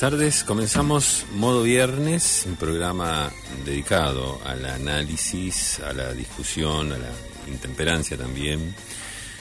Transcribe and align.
Buenas 0.00 0.12
tardes. 0.12 0.44
Comenzamos 0.44 1.26
Modo 1.34 1.64
Viernes, 1.64 2.44
un 2.46 2.54
programa 2.54 3.32
dedicado 3.64 4.40
al 4.44 4.64
análisis, 4.64 5.80
a 5.80 5.92
la 5.92 6.12
discusión, 6.12 6.92
a 6.92 6.98
la 6.98 7.10
intemperancia 7.48 8.16
también, 8.16 8.76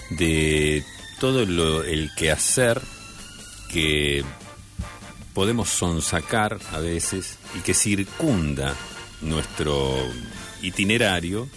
de 0.09 0.83
todo 1.19 1.45
lo, 1.45 1.83
el 1.83 2.09
quehacer 2.15 2.81
que 3.71 4.25
podemos 5.35 5.69
sonsacar 5.69 6.57
a 6.71 6.79
veces 6.79 7.37
y 7.55 7.59
que 7.59 7.75
circunda 7.75 8.75
nuestro 9.21 9.95
itinerario. 10.63 11.47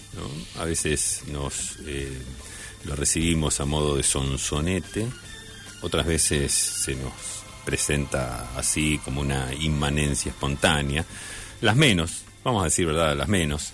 A 0.58 0.66
veces 0.66 1.22
nos 1.28 1.78
eh, 1.86 2.20
lo 2.84 2.96
recibimos 2.96 3.60
a 3.60 3.64
modo 3.64 3.96
de 3.96 4.02
sonsonete, 4.02 5.08
otras 5.80 6.04
veces 6.04 6.52
se 6.52 6.96
nos 6.96 7.39
presenta 7.64 8.50
así 8.56 8.98
como 9.04 9.20
una 9.20 9.52
inmanencia 9.54 10.30
espontánea. 10.30 11.04
Las 11.60 11.76
menos, 11.76 12.24
vamos 12.44 12.62
a 12.62 12.64
decir 12.64 12.86
verdad, 12.86 13.16
las 13.16 13.28
menos. 13.28 13.72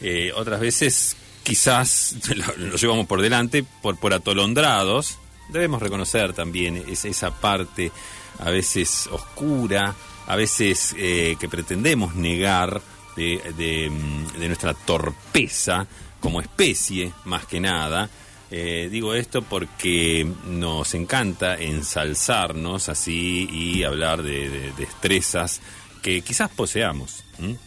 Eh, 0.00 0.32
otras 0.34 0.60
veces 0.60 1.16
quizás 1.42 2.16
lo, 2.56 2.76
llevamos 2.76 3.06
por 3.06 3.22
delante 3.22 3.64
por, 3.82 3.96
por 3.96 4.14
atolondrados. 4.14 5.18
Debemos 5.48 5.82
reconocer 5.82 6.32
también 6.32 6.82
esa, 6.88 7.30
parte 7.30 7.92
a 8.38 8.50
veces 8.50 9.08
oscura, 9.08 9.94
a 10.26 10.36
veces 10.36 10.94
eh, 10.98 11.36
que 11.38 11.48
pretendemos 11.48 12.14
negar 12.14 12.80
de, 13.16 13.40
de, 13.56 13.92
de 14.38 14.46
nuestra 14.48 14.74
torpeza 14.74 15.86
como 16.20 16.40
especie, 16.40 17.12
más 17.26 17.44
que 17.44 17.60
nada. 17.60 18.08
Eh, 18.56 18.88
digo 18.88 19.14
esto 19.14 19.42
porque 19.42 20.24
nos 20.46 20.94
encanta 20.94 21.56
ensalzarnos 21.60 22.88
así 22.88 23.48
y 23.50 23.82
hablar 23.82 24.22
de, 24.22 24.48
de 24.48 24.72
destrezas 24.78 25.60
que 26.02 26.20
quizás 26.20 26.50
poseamos, 26.50 27.24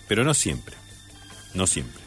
pero 0.08 0.24
no 0.24 0.34
siempre, 0.34 0.78
no 1.54 1.68
siempre. 1.68 2.02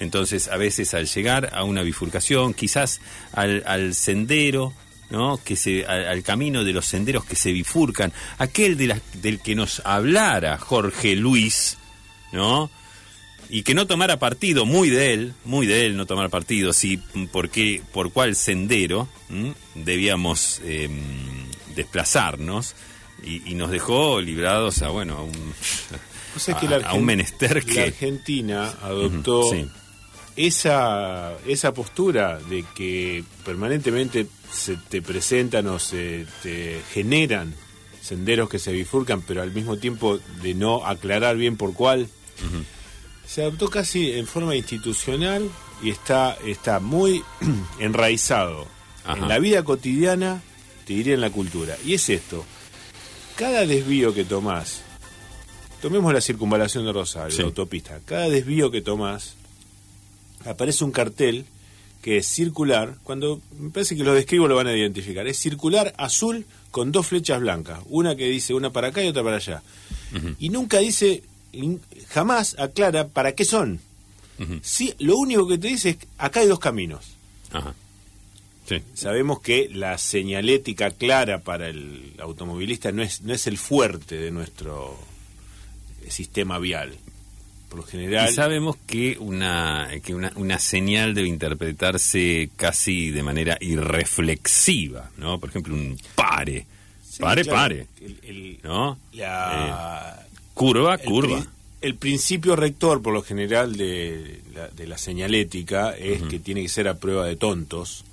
Entonces, 0.00 0.48
a 0.48 0.56
veces 0.56 0.94
al 0.94 1.08
llegar 1.08 1.50
a 1.52 1.64
una 1.64 1.82
bifurcación, 1.82 2.54
quizás 2.54 3.02
al, 3.34 3.64
al 3.66 3.94
sendero, 3.94 4.72
¿no? 5.10 5.38
que 5.44 5.54
se, 5.54 5.84
al, 5.84 6.22
camino 6.22 6.64
de 6.64 6.72
los 6.72 6.86
senderos 6.86 7.26
que 7.26 7.36
se 7.36 7.52
bifurcan, 7.52 8.14
aquel 8.38 8.78
de 8.78 8.98
del 9.20 9.40
que 9.40 9.54
nos 9.54 9.82
hablara 9.84 10.56
Jorge 10.56 11.16
Luis, 11.16 11.76
¿no? 12.32 12.70
Y 13.52 13.64
que 13.64 13.74
no 13.74 13.86
tomara 13.86 14.18
partido, 14.18 14.64
muy 14.64 14.88
de 14.88 15.12
él, 15.12 15.34
muy 15.44 15.66
de 15.66 15.84
él 15.84 15.98
no 15.98 16.06
tomar 16.06 16.30
partido, 16.30 16.72
sí, 16.72 16.98
por, 17.30 17.50
qué, 17.50 17.82
por 17.92 18.10
cuál 18.10 18.34
sendero 18.34 19.08
¿m? 19.28 19.52
debíamos 19.74 20.62
eh, 20.64 20.88
desplazarnos, 21.76 22.74
y, 23.22 23.50
y, 23.50 23.54
nos 23.54 23.70
dejó 23.70 24.22
librados 24.22 24.80
a, 24.80 24.88
bueno, 24.88 25.18
a 25.18 25.22
un, 25.22 25.54
o 26.34 26.38
sea 26.40 26.56
que 26.56 26.66
a, 26.66 26.76
a, 26.78 26.94
un 26.94 27.04
menester 27.04 27.62
que... 27.62 27.74
La 27.74 27.82
Argentina 27.82 28.72
adoptó 28.82 29.40
uh 29.40 29.52
-huh, 29.52 29.64
sí. 29.64 29.70
esa, 30.34 31.34
esa 31.46 31.74
postura 31.74 32.38
de 32.38 32.64
que 32.74 33.22
permanentemente 33.44 34.28
se 34.50 34.76
te 34.76 35.02
presentan 35.02 35.66
o 35.66 35.78
se 35.78 36.26
te 36.42 36.80
generan 36.94 37.54
senderos 38.00 38.48
que 38.48 38.58
se 38.58 38.72
bifurcan, 38.72 39.20
pero 39.20 39.42
al 39.42 39.52
mismo 39.52 39.76
tiempo 39.76 40.18
de 40.40 40.54
no 40.54 40.86
aclarar 40.86 41.36
bien 41.36 41.58
por 41.58 41.74
cuál. 41.74 42.08
Uh 42.40 42.56
-huh 42.56 42.64
se 43.32 43.40
adoptó 43.40 43.70
casi 43.70 44.12
en 44.12 44.26
forma 44.26 44.54
institucional 44.56 45.48
y 45.82 45.88
está, 45.88 46.36
está 46.44 46.80
muy 46.80 47.24
enraizado 47.78 48.66
Ajá. 49.04 49.16
en 49.16 49.28
la 49.28 49.38
vida 49.38 49.62
cotidiana, 49.62 50.42
te 50.84 50.92
diría 50.92 51.14
en 51.14 51.22
la 51.22 51.30
cultura. 51.30 51.74
Y 51.86 51.94
es 51.94 52.10
esto, 52.10 52.44
cada 53.36 53.64
desvío 53.64 54.12
que 54.12 54.24
tomás, 54.24 54.82
tomemos 55.80 56.12
la 56.12 56.20
circunvalación 56.20 56.84
de 56.84 56.92
Rosario, 56.92 57.30
sí. 57.30 57.38
la 57.38 57.44
autopista, 57.44 58.00
cada 58.04 58.28
desvío 58.28 58.70
que 58.70 58.82
tomás, 58.82 59.34
aparece 60.44 60.84
un 60.84 60.92
cartel 60.92 61.46
que 62.02 62.18
es 62.18 62.26
circular, 62.26 62.96
cuando 63.02 63.40
me 63.58 63.70
parece 63.70 63.96
que 63.96 64.04
los 64.04 64.14
describo 64.14 64.46
lo 64.46 64.56
van 64.56 64.66
a 64.66 64.76
identificar, 64.76 65.26
es 65.26 65.38
circular 65.38 65.94
azul 65.96 66.44
con 66.70 66.92
dos 66.92 67.06
flechas 67.06 67.40
blancas, 67.40 67.78
una 67.86 68.14
que 68.14 68.26
dice 68.28 68.52
una 68.52 68.70
para 68.70 68.88
acá 68.88 69.02
y 69.02 69.08
otra 69.08 69.22
para 69.22 69.36
allá. 69.36 69.62
Uh 70.12 70.16
-huh. 70.16 70.36
Y 70.38 70.50
nunca 70.50 70.80
dice 70.80 71.22
jamás 72.08 72.56
aclara 72.58 73.08
para 73.08 73.32
qué 73.34 73.44
son. 73.44 73.80
Uh 74.38 74.44
-huh. 74.44 74.60
sí, 74.62 74.94
lo 74.98 75.16
único 75.16 75.46
que 75.46 75.58
te 75.58 75.68
dice 75.68 75.90
es 75.90 75.96
acá 76.18 76.40
hay 76.40 76.46
dos 76.46 76.58
caminos. 76.58 77.16
Ajá. 77.52 77.74
Sí. 78.68 78.76
Sabemos 78.94 79.40
que 79.40 79.68
la 79.72 79.98
señalética 79.98 80.90
clara 80.90 81.40
para 81.40 81.68
el 81.68 82.14
automovilista 82.18 82.92
no 82.92 83.02
es, 83.02 83.20
no 83.22 83.34
es 83.34 83.46
el 83.46 83.58
fuerte 83.58 84.16
de 84.16 84.30
nuestro 84.30 84.98
sistema 86.08 86.58
vial. 86.58 86.94
Por 87.68 87.80
lo 87.80 87.86
general. 87.86 88.30
Y 88.30 88.34
sabemos 88.34 88.76
que 88.86 89.16
una, 89.18 89.88
que 90.04 90.14
una, 90.14 90.32
una 90.36 90.58
señal 90.58 91.14
debe 91.14 91.28
interpretarse 91.28 92.50
casi 92.56 93.10
de 93.10 93.22
manera 93.22 93.56
irreflexiva, 93.60 95.10
¿no? 95.16 95.40
Por 95.40 95.48
ejemplo, 95.48 95.74
un 95.74 95.98
pare. 96.14 96.66
Sí, 97.02 97.20
pare, 97.20 97.42
claro, 97.42 97.58
pare. 97.58 97.86
El, 98.00 98.18
el, 98.22 98.58
¿No? 98.62 98.98
La. 99.12 100.18
Eh 100.28 100.31
Curva, 100.54 100.98
curva. 100.98 101.38
El, 101.38 101.46
el, 101.80 101.94
principio 101.96 102.56
rector, 102.56 103.02
por 103.02 103.12
lo 103.12 103.22
general, 103.22 103.76
de 103.76 104.40
la, 104.54 104.68
de 104.68 104.86
la 104.86 104.98
señalética 104.98 105.96
es 105.96 106.20
uh 106.20 106.24
-huh. 106.24 106.28
que 106.28 106.38
tiene 106.38 106.62
que 106.62 106.68
ser 106.68 106.88
a 106.88 106.94
prueba 106.94 107.26
de 107.26 107.36
tontos. 107.36 108.04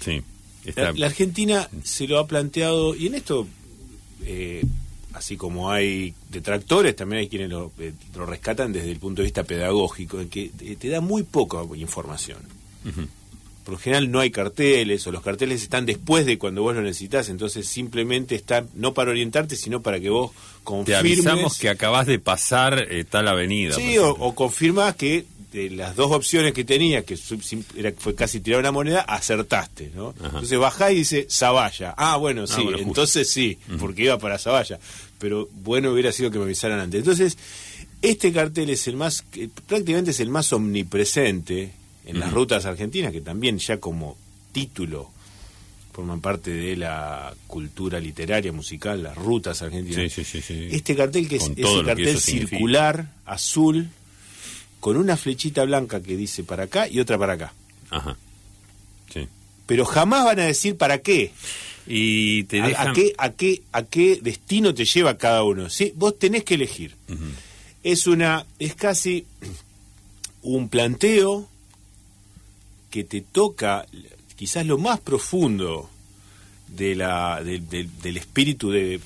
Sí. 0.00 0.22
Está... 0.64 0.82
La, 0.82 0.92
la, 0.92 1.06
Argentina 1.06 1.68
se 1.82 2.06
lo 2.06 2.18
ha 2.18 2.26
planteado, 2.26 2.94
y 2.94 3.06
en 3.06 3.14
esto, 3.14 3.46
eh, 4.24 4.64
así 5.14 5.36
como 5.36 5.70
hay 5.70 6.14
detractores, 6.30 6.94
también 6.94 7.20
hay 7.20 7.28
quienes 7.28 7.50
lo, 7.50 7.72
eh, 7.78 7.92
lo, 8.14 8.26
rescatan 8.26 8.72
desde 8.72 8.90
el 8.90 8.98
punto 8.98 9.22
de 9.22 9.26
vista 9.26 9.42
pedagógico, 9.42 10.20
en 10.20 10.28
que 10.28 10.50
te 10.78 10.88
da 10.88 11.00
muy 11.00 11.22
poca 11.24 11.58
información. 11.74 12.38
Uh 12.84 12.88
-huh 12.88 13.08
por 13.64 13.74
lo 13.74 13.78
general 13.78 14.10
no 14.10 14.20
hay 14.20 14.30
carteles 14.30 15.06
o 15.06 15.12
los 15.12 15.22
carteles 15.22 15.62
están 15.62 15.86
después 15.86 16.26
de 16.26 16.38
cuando 16.38 16.62
vos 16.62 16.74
lo 16.74 16.82
necesitas, 16.82 17.28
entonces 17.28 17.66
simplemente 17.66 18.34
están 18.34 18.68
no 18.74 18.92
para 18.92 19.10
orientarte, 19.10 19.56
sino 19.56 19.82
para 19.82 20.00
que 20.00 20.10
vos 20.10 20.32
confirmes. 20.64 21.02
Te 21.02 21.08
avisamos 21.08 21.58
que 21.58 21.68
acabas 21.68 22.06
de 22.06 22.18
pasar 22.18 22.86
eh, 22.90 23.04
tal 23.04 23.28
avenida. 23.28 23.74
Sí, 23.74 23.98
o, 23.98 24.10
o 24.10 24.34
confirmas 24.34 24.96
que 24.96 25.24
de 25.52 25.70
las 25.70 25.94
dos 25.96 26.10
opciones 26.10 26.54
que 26.54 26.64
tenías, 26.64 27.04
que 27.04 27.16
era, 27.76 27.92
fue 27.96 28.14
casi 28.14 28.40
tirar 28.40 28.60
una 28.60 28.72
moneda, 28.72 29.02
acertaste, 29.02 29.90
¿no? 29.94 30.14
Ajá. 30.18 30.28
Entonces 30.28 30.58
bajás 30.58 30.92
y 30.92 30.94
dice 30.94 31.26
Zavalla. 31.30 31.94
Ah, 31.96 32.16
bueno, 32.16 32.46
sí, 32.46 32.54
ah, 32.58 32.62
bueno, 32.62 32.78
entonces 32.78 33.28
sí, 33.28 33.58
uh 33.68 33.72
-huh. 33.72 33.78
porque 33.78 34.04
iba 34.04 34.18
para 34.18 34.38
Zavalla. 34.38 34.78
Pero 35.18 35.48
bueno 35.62 35.92
hubiera 35.92 36.10
sido 36.10 36.30
que 36.30 36.38
me 36.38 36.44
avisaran 36.44 36.80
antes. 36.80 37.00
Entonces, 37.00 37.36
este 38.00 38.32
cartel 38.32 38.70
es 38.70 38.88
el 38.88 38.96
más, 38.96 39.24
prácticamente 39.68 40.10
es 40.12 40.20
el 40.20 40.30
más 40.30 40.52
omnipresente 40.52 41.72
en 42.04 42.16
uh 42.16 42.18
-huh. 42.18 42.20
las 42.20 42.32
rutas 42.32 42.64
argentinas, 42.66 43.12
que 43.12 43.20
también 43.20 43.58
ya 43.58 43.78
como 43.78 44.16
título 44.52 45.10
forman 45.92 46.20
parte 46.20 46.50
de 46.50 46.76
la 46.76 47.34
cultura 47.46 48.00
literaria, 48.00 48.50
musical, 48.50 49.02
las 49.02 49.16
rutas 49.16 49.60
argentinas. 49.62 50.10
Sí, 50.12 50.24
sí, 50.24 50.40
sí, 50.40 50.68
este 50.70 50.96
cartel 50.96 51.28
que 51.28 51.36
es 51.36 51.50
ese 51.54 51.84
cartel 51.84 52.18
circular, 52.18 52.96
significa. 52.96 53.22
azul, 53.26 53.88
con 54.80 54.96
una 54.96 55.16
flechita 55.16 55.64
blanca 55.64 56.02
que 56.02 56.16
dice 56.16 56.44
para 56.44 56.64
acá 56.64 56.88
y 56.88 56.98
otra 56.98 57.18
para 57.18 57.34
acá. 57.34 57.52
Ajá. 57.90 58.16
Sí. 59.12 59.28
Pero 59.66 59.84
jamás 59.84 60.24
van 60.24 60.40
a 60.40 60.44
decir 60.44 60.76
para 60.76 60.98
qué. 60.98 61.30
Y 61.86 62.44
te 62.44 62.62
dejan... 62.62 62.88
¿A, 62.88 62.90
a, 62.90 62.94
qué, 62.94 63.12
a, 63.18 63.30
qué, 63.30 63.62
¿A 63.72 63.82
qué 63.82 64.18
destino 64.22 64.72
te 64.72 64.84
lleva 64.84 65.18
cada 65.18 65.44
uno? 65.44 65.68
¿sí? 65.68 65.92
Vos 65.96 66.18
tenés 66.18 66.44
que 66.44 66.54
elegir. 66.54 66.94
Uh 67.08 67.12
-huh. 67.12 67.30
Es 67.82 68.06
una. 68.06 68.46
Es 68.58 68.74
casi 68.74 69.26
un 70.42 70.68
planteo 70.68 71.48
que 72.92 73.04
te 73.04 73.22
toca 73.22 73.86
quizás 74.36 74.66
lo 74.66 74.76
más 74.76 75.00
profundo 75.00 75.88
de 76.68 76.94
la, 76.94 77.42
de, 77.42 77.58
de, 77.58 77.88
del 78.02 78.18
espíritu 78.18 78.70
de... 78.70 79.00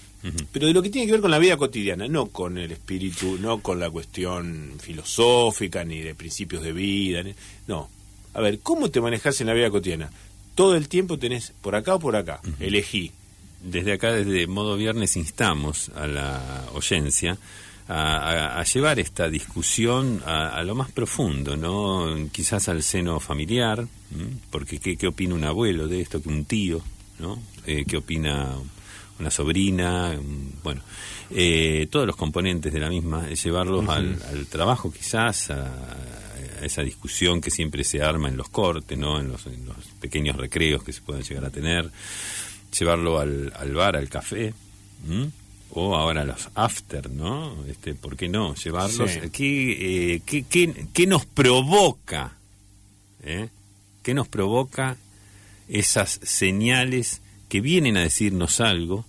Pero 0.51 0.67
de 0.67 0.73
lo 0.73 0.83
que 0.83 0.91
tiene 0.91 1.07
que 1.07 1.13
ver 1.13 1.21
con 1.21 1.31
la 1.31 1.39
vida 1.39 1.57
cotidiana, 1.57 2.09
no 2.09 2.27
con 2.27 2.59
el 2.59 2.73
espíritu, 2.73 3.39
no 3.39 3.61
con 3.61 3.79
la 3.79 3.89
cuestión 3.91 4.73
filosófica, 4.81 5.85
ni 5.85 6.01
de 6.01 6.17
principios 6.17 6.65
de 6.65 6.73
vida, 6.73 7.23
no. 7.69 7.89
A 8.35 8.41
ver, 8.41 8.59
¿cómo 8.59 8.91
te 8.91 9.01
manejas 9.01 9.41
en 9.41 9.47
la 9.47 9.55
vida 9.55 9.71
cotidiana? 9.71 10.11
Todo 10.57 10.75
el 10.75 10.89
tiempo 10.89 11.17
tenés 11.17 11.53
por 11.61 11.77
acá 11.77 11.95
o 11.95 12.01
por 12.01 12.17
acá, 12.17 12.41
uh 12.43 12.49
-huh. 12.49 12.55
elegí. 12.59 13.13
Desde 13.63 13.93
acá, 13.93 14.11
desde 14.11 14.49
modo 14.49 14.77
viernes, 14.77 15.17
instamos 15.17 15.91
a 15.95 16.09
la 16.09 16.65
oyencia 16.75 17.39
a, 17.89 18.59
a, 18.59 18.65
llevar 18.65 18.99
esta 18.99 19.29
discusión 19.29 20.23
a, 20.27 20.49
a, 20.49 20.63
lo 20.65 20.75
más 20.75 20.91
profundo, 20.91 21.57
¿no? 21.57 22.29
Quizás 22.33 22.69
al 22.69 22.83
seno 22.83 23.21
familiar, 23.21 23.87
porque 24.51 24.79
¿qué, 24.79 24.97
¿qué, 24.97 25.07
opina 25.07 25.35
un 25.35 25.45
abuelo 25.45 25.87
de 25.87 26.01
esto, 26.01 26.21
que 26.21 26.29
un 26.29 26.45
tío, 26.45 26.83
¿no? 27.19 27.41
Eh, 27.65 27.85
¿Qué 27.87 27.97
opina 27.97 28.57
una 29.21 29.31
sobrina? 29.31 30.19
Bueno, 30.65 30.83
eh, 31.31 31.87
todos 31.91 32.07
los 32.07 32.17
componentes 32.17 32.73
de 32.73 32.81
la 32.81 32.89
misma, 32.89 33.29
llevarlos 33.31 33.85
uh 33.85 33.89
-huh. 33.89 33.93
al, 33.93 34.23
al, 34.31 34.47
trabajo 34.47 34.93
quizás, 34.93 35.51
a, 35.51 35.67
a, 35.67 36.65
esa 36.65 36.83
discusión 36.83 37.41
que 37.41 37.51
siempre 37.53 37.85
se 37.85 38.03
arma 38.03 38.29
en 38.29 38.37
los 38.37 38.49
cortes, 38.49 38.99
¿no? 38.99 39.21
En 39.21 39.29
los, 39.29 39.47
en 39.47 39.65
los 39.65 39.77
pequeños 40.01 40.37
recreos 40.37 40.83
que 40.83 40.93
se 40.93 41.03
pueden 41.03 41.23
llegar 41.23 41.45
a 41.45 41.51
tener, 41.51 41.89
llevarlo 42.77 43.21
al, 43.21 43.53
al 43.57 43.75
bar, 43.75 43.97
al 43.97 44.09
café, 44.09 44.53
¿Mm? 45.07 45.27
O 45.77 45.95
ahora 45.95 46.25
los 46.25 46.49
after, 46.55 47.11
¿no? 47.11 47.55
Este, 47.67 47.95
¿Por 47.95 48.17
qué 48.17 48.29
no 48.29 48.55
llevarlos? 48.55 49.11
¿Qué, 49.31 50.23
qué, 50.25 50.87
qué, 50.93 51.07
nos 51.07 51.27
provoca? 51.27 52.39
Eh? 53.23 53.51
¿Qué 54.03 54.15
nos 54.15 54.27
provoca 54.27 54.97
esas 55.69 56.19
señales 56.23 57.21
que 57.51 57.61
vienen 57.61 57.99
a 57.99 58.01
decirnos 58.01 58.61
algo 58.61 59.05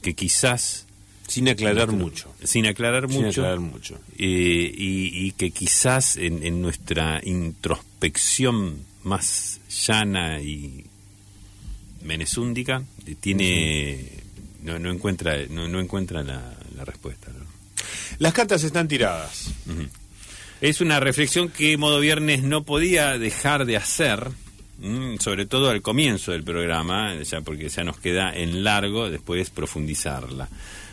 que 0.00 0.14
quizás 0.14 0.86
sin 1.26 1.48
aclarar 1.48 1.90
mucho. 1.90 2.32
Sin 2.44 2.66
aclarar 2.66 3.08
mucho. 3.08 3.40
aclarar 3.40 3.58
mucho. 3.58 3.98
Eh, 4.18 4.72
y, 4.76 5.32
que 5.32 5.50
quizás 5.50 6.16
en, 6.18 6.62
nuestra 6.62 7.20
introspección 7.24 8.84
más 9.02 9.60
llana 9.68 10.40
y 10.40 10.84
menezúndica 12.02 12.84
eh, 13.06 13.16
tiene 13.18 14.21
no, 14.62 14.78
no 14.78 14.90
encuentra 14.90 15.36
no, 15.48 15.80
encuentra 15.80 16.22
la, 16.22 16.54
respuesta. 16.84 17.28
Las 18.18 18.32
cartas 18.32 18.64
están 18.64 18.88
tiradas. 18.88 19.50
Es 20.60 20.80
una 20.80 21.00
reflexión 21.00 21.48
que 21.48 21.76
Modo 21.76 22.00
Viernes 22.00 22.42
no 22.42 22.64
podía 22.64 23.18
dejar 23.18 23.66
de 23.66 23.76
hacer, 23.76 24.28
sobre 25.18 25.46
todo 25.46 25.70
al 25.70 25.82
comienzo 25.82 26.32
del 26.32 26.44
programa, 26.44 27.14
ya 27.22 27.40
porque 27.40 27.68
ya 27.68 27.84
nos 27.84 27.98
queda 27.98 28.34
en 28.34 28.64
largo 28.64 29.10
después 29.10 29.50
profundizarla. 29.50 30.48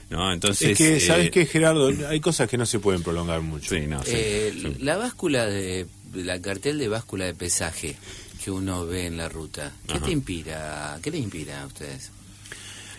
¿no? 0.10 0.34
Entonces, 0.34 0.72
es 0.72 0.78
que, 0.78 1.00
¿sabes 1.00 1.28
eh, 1.28 1.32
qué, 1.32 1.46
Gerardo? 1.46 1.92
Hay 2.08 2.20
cosas 2.20 2.50
que 2.50 2.58
no 2.58 2.66
se 2.66 2.80
pueden 2.80 3.04
prolongar 3.04 3.42
mucho. 3.42 3.76
Eh, 3.76 4.76
la 4.80 4.98
báscula 4.98 5.46
de, 5.46 5.86
la 6.16 6.42
cartel 6.42 6.80
de 6.80 6.88
báscula 6.88 7.26
de 7.26 7.36
pesaje 7.36 7.96
que 8.44 8.50
uno 8.52 8.86
ve 8.86 9.06
en 9.06 9.18
la 9.18 9.30
ruta, 9.30 9.72
¿qué 9.88 10.00
te 10.00 10.12
inspira? 10.12 10.98
¿Qué 11.04 11.12
le 11.12 11.20
inspira 11.20 11.62
a 11.62 11.68
ustedes? 11.68 12.12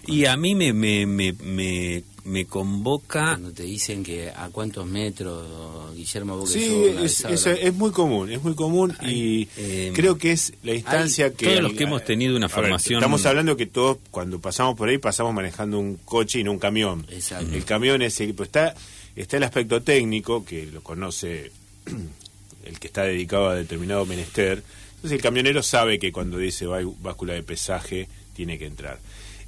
Y 0.06 0.24
a 0.26 0.36
mí 0.36 0.54
me, 0.54 0.72
me, 0.72 1.06
me, 1.06 2.02
me, 2.24 2.44
convoca... 2.46 3.30
Cuando 3.30 3.52
te 3.52 3.64
dicen 3.64 4.02
que 4.02 4.30
a 4.30 4.48
cuántos 4.50 4.86
metros 4.86 5.94
Guillermo 5.94 6.36
Boque 6.36 6.52
Sí, 6.52 6.94
es, 7.02 7.46
es, 7.46 7.74
muy 7.74 7.90
común, 7.90 8.30
es 8.30 8.42
muy 8.42 8.54
común 8.54 8.96
y 9.02 9.48
eh, 9.56 9.92
creo 9.94 10.18
que 10.18 10.32
es 10.32 10.52
la 10.62 10.74
instancia 10.74 11.32
que... 11.32 11.46
Todos 11.46 11.62
los 11.62 11.72
que 11.74 11.84
hemos 11.84 12.04
tenido 12.04 12.36
una 12.36 12.48
formación... 12.48 12.98
estamos 12.98 13.24
hablando 13.26 13.56
que 13.56 13.66
todos 13.66 13.98
cuando 14.10 14.40
pasamos 14.40 14.76
por 14.76 14.88
ahí 14.88 14.98
pasamos 14.98 15.34
manejando 15.34 15.78
un 15.78 15.96
coche 15.96 16.40
y 16.40 16.44
no 16.44 16.52
un 16.52 16.58
camión. 16.58 17.06
Exacto. 17.10 17.54
El 17.54 17.64
camión 17.64 18.02
es... 18.02 18.16
Pues 18.36 18.48
está, 18.48 18.74
está 19.16 19.36
el 19.36 19.44
aspecto 19.44 19.82
técnico, 19.82 20.44
que 20.44 20.66
lo 20.66 20.82
conoce 20.82 21.52
el 22.64 22.78
que 22.78 22.86
está 22.86 23.04
dedicado 23.04 23.48
a 23.48 23.54
determinado 23.54 24.06
menester. 24.06 24.62
Entonces 24.96 25.16
el 25.16 25.22
camionero 25.22 25.62
sabe 25.62 25.98
que 25.98 26.12
cuando 26.12 26.36
dice 26.36 26.66
báscula 26.66 27.32
de 27.34 27.42
pesaje 27.42 28.08
tiene 28.34 28.58
que 28.58 28.66
entrar. 28.66 28.98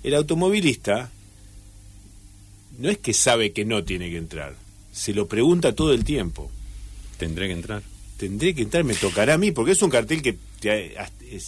El 0.02 0.14
automovilista 0.14 1.10
no 2.78 2.90
es 2.90 2.99
que 2.99 3.14
sabe 3.14 3.52
que 3.52 3.64
no 3.64 3.84
tiene 3.84 4.10
que 4.10 4.16
entrar, 4.16 4.54
se 4.93 5.14
lo 5.14 5.26
pregunta 5.26 5.75
todo 5.75 5.93
el 5.93 6.04
tiempo. 6.04 6.50
¿Tendré 7.19 7.46
que 7.46 7.54
entrar? 7.54 7.82
Tendré 8.16 8.54
que 8.54 8.62
entrar, 8.62 8.84
me 8.84 8.94
tocará 8.94 9.34
a 9.34 9.38
mí, 9.38 9.52
porque 9.52 9.72
es 9.72 9.82
un 9.82 9.90
cartel 9.90 10.22
que 10.22 10.37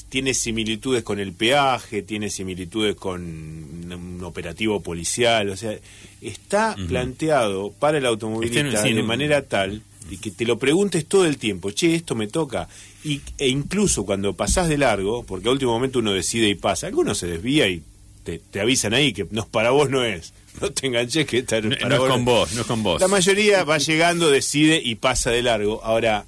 tiene 0.08 0.34
similitudes 0.34 1.04
con 1.04 1.20
el 1.20 1.32
peaje, 1.32 2.02
tiene 2.02 2.30
similitudes 2.30 2.96
con 2.96 3.22
un 3.22 4.20
operativo 4.24 4.80
policial, 4.80 5.50
o 5.50 5.56
sea, 5.56 5.76
está 6.20 6.76
planteado 6.88 7.70
para 7.72 7.98
el 7.98 8.06
automovilista 8.06 8.82
de 8.82 9.02
manera 9.02 9.42
tal 9.42 9.82
y 10.10 10.18
que 10.18 10.30
te 10.30 10.44
lo 10.44 10.58
preguntes 10.58 11.06
todo 11.06 11.26
el 11.26 11.38
tiempo, 11.38 11.70
che, 11.70 11.94
esto 11.94 12.14
me 12.14 12.26
toca. 12.26 12.68
Y, 13.04 13.20
e 13.38 13.48
incluso 13.48 14.04
cuando 14.04 14.34
pasás 14.34 14.68
de 14.68 14.78
largo, 14.78 15.24
porque 15.24 15.48
a 15.48 15.52
último 15.52 15.72
momento 15.72 16.00
uno 16.00 16.12
decide 16.12 16.48
y 16.48 16.54
pasa, 16.54 16.86
alguno 16.86 17.14
se 17.14 17.26
desvía 17.26 17.68
y 17.68 17.82
te, 18.24 18.60
avisan 18.60 18.94
ahí 18.94 19.12
que 19.12 19.26
no, 19.30 19.46
para 19.46 19.70
vos 19.70 19.90
no 19.90 20.04
es. 20.04 20.32
No 20.60 20.70
te 20.70 20.86
enganches 20.86 21.26
que 21.26 21.38
está 21.38 21.60
no, 21.60 21.70
para 21.76 21.96
no 21.96 22.04
es 22.04 22.10
con 22.12 22.24
vos, 22.24 22.52
no 22.52 22.60
es 22.60 22.66
con 22.66 22.82
vos. 22.82 23.00
La 23.00 23.08
mayoría 23.08 23.64
va 23.64 23.78
llegando, 23.78 24.30
decide 24.30 24.80
y 24.82 24.94
pasa 24.94 25.30
de 25.30 25.42
largo. 25.42 25.82
Ahora, 25.82 26.26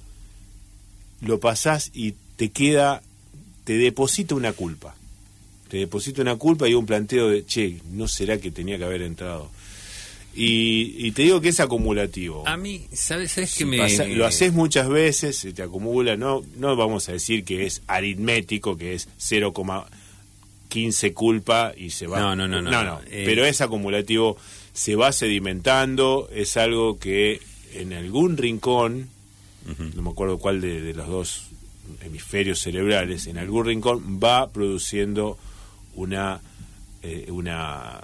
lo 1.21 1.39
pasás 1.39 1.91
y 1.93 2.13
te 2.35 2.49
queda, 2.49 3.01
te 3.63 3.77
deposita 3.77 4.35
una 4.35 4.51
culpa. 4.53 4.95
Te 5.69 5.77
deposita 5.77 6.21
una 6.21 6.35
culpa 6.35 6.67
y 6.67 6.73
un 6.73 6.85
planteo 6.85 7.29
de, 7.29 7.45
che, 7.45 7.79
¿no 7.91 8.07
será 8.07 8.37
que 8.37 8.51
tenía 8.51 8.77
que 8.77 8.83
haber 8.83 9.01
entrado? 9.01 9.49
Y, 10.39 11.11
te 11.13 11.23
digo 11.23 11.41
que 11.41 11.49
es 11.49 11.59
acumulativo. 11.59 12.47
A 12.47 12.57
mí, 12.57 12.85
¿sabes? 12.93 13.31
¿Sabes 13.31 13.55
que 13.55 13.65
me... 13.65 13.77
lo 14.15 14.25
haces 14.25 14.53
muchas 14.53 14.87
veces, 14.87 15.35
se 15.37 15.51
te 15.51 15.63
acumula, 15.63 16.15
no, 16.15 16.43
no 16.57 16.75
vamos 16.75 17.09
a 17.09 17.13
decir 17.13 17.43
que 17.43 17.65
es 17.65 17.81
aritmético, 17.87 18.77
que 18.77 18.93
es 18.93 19.09
0, 19.17 19.51
15 20.67 21.13
culpa 21.13 21.73
y 21.75 21.91
se 21.91 22.07
va. 22.07 22.19
No, 22.19 22.35
no, 22.35 22.47
no. 22.47 22.61
No, 22.61 23.01
eh, 23.09 23.23
pero 23.25 23.45
es 23.45 23.61
acumulativo, 23.61 24.37
se 24.73 24.95
va 24.95 25.11
sedimentando, 25.11 26.29
es 26.33 26.57
algo 26.57 26.99
que 26.99 27.41
en 27.73 27.93
algún 27.93 28.37
rincón, 28.37 29.09
no 29.95 30.01
me 30.01 30.09
acuerdo 30.09 30.37
cuál 30.37 30.61
de, 30.61 30.93
los 30.93 31.07
dos 31.07 31.43
hemisferios 32.01 32.59
cerebrales, 32.59 33.27
en 33.27 33.37
algún 33.37 33.65
rincón 33.65 34.19
va 34.21 34.49
produciendo 34.49 35.37
una, 35.95 36.41
eh, 37.01 37.27
una 37.29 37.99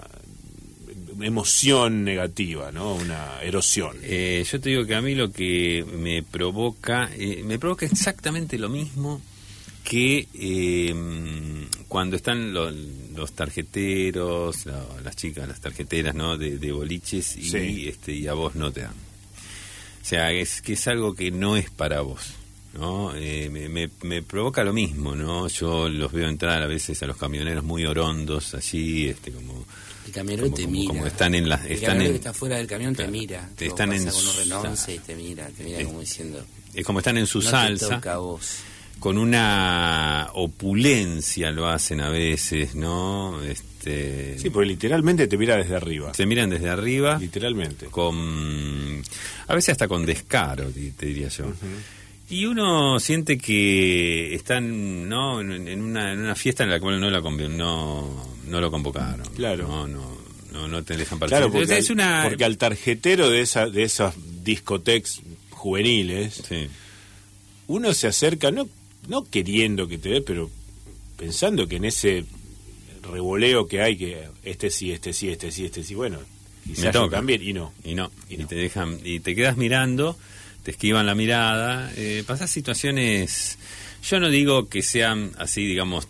emoción 1.20 2.04
negativa, 2.04 2.72
¿no? 2.72 2.94
Una 2.94 3.40
erosión. 3.42 3.96
Eh, 4.02 4.44
yo 4.50 4.60
te 4.60 4.70
digo 4.70 4.84
que 4.84 4.94
a 4.94 5.00
mí 5.00 5.14
lo 5.14 5.32
que 5.32 5.84
me 5.98 6.22
provoca, 6.22 7.10
me 7.44 7.58
provoca 7.58 7.86
exactamente 7.86 8.58
lo 8.58 8.68
mismo 8.68 9.20
que 9.84 10.26
eh, 10.34 10.94
cuando 11.86 12.16
están 12.16 12.54
los, 12.54 13.32
tarjeteros, 13.32 14.66
las 15.04 15.14
chicas, 15.14 15.46
las 15.46 15.60
tarjeteras, 15.60 16.14
¿no? 16.14 16.38
De, 16.38 16.72
boliches 16.72 17.36
y, 17.36 17.88
este, 17.88 18.12
y 18.12 18.26
a 18.26 18.32
vos 18.32 18.54
no 18.54 18.72
te 18.72 18.80
dan. 18.80 18.92
O 18.92 20.06
sea, 20.06 20.32
es 20.32 20.62
que 20.62 20.72
es 20.72 20.88
algo 20.88 21.14
que 21.14 21.30
no 21.30 21.56
es 21.56 21.70
para 21.70 22.00
vos. 22.00 22.32
¿no? 22.72 23.14
Eh, 23.14 23.48
me, 23.50 23.88
me, 24.02 24.22
provoca 24.22 24.64
lo 24.64 24.72
mismo, 24.72 25.14
¿no? 25.14 25.46
Yo 25.46 25.88
los 25.88 26.10
veo 26.10 26.28
entrar 26.28 26.60
a 26.60 26.66
veces 26.66 27.00
a 27.04 27.06
los 27.06 27.16
camioneros 27.16 27.62
muy 27.62 27.84
orondos 27.84 28.54
allí, 28.54 29.06
este, 29.06 29.30
como... 29.30 29.64
El 30.06 30.12
camionero 30.12 30.50
te 30.50 30.66
mira. 30.66 30.88
Como 30.88 31.06
están 31.06 31.36
en 31.36 31.48
las... 31.48 31.64
El 31.64 31.72
están 31.72 31.98
que 31.98 32.14
está 32.16 32.32
fuera 32.32 32.56
del 32.56 32.66
camión 32.66 32.96
te 32.96 33.06
mira. 33.06 33.48
Te 33.56 33.66
están 33.66 33.92
en... 33.92 34.04
Con 34.04 34.26
un 34.26 34.74
y 34.88 34.98
te 34.98 35.14
mira, 35.14 35.46
te 35.56 35.62
mira 35.62 35.84
como 35.84 36.00
diciendo... 36.00 36.44
Es 36.74 36.84
como 36.84 36.98
están 36.98 37.16
en 37.16 37.28
su 37.28 37.40
salsa. 37.40 38.00
Te 38.00 38.14
vos 38.16 38.64
con 39.04 39.18
una 39.18 40.30
opulencia 40.32 41.50
lo 41.50 41.68
hacen 41.68 42.00
a 42.00 42.08
veces, 42.08 42.74
¿no? 42.74 43.42
Este, 43.42 44.38
sí, 44.38 44.48
porque 44.48 44.66
literalmente 44.66 45.26
te 45.26 45.36
miran 45.36 45.60
desde 45.60 45.76
arriba. 45.76 46.14
Se 46.14 46.24
miran 46.24 46.48
desde 46.48 46.70
arriba. 46.70 47.18
Literalmente. 47.18 47.84
Con, 47.88 49.02
a 49.46 49.54
veces 49.54 49.72
hasta 49.72 49.88
con 49.88 50.06
descaro, 50.06 50.70
te 50.96 51.04
diría 51.04 51.28
yo. 51.28 51.52
Y 52.30 52.46
uno 52.46 52.98
siente 52.98 53.36
que 53.36 54.34
están 54.34 55.06
¿no? 55.06 55.42
en, 55.42 55.82
una, 55.82 56.14
en 56.14 56.20
una 56.20 56.34
fiesta 56.34 56.64
en 56.64 56.70
la 56.70 56.80
cual 56.80 56.98
no, 56.98 57.10
la, 57.10 57.20
no, 57.20 58.26
no 58.48 58.60
lo 58.62 58.70
convocaron. 58.70 59.26
Claro. 59.34 59.68
No, 59.68 59.86
no, 59.86 60.66
no, 60.66 60.82
te 60.82 60.96
dejan 60.96 61.18
participar. 61.18 61.50
Claro, 61.50 61.52
porque, 61.52 61.76
es 61.76 61.90
una... 61.90 62.22
porque 62.26 62.46
al 62.46 62.56
tarjetero 62.56 63.28
de, 63.28 63.42
esa, 63.42 63.66
de 63.66 63.82
esas 63.82 64.14
discotecas 64.42 65.20
juveniles, 65.50 66.42
uno 67.66 67.92
se 67.92 68.06
acerca, 68.06 68.50
no 68.50 68.66
no 69.08 69.24
queriendo 69.24 69.88
que 69.88 69.98
te 69.98 70.08
dé, 70.08 70.20
pero 70.20 70.50
pensando 71.16 71.66
que 71.66 71.76
en 71.76 71.84
ese 71.84 72.24
revoleo 73.02 73.66
que 73.66 73.82
hay, 73.82 73.96
que 73.96 74.28
este 74.42 74.70
sí, 74.70 74.92
este 74.92 75.12
sí, 75.12 75.30
este 75.30 75.50
sí, 75.50 75.64
este 75.64 75.84
sí, 75.84 75.94
bueno, 75.94 76.18
quizás 76.64 76.94
yo 76.94 77.08
también, 77.08 77.42
y 77.42 77.52
no. 77.52 77.72
Y 77.84 77.94
no, 77.94 78.10
y, 78.28 78.36
te 78.44 78.54
dejan, 78.54 78.98
y 79.04 79.20
te 79.20 79.34
quedas 79.34 79.56
mirando, 79.56 80.16
te 80.62 80.70
esquivan 80.70 81.06
la 81.06 81.14
mirada, 81.14 81.92
eh, 81.96 82.24
pasas 82.26 82.50
situaciones, 82.50 83.58
yo 84.02 84.20
no 84.20 84.30
digo 84.30 84.68
que 84.68 84.82
sean 84.82 85.32
así, 85.38 85.64
digamos, 85.66 86.08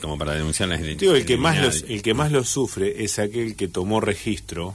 como 0.00 0.18
para 0.18 0.34
denunciar 0.34 0.68
las 0.68 0.82
Digo, 0.82 1.14
el 1.14 1.24
que, 1.24 1.36
más 1.36 1.84
el 1.88 2.02
que 2.02 2.14
más 2.14 2.32
lo 2.32 2.44
sufre 2.44 3.04
es 3.04 3.18
aquel 3.18 3.56
que 3.56 3.68
tomó 3.68 4.00
registro 4.00 4.74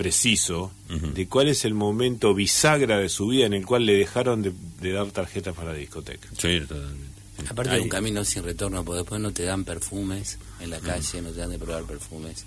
preciso 0.00 0.72
de 0.88 1.28
cuál 1.28 1.48
es 1.48 1.66
el 1.66 1.74
momento 1.74 2.32
bisagra 2.32 2.98
de 2.98 3.10
su 3.10 3.26
vida 3.26 3.44
en 3.44 3.52
el 3.52 3.66
cual 3.66 3.84
le 3.84 3.92
dejaron 3.92 4.40
de, 4.40 4.92
dar 4.92 5.10
tarjetas 5.10 5.54
para 5.54 5.72
la 5.72 5.78
discoteca. 5.78 6.26
Sí, 6.38 6.58
totalmente. 6.60 7.20
Aparte 7.46 7.74
de 7.74 7.80
un 7.82 7.90
camino 7.90 8.24
sin 8.24 8.42
retorno, 8.42 8.82
porque 8.82 9.00
después 9.00 9.20
no 9.20 9.30
te 9.30 9.42
dan 9.42 9.64
perfumes 9.64 10.38
en 10.58 10.70
la 10.70 10.80
calle, 10.80 11.20
no 11.20 11.28
te 11.32 11.40
dan 11.40 11.50
de 11.50 11.58
probar 11.58 11.84
perfumes. 11.84 12.46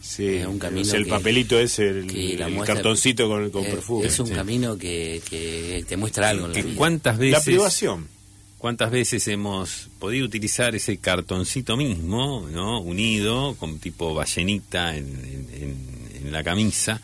Sí, 0.00 0.26
es 0.26 0.46
un 0.48 0.58
camino 0.58 0.92
el 0.92 1.06
papelito 1.06 1.60
es 1.60 1.78
el, 1.78 2.36
cartoncito 2.66 3.28
con, 3.28 3.50
con 3.50 3.62
perfume. 3.62 4.08
Es 4.08 4.18
un 4.18 4.30
camino 4.30 4.76
que, 4.76 5.22
que, 5.30 5.84
te 5.86 5.96
muestra 5.96 6.30
algo. 6.30 6.46
En 6.46 6.54
la, 6.54 6.60
vida. 6.60 6.76
¿Cuántas 6.76 7.18
veces? 7.18 7.38
La 7.38 7.44
privación. 7.44 8.08
¿Cuántas 8.58 8.90
veces 8.90 9.28
hemos 9.28 9.88
podido 10.00 10.26
utilizar 10.26 10.74
ese 10.74 10.96
cartoncito 10.96 11.76
mismo, 11.76 12.48
¿no? 12.50 12.80
unido, 12.80 13.54
con 13.54 13.78
tipo 13.78 14.12
ballenita 14.12 14.96
en 14.96 15.46
en 15.52 15.99
la 16.24 16.42
camisa. 16.44 17.00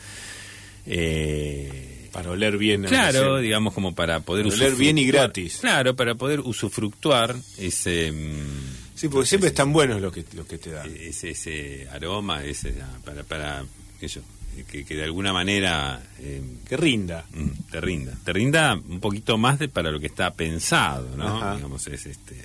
Eh, 0.86 2.08
para 2.12 2.30
oler 2.30 2.56
bien. 2.56 2.84
Claro, 2.84 3.38
digamos 3.38 3.74
como 3.74 3.94
para 3.94 4.20
poder 4.20 4.46
oler 4.46 4.74
bien 4.74 4.98
y 4.98 5.06
gratis. 5.06 5.58
Claro, 5.60 5.94
para 5.96 6.14
poder 6.14 6.40
usufructuar 6.40 7.36
ese, 7.58 8.10
mm, 8.12 8.86
Sí, 8.96 9.08
porque 9.10 9.26
siempre 9.26 9.48
están 9.50 9.74
buenos 9.74 10.00
los 10.00 10.10
que, 10.10 10.24
los 10.32 10.46
que 10.46 10.56
te 10.56 10.70
dan. 10.70 10.90
Ese, 10.98 11.30
ese 11.30 11.86
aroma, 11.92 12.42
ese, 12.42 12.74
para, 13.04 13.24
para 13.24 13.62
eso, 14.00 14.22
que, 14.70 14.86
que, 14.86 14.94
de 14.96 15.04
alguna 15.04 15.34
manera... 15.34 16.02
Eh, 16.18 16.40
que 16.66 16.78
rinda. 16.78 17.26
Mm, 17.30 17.70
te 17.70 17.80
rinda. 17.82 18.14
Te 18.24 18.32
rinda 18.32 18.74
un 18.74 18.98
poquito 18.98 19.36
más 19.36 19.58
de 19.58 19.68
para 19.68 19.90
lo 19.90 20.00
que 20.00 20.06
está 20.06 20.32
pensado, 20.32 21.14
¿no? 21.14 21.56
Digamos, 21.56 21.86
es 21.88 22.06
este... 22.06 22.36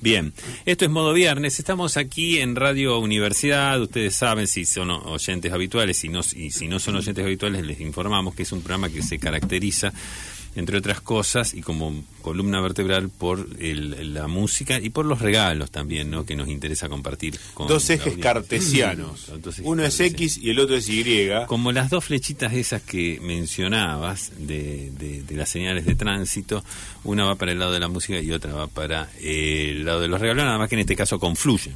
Bien, 0.00 0.34
esto 0.66 0.84
es 0.84 0.90
Modo 0.90 1.14
Viernes, 1.14 1.58
estamos 1.58 1.96
aquí 1.96 2.38
en 2.38 2.54
Radio 2.54 2.98
Universidad, 2.98 3.80
ustedes 3.80 4.14
saben 4.14 4.46
si 4.46 4.66
son 4.66 4.90
oyentes 4.90 5.50
habituales 5.52 6.04
y, 6.04 6.10
no, 6.10 6.20
y 6.34 6.50
si 6.50 6.68
no 6.68 6.78
son 6.78 6.96
oyentes 6.96 7.24
habituales 7.24 7.64
les 7.64 7.80
informamos 7.80 8.34
que 8.34 8.42
es 8.42 8.52
un 8.52 8.60
programa 8.60 8.90
que 8.90 9.02
se 9.02 9.18
caracteriza 9.18 9.94
entre 10.56 10.78
otras 10.78 11.02
cosas, 11.02 11.54
y 11.54 11.60
como 11.60 12.02
columna 12.22 12.60
vertebral 12.60 13.10
por 13.10 13.46
la 13.60 14.26
música 14.26 14.80
y 14.80 14.90
por 14.90 15.04
los 15.04 15.20
regalos 15.20 15.70
también, 15.70 16.10
¿no? 16.10 16.24
Que 16.24 16.34
nos 16.34 16.48
interesa 16.48 16.88
compartir. 16.88 17.38
Con 17.54 17.68
dos 17.68 17.88
ejes 17.90 18.16
cartesianos. 18.16 19.30
Uno 19.62 19.84
es 19.84 20.00
X 20.00 20.38
y 20.42 20.50
el 20.50 20.58
otro 20.58 20.76
es 20.76 20.88
Y. 20.88 21.28
Como 21.46 21.72
las 21.72 21.90
dos 21.90 22.06
flechitas 22.06 22.54
esas 22.54 22.82
que 22.82 23.20
mencionabas 23.22 24.32
de, 24.38 24.90
de, 24.98 25.36
las 25.36 25.50
señales 25.50 25.84
de 25.84 25.94
tránsito, 25.94 26.64
una 27.04 27.24
va 27.24 27.34
para 27.34 27.52
el 27.52 27.58
lado 27.58 27.72
de 27.72 27.80
la 27.80 27.88
música 27.88 28.18
y 28.18 28.32
otra 28.32 28.54
va 28.54 28.66
para 28.66 29.10
el 29.20 29.84
lado 29.84 30.00
de 30.00 30.08
los 30.08 30.20
regalos, 30.20 30.44
nada 30.44 30.58
más 30.58 30.70
que 30.70 30.76
en 30.76 30.80
este 30.80 30.96
caso 30.96 31.18
confluyen. 31.18 31.74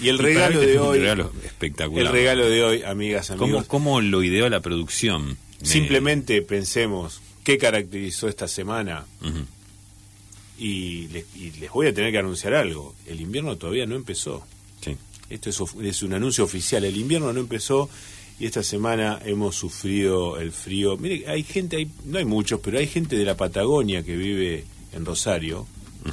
Y 0.00 0.08
el 0.08 0.18
regalo 0.18 0.60
de 0.60 0.78
hoy. 0.78 0.98
regalo 0.98 1.32
espectacular. 1.44 2.06
El 2.06 2.12
regalo 2.12 2.48
de 2.48 2.64
hoy, 2.64 2.82
amigas, 2.82 3.30
amigos. 3.30 3.66
¿Cómo, 3.66 3.66
cómo 3.66 4.00
lo 4.00 4.22
ideó 4.24 4.48
la 4.48 4.60
producción? 4.60 5.36
Simplemente 5.62 6.40
pensemos 6.42 7.20
qué 7.44 7.58
caracterizó 7.58 8.28
esta 8.28 8.48
semana. 8.48 9.06
y, 10.58 11.08
les, 11.08 11.70
voy 11.72 11.88
a 11.88 11.94
tener 11.94 12.12
que 12.12 12.18
anunciar 12.18 12.54
algo. 12.54 12.94
El 13.06 13.20
invierno 13.20 13.56
todavía 13.56 13.86
no 13.86 13.96
empezó. 13.96 14.44
Esto 15.30 15.48
es, 15.80 16.02
un 16.02 16.12
anuncio 16.12 16.42
oficial. 16.42 16.84
El 16.84 16.96
invierno 16.96 17.32
no 17.32 17.38
empezó 17.38 17.88
y 18.40 18.46
esta 18.46 18.64
semana 18.64 19.20
hemos 19.24 19.54
sufrido 19.54 20.40
el 20.40 20.50
frío. 20.50 20.96
Mire, 20.96 21.28
hay 21.28 21.44
gente, 21.44 21.76
hay, 21.76 21.90
no 22.04 22.18
hay 22.18 22.24
muchos, 22.24 22.58
pero 22.60 22.78
hay 22.78 22.88
gente 22.88 23.16
de 23.16 23.24
la 23.24 23.36
Patagonia 23.36 24.02
que 24.02 24.16
vive 24.16 24.64
en 24.92 25.06
Rosario, 25.06 25.68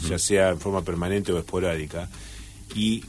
ya 0.07 0.19
sea 0.19 0.49
en 0.49 0.59
forma 0.59 0.83
permanente 0.83 1.31
o 1.31 1.39
esporádica, 1.39 2.09
y 2.75 3.03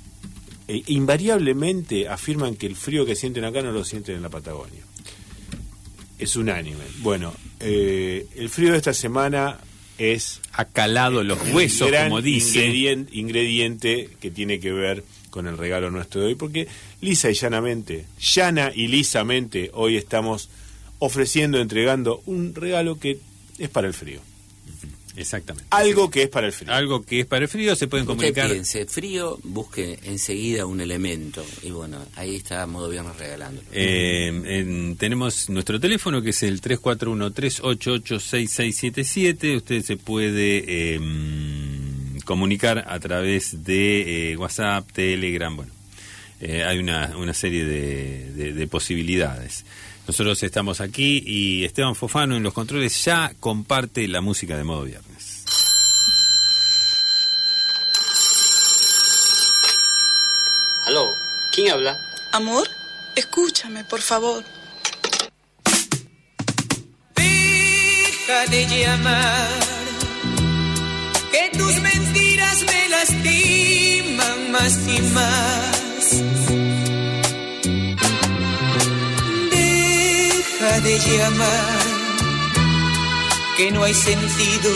e, 0.67 0.83
invariablemente 0.87 2.09
afirman 2.09 2.55
que 2.57 2.67
el 2.67 2.77
frío 2.77 3.05
que 3.05 3.15
sienten 3.15 3.45
acá 3.45 3.61
no 3.61 3.71
lo 3.71 3.85
sienten 3.85 4.17
en 4.17 4.23
la 4.23 4.31
Patagonia. 4.31 4.83
Es 6.19 6.37
unánime. 6.37 6.85
Bueno, 7.01 7.35
eh, 7.61 8.27
el 8.37 8.49
frío 8.49 8.73
de 8.73 8.79
esta 8.79 8.95
semana 8.95 9.59
es... 9.99 10.41
Ha 10.53 10.65
calado 10.65 11.23
los 11.23 11.39
huesos, 11.53 11.91
como 11.91 12.23
dice. 12.23 12.61
Ingrediente, 12.67 13.17
ingrediente 13.17 14.11
que 14.21 14.31
tiene 14.31 14.61
que 14.61 14.73
ver 14.73 15.05
con 15.31 15.47
el 15.47 15.59
regalo 15.59 15.91
nuestro 15.91 16.21
de 16.21 16.29
hoy, 16.29 16.35
porque 16.35 16.69
lisa 17.01 17.31
y 17.31 17.35
llanamente, 17.35 18.07
llana 18.19 18.73
y 18.75 18.89
lisamente, 18.89 19.71
hoy 19.75 19.97
estamos 19.97 20.49
ofreciendo, 20.99 21.61
entregando 21.61 22.23
un 22.27 22.55
regalo 22.55 22.99
que 22.99 23.19
es 23.59 23.69
para 23.69 23.87
el 23.87 23.95
frío. 23.95 24.21
Exactamente. 25.19 25.67
Algo 25.71 26.11
que 26.11 26.23
es 26.23 26.29
para 26.29 26.47
el 26.47 26.53
frío. 26.53 26.73
Algo 26.73 27.03
que 27.03 27.19
es 27.21 27.27
para 27.27 27.45
el 27.45 27.49
frío, 27.49 27.75
se 27.75 27.89
pueden 27.89 28.07
comunicar. 28.07 28.49
piense, 28.51 28.87
frío, 28.87 29.41
busque 29.43 29.99
enseguida 30.05 30.65
un 30.65 30.81
elemento. 30.81 31.45
Y 31.63 31.73
bueno, 31.73 31.99
ahí 32.15 32.37
está 32.37 32.65
Modo 32.69 32.89
Viernes 32.89 33.17
regalando. 33.17 33.61
Eh, 33.73 34.95
tenemos 34.97 35.51
nuestro 35.51 35.81
teléfono 35.81 36.23
que 36.23 36.31
es 36.31 36.45
el 36.45 36.63
341-388-6677. 36.63 39.57
Usted 39.57 39.83
se 39.83 39.97
puede 39.97 40.95
em, 40.95 42.21
comunicar 42.21 42.85
a 42.87 43.01
través 43.01 43.65
de 43.65 44.31
eh, 44.31 44.37
WhatsApp, 44.37 44.89
Telegram, 44.93 45.57
bueno. 45.57 45.73
Eh, 46.41 46.63
hay 46.63 46.79
una, 46.79 47.17
una 47.17 47.35
serie 47.35 47.65
de, 47.65 48.53
de 48.53 48.67
posibilidades. 48.69 49.65
Nosotros 50.07 50.41
estamos 50.43 50.81
aquí 50.81 51.23
y 51.27 51.65
Esteban 51.65 51.95
Fofano 51.95 52.37
en 52.37 52.43
los 52.43 52.55
controles 52.55 53.05
ya 53.05 53.33
comparte 53.41 54.09
la 54.09 54.21
música 54.21 54.57
de 54.57 54.65
modo 54.65 54.85
viernes. 54.85 55.08
¿Quién 61.59 61.73
habla? 61.73 61.99
Amor, 62.31 62.69
escúchame, 63.17 63.83
por 63.83 64.01
favor. 64.01 64.45
Deja 67.17 68.47
de 68.47 68.67
llamar, 68.67 69.59
que 71.33 71.59
tus 71.59 71.75
mentiras 71.81 72.65
me 72.71 72.89
lastiman 72.91 74.53
más 74.53 74.75
y 74.87 75.01
más. 75.17 76.05
Deja 79.51 80.81
de 80.81 80.99
llamar, 81.09 81.87
que 83.57 83.73
no 83.73 83.83
hay 83.83 83.95
sentido 83.95 84.71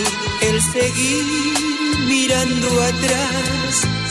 el 0.49 0.61
seguir 0.61 1.61
mirando 2.09 2.69
atrás 2.83 4.03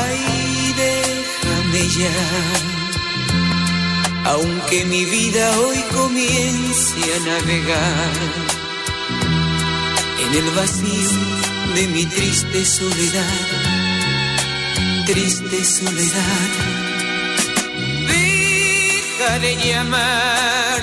Ay, 0.00 0.74
déjame 0.82 1.82
ya, 1.98 2.18
aunque 4.32 4.84
mi 4.86 5.04
vida 5.04 5.44
hoy 5.60 5.80
comience 5.94 6.94
a 7.14 7.18
navegar 7.30 8.12
en 10.24 10.30
el 10.40 10.50
vacío 10.52 11.10
de 11.74 11.88
mi 11.88 12.06
triste 12.06 12.64
soledad, 12.64 13.46
triste 15.06 15.64
soledad. 15.64 16.50
Deja 18.08 19.38
de 19.40 19.56
llamar, 19.56 20.80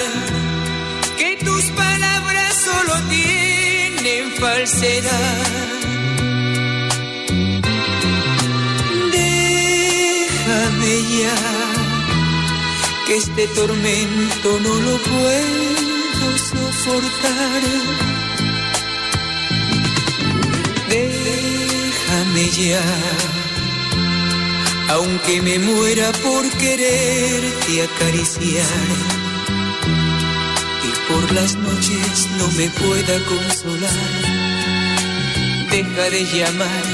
que 1.18 1.38
tus 1.44 1.63
palabras 1.72 2.54
solo 2.68 2.94
tienen 3.10 4.32
falsedad 4.39 5.78
ya, 10.98 11.36
que 13.05 13.17
este 13.17 13.48
tormento 13.50 14.60
no 14.60 14.74
lo 14.75 14.98
puedo 14.98 16.38
soportar. 16.38 17.62
Déjame 20.89 22.50
ya, 22.50 22.81
aunque 24.89 25.41
me 25.41 25.60
muera 25.60 26.12
por 26.24 26.50
quererte 26.58 27.84
acariciar. 27.84 28.88
Y 30.88 31.12
por 31.12 31.31
las 31.34 31.55
noches 31.55 32.27
no 32.38 32.48
me 32.58 32.67
pueda 32.69 33.15
consolar. 33.25 34.12
Deja 35.69 36.10
de 36.10 36.25
llamar, 36.25 36.86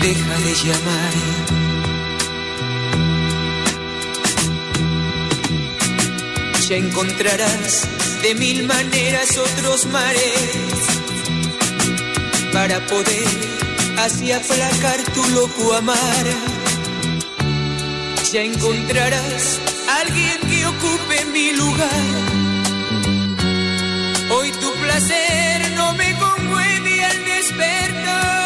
deja 0.00 0.38
de 0.40 0.54
llamar 0.64 1.63
ya 6.68 6.76
encontrarás 6.76 7.86
de 8.22 8.34
mil 8.36 8.66
maneras 8.66 9.36
otros 9.36 9.84
mares 9.86 10.32
para 12.52 12.80
poder 12.86 13.28
así 13.98 14.32
aplacar 14.32 15.02
tu 15.12 15.22
loco 15.30 15.74
amar. 15.74 16.24
Ya 18.32 18.42
encontrarás 18.42 19.60
alguien 20.00 20.38
que 20.48 20.66
ocupe 20.66 21.24
mi 21.32 21.52
lugar. 21.52 22.04
Hoy 24.30 24.50
tu 24.52 24.72
placer 24.74 25.70
no 25.76 25.92
me 25.94 26.16
conmueve 26.16 27.04
al 27.04 27.24
despertar 27.24 28.43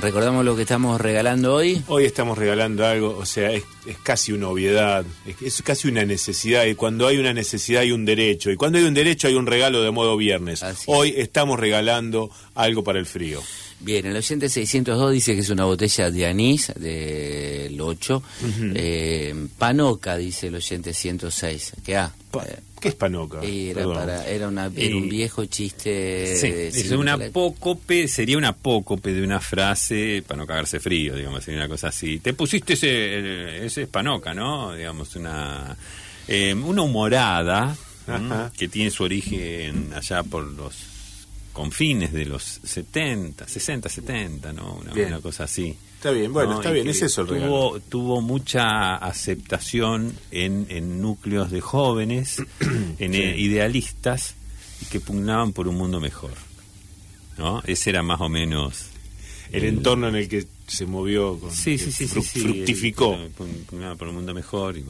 recordamos 0.00 0.44
lo 0.44 0.56
que 0.56 0.62
estamos 0.62 1.00
regalando 1.00 1.54
hoy. 1.54 1.82
Hoy 1.88 2.04
estamos 2.04 2.38
regalando 2.38 2.86
algo, 2.86 3.16
o 3.16 3.26
sea, 3.26 3.50
es, 3.50 3.64
casi 4.02 4.32
una 4.32 4.48
obviedad, 4.48 5.04
es, 5.40 5.62
casi 5.62 5.88
una 5.88 6.04
necesidad, 6.04 6.64
y 6.64 6.74
cuando 6.74 7.06
hay 7.06 7.18
una 7.18 7.32
necesidad 7.32 7.82
hay 7.82 7.92
un 7.92 8.04
derecho, 8.04 8.50
y 8.50 8.56
cuando 8.56 8.78
hay 8.78 8.84
un 8.84 8.94
derecho 8.94 9.28
hay 9.28 9.34
un 9.34 9.46
regalo 9.46 9.82
de 9.82 9.90
modo 9.90 10.16
viernes. 10.16 10.64
hoy 10.86 11.14
estamos 11.16 11.58
regalando 11.58 12.30
algo 12.54 12.82
para 12.84 12.98
el 12.98 13.06
frío. 13.06 13.42
Bien, 13.80 14.04
el 14.04 14.16
oyente 14.16 14.48
602 14.48 15.12
dice 15.12 15.34
que 15.34 15.40
es 15.40 15.48
una 15.48 15.64
botella 15.64 16.10
de 16.10 16.26
anís 16.26 16.72
del 16.76 17.80
8. 17.80 18.22
Eh, 18.74 19.34
panoca, 19.56 20.18
dice 20.18 20.48
el 20.48 20.56
oyente 20.56 20.92
106. 20.92 21.72
¿Qué, 21.84 21.96
ah, 21.96 22.12
¿Qué 22.80 22.88
es 22.88 22.94
panoca? 22.94 23.40
Era, 23.42 24.26
era, 24.26 24.48
una, 24.48 24.68
un 24.68 25.08
viejo 25.08 25.44
chiste. 25.44 26.36
Sí, 26.36 26.80
es 26.80 26.90
una 26.92 27.14
apócope, 27.14 28.08
sería 28.08 28.38
una 28.38 28.48
apócope 28.48 29.12
de 29.12 29.22
una 29.22 29.38
frase 29.40 30.24
para 30.26 30.38
no 30.38 30.46
cagarse 30.46 30.80
frío, 30.80 31.14
digamos, 31.14 31.44
sería 31.44 31.60
una 31.60 31.68
cosa 31.68 31.88
así. 31.88 32.18
Te 32.20 32.32
pusiste 32.32 32.72
ese, 32.72 33.66
ese 33.66 33.82
es 33.82 33.88
panoca, 33.88 34.32
¿no? 34.32 34.74
Digamos, 34.74 35.14
una, 35.16 35.76
eh, 36.26 36.54
una 36.54 36.82
humorada 36.82 37.76
que 38.56 38.68
tiene 38.68 38.90
su 38.90 39.04
origen 39.04 39.92
allá 39.94 40.22
por 40.22 40.44
los 40.44 40.74
con 41.52 41.72
fines 41.72 42.12
de 42.12 42.24
los 42.24 42.60
70, 42.64 43.46
60, 43.46 43.88
70, 43.88 44.52
¿no? 44.52 44.80
Una, 44.92 45.20
cosa 45.20 45.44
así. 45.44 45.76
Está 46.00 46.12
bien, 46.12 46.32
bueno, 46.32 46.54
está 46.54 46.70
bien, 46.70 46.88
es 46.88 47.02
eso 47.02 47.20
el 47.20 47.26
tuvo, 47.26 47.78
Tuvo 47.78 48.22
mucha 48.22 48.96
aceptación 48.96 50.14
en, 50.30 50.64
en 50.70 51.02
núcleos 51.02 51.50
de 51.50 51.60
jóvenes, 51.60 52.42
en 52.98 53.14
eh, 53.14 53.36
idealistas, 53.36 54.34
que 54.90 54.98
pugnaban 54.98 55.52
por 55.52 55.68
un 55.68 55.74
mundo 55.74 56.00
mejor. 56.00 56.30
¿no? 57.36 57.62
Ese 57.66 57.90
era 57.90 58.02
más 58.02 58.18
o 58.22 58.30
menos... 58.30 58.86
El, 59.52 59.64
entorno 59.64 60.08
en 60.08 60.14
el 60.14 60.26
que 60.26 60.46
se 60.66 60.86
movió, 60.86 61.38
con, 61.38 61.52
sí, 61.52 61.76
sí, 61.76 61.92
sí, 61.92 62.06
fructificó. 62.06 63.18
Pugnaba 63.66 63.94
por 63.96 64.08
un 64.08 64.14
mundo 64.14 64.32
mejor 64.32 64.78
y, 64.78 64.86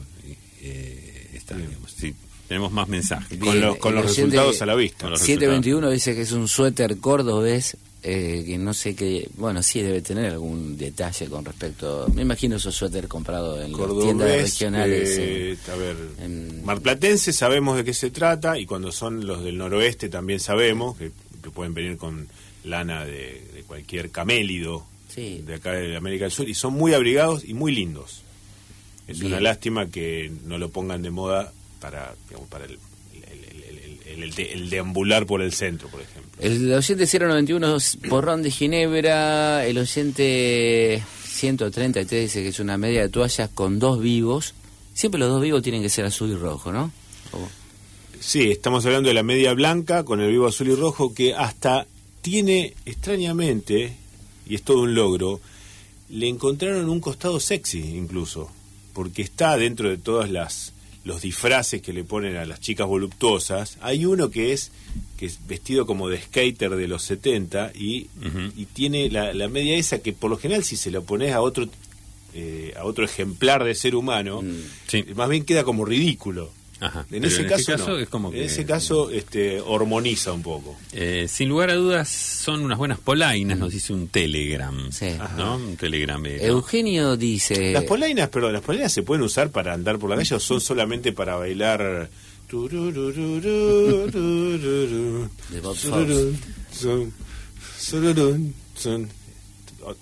eh, 0.61 1.29
está, 1.33 1.57
digamos, 1.57 1.91
sí, 1.91 2.15
tenemos 2.51 2.73
más 2.73 2.89
mensajes. 2.89 3.39
con, 3.39 3.61
los, 3.61 3.77
con 3.77 3.95
los 3.95 4.03
resultados 4.03 4.61
a 4.61 4.65
la 4.65 4.75
vista. 4.75 5.07
721 5.07 5.89
dice 5.89 6.13
que 6.13 6.23
es 6.23 6.33
un 6.33 6.49
suéter 6.49 6.97
cordobés 6.97 7.77
eh, 8.03 8.43
que 8.45 8.57
no 8.57 8.73
sé 8.73 8.93
qué, 8.93 9.29
bueno, 9.37 9.63
sí 9.63 9.81
debe 9.81 10.01
tener 10.01 10.33
algún 10.33 10.75
detalle 10.75 11.27
con 11.27 11.45
respecto, 11.45 12.11
me 12.13 12.23
imagino 12.23 12.57
esos 12.57 12.75
suéter 12.75 13.07
comprados 13.07 13.63
en 13.63 13.73
tiendas 14.01 14.41
regionales. 14.41 15.15
Eh, 15.17 15.57
a 15.71 15.75
ver, 15.77 15.95
Marplatense 16.65 17.31
sabemos 17.31 17.77
de 17.77 17.85
qué 17.85 17.93
se 17.93 18.11
trata 18.11 18.59
y 18.59 18.65
cuando 18.65 18.91
son 18.91 19.25
los 19.25 19.45
del 19.45 19.57
noroeste 19.57 20.09
también 20.09 20.41
sabemos 20.41 20.97
que, 20.97 21.11
pueden 21.51 21.73
venir 21.73 21.95
con 21.95 22.27
lana 22.65 23.05
de, 23.05 23.63
cualquier 23.65 24.11
camélido 24.11 24.85
de 25.15 25.55
acá 25.55 25.71
de 25.71 25.95
América 25.95 26.25
del 26.25 26.33
Sur 26.33 26.49
y 26.49 26.53
son 26.53 26.73
muy 26.73 26.93
abrigados 26.93 27.45
y 27.45 27.53
muy 27.53 27.71
lindos. 27.71 28.23
Es 29.07 29.21
una 29.21 29.39
lástima 29.39 29.87
que 29.87 30.31
no 30.45 30.57
lo 30.57 30.69
pongan 30.69 31.01
de 31.01 31.11
moda 31.11 31.53
para, 31.81 32.15
digamos, 32.29 32.47
para 32.47 32.63
el 32.63 32.79
el, 34.23 34.69
deambular 34.69 35.25
por 35.25 35.41
el 35.41 35.53
centro, 35.53 35.87
por 35.89 36.01
ejemplo. 36.01 36.31
El 36.39 36.73
oyente 36.73 37.19
091 37.19 37.77
Porrón 38.09 38.43
de 38.43 38.51
Ginebra, 38.51 39.65
el 39.65 39.77
oyente 39.77 41.03
133 41.25 42.21
dice 42.21 42.41
que 42.41 42.49
es 42.49 42.59
una 42.59 42.77
media 42.77 43.01
de 43.01 43.09
toallas 43.09 43.49
con 43.53 43.79
dos 43.79 43.99
vivos. 43.99 44.53
Siempre 44.93 45.19
los 45.19 45.29
dos 45.29 45.41
vivos 45.41 45.61
tienen 45.61 45.81
que 45.81 45.89
ser 45.89 46.05
azul 46.05 46.31
y 46.31 46.35
rojo, 46.35 46.71
¿no? 46.71 46.91
Sí, 48.19 48.51
estamos 48.51 48.85
hablando 48.85 49.07
de 49.07 49.15
la 49.15 49.23
media 49.23 49.53
blanca 49.53 50.03
con 50.03 50.21
el 50.21 50.29
vivo 50.29 50.47
azul 50.47 50.67
y 50.67 50.75
rojo 50.75 51.13
que 51.13 51.33
hasta 51.33 51.87
tiene 52.21 52.75
extrañamente, 52.85 53.95
y 54.47 54.55
es 54.55 54.61
todo 54.61 54.81
un 54.81 54.93
logro, 54.93 55.39
le 56.09 56.27
encontraron 56.27 56.89
un 56.89 56.99
costado 56.99 57.39
sexy 57.39 57.79
incluso, 57.95 58.51
porque 58.93 59.23
está 59.23 59.57
dentro 59.57 59.89
de 59.89 59.97
todas 59.97 60.29
las 60.29 60.73
los 61.03 61.21
disfraces 61.21 61.81
que 61.81 61.93
le 61.93 62.03
ponen 62.03 62.35
a 62.37 62.45
las 62.45 62.59
chicas 62.59 62.87
voluptuosas, 62.87 63.77
hay 63.81 64.05
uno 64.05 64.29
que 64.29 64.53
es 64.53 64.71
que 65.17 65.25
es 65.25 65.39
vestido 65.47 65.85
como 65.85 66.09
de 66.09 66.21
skater 66.21 66.75
de 66.75 66.87
los 66.87 67.03
70 67.03 67.71
y, 67.75 68.07
y 68.55 68.65
tiene 68.65 69.09
la, 69.09 69.33
la, 69.33 69.47
media 69.47 69.77
esa 69.77 69.99
que 69.99 70.13
por 70.13 70.29
lo 70.29 70.37
general 70.37 70.63
si 70.63 70.75
se 70.75 70.91
lo 70.91 71.03
pones 71.03 71.31
a 71.31 71.41
otro 71.41 71.69
eh, 72.33 72.73
a 72.77 72.85
otro 72.85 73.03
ejemplar 73.03 73.63
de 73.65 73.75
ser 73.75 73.93
humano, 73.93 74.41
mm. 74.41 75.15
más 75.15 75.29
bien 75.29 75.43
queda 75.43 75.63
como 75.65 75.83
ridículo. 75.83 76.49
En, 77.11 77.23
ese 77.23 77.43
este 77.43 77.47
caso, 77.47 77.99
es 77.99 78.09
como 78.09 78.33
en 78.33 78.41
ese 78.41 78.65
caso 78.65 79.11
este, 79.11 79.61
hormoniza 79.61 80.33
un 80.33 80.41
poco. 80.41 80.75
Eh, 80.93 81.27
sin 81.29 81.47
lugar 81.47 81.69
a 81.69 81.75
dudas 81.75 82.09
son 82.09 82.63
unas 82.63 82.79
buenas 82.79 82.97
polainas, 82.97 83.59
nos 83.59 83.71
dice 83.71 83.93
un 83.93 84.07
telegram. 84.07 84.89
¿no? 85.37 85.57
Un 85.57 85.77
telegram. 85.77 86.25
Eugenio 86.25 87.17
dice... 87.17 87.71
Las 87.71 87.83
polainas, 87.83 88.29
perdón, 88.29 88.53
las 88.53 88.63
polainas 88.63 88.91
se 88.91 89.03
pueden 89.03 89.23
usar 89.23 89.51
para 89.51 89.73
andar 89.73 89.99
por 89.99 90.09
la 90.09 90.15
calle 90.15 90.35
o 90.35 90.39
son 90.39 90.59
solamente 90.59 91.13
para 91.13 91.35
bailar... 91.35 92.09
son, 98.73 99.11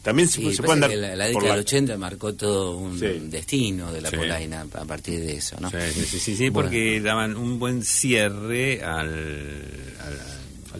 también 0.01 0.27
se, 0.27 0.41
puede 0.41 0.71
andar 0.71 0.91
la, 0.91 1.25
década 1.25 1.51
del 1.51 1.59
80 1.61 1.97
marcó 1.97 2.33
todo 2.33 2.77
un 2.77 2.99
destino 3.29 3.91
de 3.91 4.01
la 4.01 4.11
polaina 4.11 4.65
a 4.73 4.85
partir 4.85 5.19
de 5.19 5.37
eso 5.37 5.57
no 5.59 5.69
sí 5.69 6.19
sí 6.19 6.35
sí, 6.35 6.51
porque 6.51 7.01
daban 7.01 7.35
un 7.35 7.59
buen 7.59 7.83
cierre 7.83 8.83
al, 8.83 9.09
al 9.09 10.19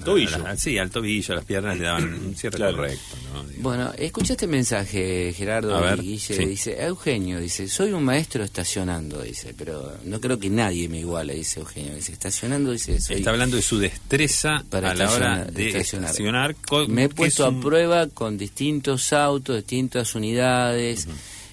tobillo. 0.04 0.58
sí, 0.58 0.78
al 0.78 0.90
tobillo, 0.90 1.36
las 1.36 1.46
piernas 1.46 1.78
le 1.78 1.86
daban 1.86 2.14
un 2.14 2.36
cierre 2.36 2.58
correcto. 2.58 3.18
Bueno, 3.58 3.92
escucha 3.98 4.34
este 4.34 4.48
mensaje, 4.48 5.34
Gerardo 5.34 5.82
Guille, 5.98 6.46
dice, 6.46 6.84
Eugenio, 6.84 7.40
dice, 7.40 7.68
soy 7.68 7.92
un 7.92 8.04
maestro 8.04 8.44
estacionando, 8.44 9.22
dice, 9.22 9.54
pero 9.58 9.98
no 10.06 10.20
creo 10.20 10.40
que 10.40 10.50
nadie 10.50 10.88
me 10.90 11.00
iguale, 11.00 11.36
dice 11.36 11.60
Eugenio, 11.60 11.96
dice, 11.96 12.14
estacionando, 12.14 12.72
dice, 12.72 12.98
Está 13.10 13.32
hablando 13.32 13.56
de 13.56 13.62
su 13.62 13.80
destreza 13.80 14.64
para 14.70 14.92
a 14.92 14.96
la 14.96 15.12
hora 15.12 15.46
de 15.46 15.70
estacionar. 15.70 16.56
me 16.88 17.06
he 17.06 17.10
puesto 17.10 17.46
a 17.46 17.60
prueba 17.60 18.08
con 18.08 18.38
distintos 18.38 19.14
autos, 19.14 19.58
distintas 19.58 20.16
unidades 20.16 21.08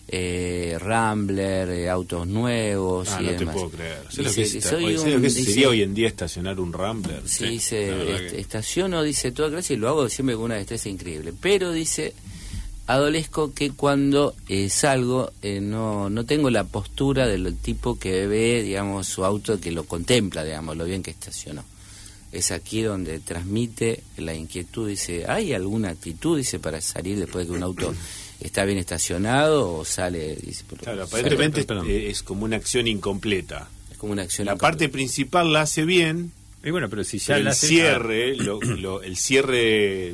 eh, 0.09 0.77
Rambler, 0.81 1.69
eh, 1.71 1.91
autos 1.91 2.27
nuevos 2.27 3.09
ah, 3.11 3.23
y 3.23 3.27
no 3.27 3.33
te 3.33 3.47
puedo 3.47 3.71
creer. 3.71 4.03
que, 4.09 4.47
sería 4.47 5.69
hoy 5.69 5.83
en 5.83 5.95
día 5.95 6.09
estacionar 6.09 6.61
un 6.61 6.73
Rambler? 6.73 7.23
Sí, 7.27 7.47
dice, 7.47 8.39
estaciono, 8.39 9.03
dice, 9.03 9.33
toda 9.33 9.51
clase 9.51 9.75
y 9.75 9.77
lo 9.77 9.89
hago 9.89 10.09
siempre 10.09 10.37
con 10.37 10.45
una 10.45 10.57
destreza 10.57 10.89
increíble. 10.89 11.33
Pero 11.41 11.73
dice, 11.73 12.15
adolezco 12.87 13.53
que 13.53 13.73
cuando 13.73 14.35
eh, 14.49 14.69
salgo 14.69 15.33
eh, 15.43 15.61
no, 15.61 16.09
no 16.09 16.25
tengo 16.25 16.51
la 16.51 16.65
postura 16.65 17.27
del 17.27 17.57
tipo 17.57 17.99
que 17.99 18.27
ve, 18.27 18.63
digamos, 18.63 19.09
su 19.09 19.25
auto, 19.25 19.61
que 19.61 19.73
lo 19.73 19.85
contempla, 19.85 20.45
digamos, 20.45 20.77
lo 20.77 20.85
bien 20.85 21.03
que 21.03 21.11
estacionó. 21.11 21.65
Es 22.31 22.51
aquí 22.51 22.83
donde 22.83 23.19
transmite 23.21 24.03
la 24.19 24.35
inquietud, 24.35 24.89
dice, 24.89 25.25
¿hay 25.27 25.53
alguna 25.53 25.91
actitud, 25.91 26.37
dice, 26.37 26.59
para 26.59 26.81
salir 26.81 27.19
después 27.19 27.47
de 27.47 27.53
que 27.53 27.57
un 27.57 27.63
auto 27.63 27.95
está 28.41 28.65
bien 28.65 28.79
estacionado 28.79 29.73
o 29.73 29.85
sale... 29.85 30.39
claro, 30.83 31.05
aparentemente 31.05 31.67
es, 32.11 32.23
como 32.23 32.45
una 32.45 32.57
acción 32.57 32.87
incompleta. 32.87 33.69
Es 33.91 33.99
como 33.99 34.13
una 34.13 34.23
acción 34.23 34.47
La 34.47 34.57
parte 34.57 34.89
principal 34.89 35.53
la 35.53 35.63
hace 35.63 35.85
bien, 35.85 36.33
y 36.63 36.71
bueno, 36.71 36.89
pero 36.89 37.05
si 37.05 37.19
ya 37.19 37.37
el 37.37 37.53
cierre, 37.55 38.31
el 38.31 39.17
cierre 39.17 40.13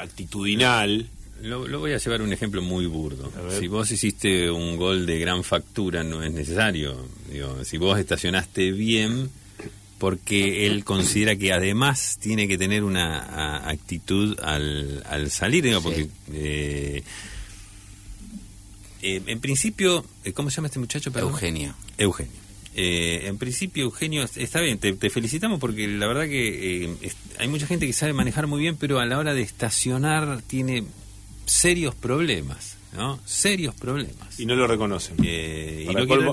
actitudinal... 0.00 1.08
Lo, 1.42 1.78
voy 1.78 1.92
a 1.92 1.98
llevar 1.98 2.22
un 2.22 2.32
ejemplo 2.32 2.62
muy 2.62 2.86
burdo. 2.86 3.30
Si 3.58 3.68
vos 3.68 3.90
hiciste 3.90 4.50
un 4.50 4.76
gol 4.76 5.04
de 5.04 5.18
gran 5.18 5.44
factura, 5.44 6.02
no 6.02 6.22
es 6.22 6.32
necesario. 6.32 6.96
Digo, 7.30 7.62
si 7.62 7.76
vos 7.76 7.98
estacionaste 7.98 8.72
bien, 8.72 9.28
porque 9.98 10.66
él 10.66 10.84
considera 10.84 11.36
que 11.36 11.52
además 11.52 12.18
tiene 12.20 12.46
que 12.48 12.58
tener 12.58 12.84
una 12.84 13.68
actitud 13.68 14.38
al, 14.40 15.02
al 15.08 15.30
salir, 15.30 15.64
digo, 15.64 15.80
porque 15.80 16.08
eh, 16.32 17.02
eh, 19.02 19.22
en 19.26 19.40
principio, 19.40 20.04
eh, 20.24 20.32
¿cómo 20.32 20.50
se 20.50 20.56
llama 20.56 20.66
este 20.66 20.78
muchacho? 20.78 21.10
Eugenio. 21.14 21.74
Eugenio. 21.96 22.32
en 22.74 23.38
principio, 23.38 23.84
Eugenio, 23.84 24.22
está 24.36 24.60
bien, 24.60 24.78
te, 24.78 24.94
felicitamos 25.08 25.58
porque 25.58 25.88
la 25.88 26.06
verdad 26.06 26.24
que 26.24 26.94
hay 27.38 27.48
mucha 27.48 27.66
gente 27.66 27.86
que 27.86 27.94
sabe 27.94 28.12
manejar 28.12 28.46
muy 28.46 28.60
bien, 28.60 28.76
pero 28.76 29.00
a 29.00 29.06
la 29.06 29.18
hora 29.18 29.32
de 29.32 29.42
estacionar 29.42 30.42
tiene 30.42 30.84
serios 31.46 31.94
problemas. 31.94 32.76
¿No? 32.96 33.20
Serios 33.24 33.74
problemas. 33.74 34.40
Y 34.40 34.46
no 34.46 34.54
lo 34.54 34.66
reconocen. 34.66 35.16
Eh, 35.22 35.86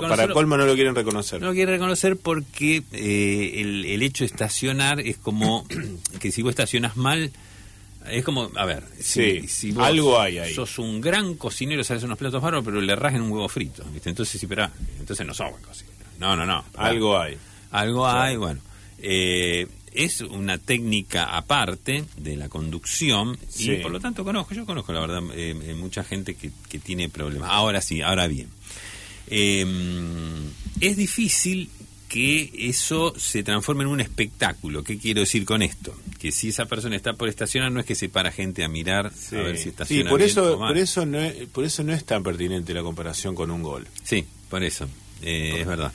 para, 0.08 0.28
colmo, 0.28 0.56
no 0.56 0.66
lo 0.66 0.74
quieren 0.74 0.94
reconocer. 0.94 1.40
No 1.40 1.48
lo 1.48 1.52
quieren 1.52 1.74
reconocer 1.74 2.16
porque 2.16 2.82
eh, 2.92 3.60
el, 3.60 4.02
hecho 4.02 4.24
de 4.24 4.26
estacionar 4.26 5.00
es 5.00 5.18
como 5.18 5.66
que 6.20 6.32
si 6.32 6.42
vos 6.42 6.50
estacionas 6.50 6.96
mal, 6.96 7.30
es 8.10 8.24
como, 8.24 8.50
a 8.56 8.64
ver, 8.64 8.84
si, 8.98 9.46
si 9.48 9.72
vos 9.72 9.86
algo 9.86 10.20
hay 10.20 10.38
ahí. 10.38 10.54
sos 10.54 10.78
un 10.78 11.00
gran 11.00 11.34
cocinero, 11.34 11.84
sabes 11.84 12.02
unos 12.02 12.18
platos 12.18 12.42
bárbaros, 12.42 12.64
pero 12.64 12.80
le 12.80 12.96
rajen 12.96 13.22
un 13.22 13.30
huevo 13.30 13.48
frito, 13.48 13.84
¿viste? 13.92 14.10
Entonces, 14.10 14.40
sí, 14.40 14.46
pero, 14.46 14.68
entonces 14.98 15.26
no 15.26 15.34
sos 15.34 15.50
buen 15.50 15.62
cocinero. 15.62 15.94
No, 16.18 16.36
no, 16.36 16.46
no. 16.46 16.64
Algo 16.76 17.18
hay. 17.18 17.36
Algo 17.70 18.06
hay, 18.06 18.36
bueno. 18.36 18.60
Eh, 18.98 19.66
es 19.94 20.20
una 20.20 20.58
técnica 20.58 21.36
aparte 21.36 22.04
de 22.16 22.36
la 22.36 22.48
conducción 22.48 23.38
y 23.58 23.76
por 23.76 23.92
lo 23.92 24.00
tanto 24.00 24.24
conozco, 24.24 24.54
yo 24.54 24.66
conozco 24.66 24.92
la 24.92 25.00
verdad 25.00 25.22
eh, 25.34 25.56
eh, 25.62 25.74
mucha 25.74 26.04
gente 26.04 26.34
que, 26.34 26.50
que, 26.68 26.78
tiene 26.78 27.08
problemas. 27.08 27.50
Ahora 27.50 27.80
sí, 27.80 28.02
ahora 28.02 28.26
bien. 28.26 28.48
Em, 29.28 30.50
es 30.80 30.96
difícil 30.96 31.70
que 32.08 32.52
eso 32.68 33.14
se 33.18 33.42
transforme 33.42 33.84
en 33.84 33.90
un 33.90 34.00
espectáculo. 34.00 34.84
¿Qué 34.84 34.98
quiero 34.98 35.20
decir 35.20 35.44
con 35.44 35.62
esto? 35.62 35.96
Que 36.18 36.30
si 36.30 36.50
esa 36.50 36.66
persona 36.66 36.96
está 36.96 37.14
por 37.14 37.28
estacionar 37.28 37.72
no 37.72 37.80
es 37.80 37.86
que 37.86 37.94
se 37.94 38.08
para 38.08 38.30
gente 38.30 38.62
a 38.62 38.68
mirar 38.68 39.06
a 39.06 39.34
ver 39.34 39.58
si 39.58 39.70
estaciona 39.70 40.04
sí, 40.04 40.10
por 40.10 40.22
eso, 40.22 40.58
por 40.58 40.76
eso 40.76 41.06
no 41.06 41.20
es, 41.20 41.48
por 41.48 41.64
eso 41.64 41.82
no 41.82 41.92
es 41.92 42.04
tan 42.04 42.22
pertinente 42.22 42.74
la 42.74 42.82
comparación 42.82 43.34
con 43.34 43.50
un 43.50 43.62
gol. 43.62 43.86
Sí, 44.02 44.24
por 44.50 44.62
eso. 44.62 44.88
Eh, 45.22 45.60
es 45.60 45.66
verdad. 45.66 45.92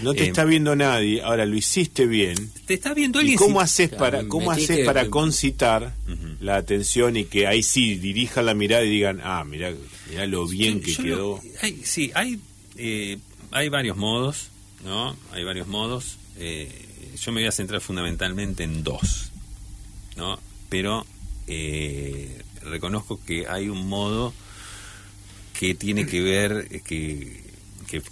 No 0.00 0.14
te 0.14 0.24
eh, 0.24 0.28
está 0.28 0.44
viendo 0.44 0.74
nadie, 0.74 1.22
ahora 1.22 1.46
lo 1.46 1.56
hiciste 1.56 2.06
bien. 2.06 2.50
Te 2.66 2.74
está 2.74 2.94
viendo 2.94 3.18
alguien. 3.18 3.34
¿Y 3.34 3.38
cómo 3.38 3.60
haces 3.60 3.90
para, 3.90 4.26
cómo 4.26 4.50
haces 4.50 4.84
para 4.86 5.08
concitar 5.08 5.94
la 6.40 6.56
atención 6.56 7.16
y 7.16 7.24
que 7.24 7.46
ahí 7.46 7.62
sí 7.62 7.96
dirijan 7.96 8.46
la 8.46 8.54
mirada 8.54 8.84
y 8.84 8.90
digan, 8.90 9.20
ah, 9.22 9.44
mira, 9.44 9.72
mira 10.10 10.26
lo 10.26 10.46
bien 10.46 10.80
que 10.80 10.94
quedó? 10.94 11.40
sí, 11.84 12.10
hay, 12.14 12.38
eh, 12.76 13.18
hay 13.50 13.68
varios 13.68 13.96
modos, 13.96 14.48
¿no? 14.84 15.16
Hay 15.32 15.44
varios 15.44 15.68
modos. 15.68 16.16
Eh, 16.38 16.70
yo 17.20 17.32
me 17.32 17.40
voy 17.40 17.48
a 17.48 17.52
centrar 17.52 17.80
fundamentalmente 17.80 18.64
en 18.64 18.82
dos. 18.82 19.32
¿no? 20.16 20.38
Pero 20.68 21.06
eh, 21.46 22.42
reconozco 22.62 23.20
que 23.24 23.46
hay 23.46 23.68
un 23.68 23.88
modo 23.88 24.32
que 25.58 25.74
tiene 25.74 26.06
que 26.06 26.20
ver, 26.20 26.68
eh, 26.70 26.82
que, 26.84 27.42
que 27.86 28.02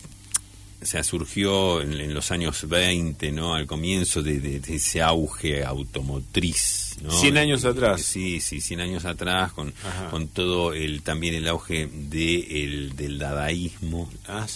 o 0.83 0.87
sea, 0.87 1.05
surgió 1.05 1.83
en, 1.83 2.15
los 2.15 2.31
años 2.31 2.67
20, 2.67 3.33
¿no? 3.33 3.55
Al 3.55 3.67
comienzo 3.67 4.23
de, 4.23 4.63
ese 4.67 5.03
auge 5.03 5.63
automotriz, 5.63 6.97
¿no? 7.03 7.11
100 7.11 7.37
años 7.37 7.65
atrás. 7.67 8.01
Sí, 8.03 8.41
sí, 8.41 8.61
100 8.61 8.81
años 8.81 9.05
atrás, 9.05 9.53
con, 9.53 9.75
con 10.11 10.29
todo 10.29 10.73
el 10.73 11.03
también 11.03 11.35
el 11.35 11.49
auge 11.49 11.87
de 11.93 12.65
el, 12.65 12.97
del 12.97 13.19
dadaísmo 13.19 14.11
ah, 14.27 14.47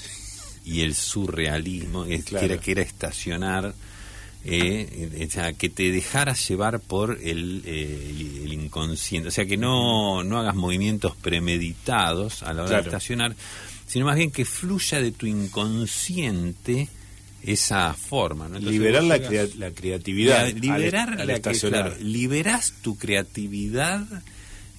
y 0.65 0.81
el 0.81 0.95
surrealismo, 0.95 2.05
que, 2.05 2.23
era, 2.41 2.57
que 2.57 2.71
era 2.73 2.83
estacionar, 2.83 3.75
eh, 4.47 5.27
o 5.29 5.31
sea, 5.31 5.53
que 5.53 5.69
te 5.69 5.93
dejaras 5.93 6.49
llevar 6.49 6.81
por 6.81 7.19
el, 7.23 7.63
eh, 7.67 8.41
el, 8.45 8.53
inconsciente, 8.53 9.29
o 9.29 9.31
sea, 9.31 9.45
que 9.45 9.59
no, 9.59 10.25
no 10.25 10.39
hagas 10.39 10.55
movimientos 10.55 11.17
premeditados 11.17 12.43
a 12.43 12.55
la 12.55 12.65
hora 12.65 12.77
de 12.77 12.85
estacionar 12.85 13.37
sino 13.95 14.07
más 14.07 14.17
bien 14.17 14.33
que 14.33 14.45
fluya 14.45 15.01
de 15.01 15.13
tu 15.13 15.25
inconsciente 15.25 16.89
esa 17.45 17.95
forma. 17.95 18.49
¿no? 18.49 18.59
liberar 18.59 19.05
la, 19.05 19.21
creatividad. 19.21 20.53
liberar 20.53 21.25
la 21.25 21.95
liberás 22.01 22.73
tu 22.83 22.99
creatividad. 22.99 24.05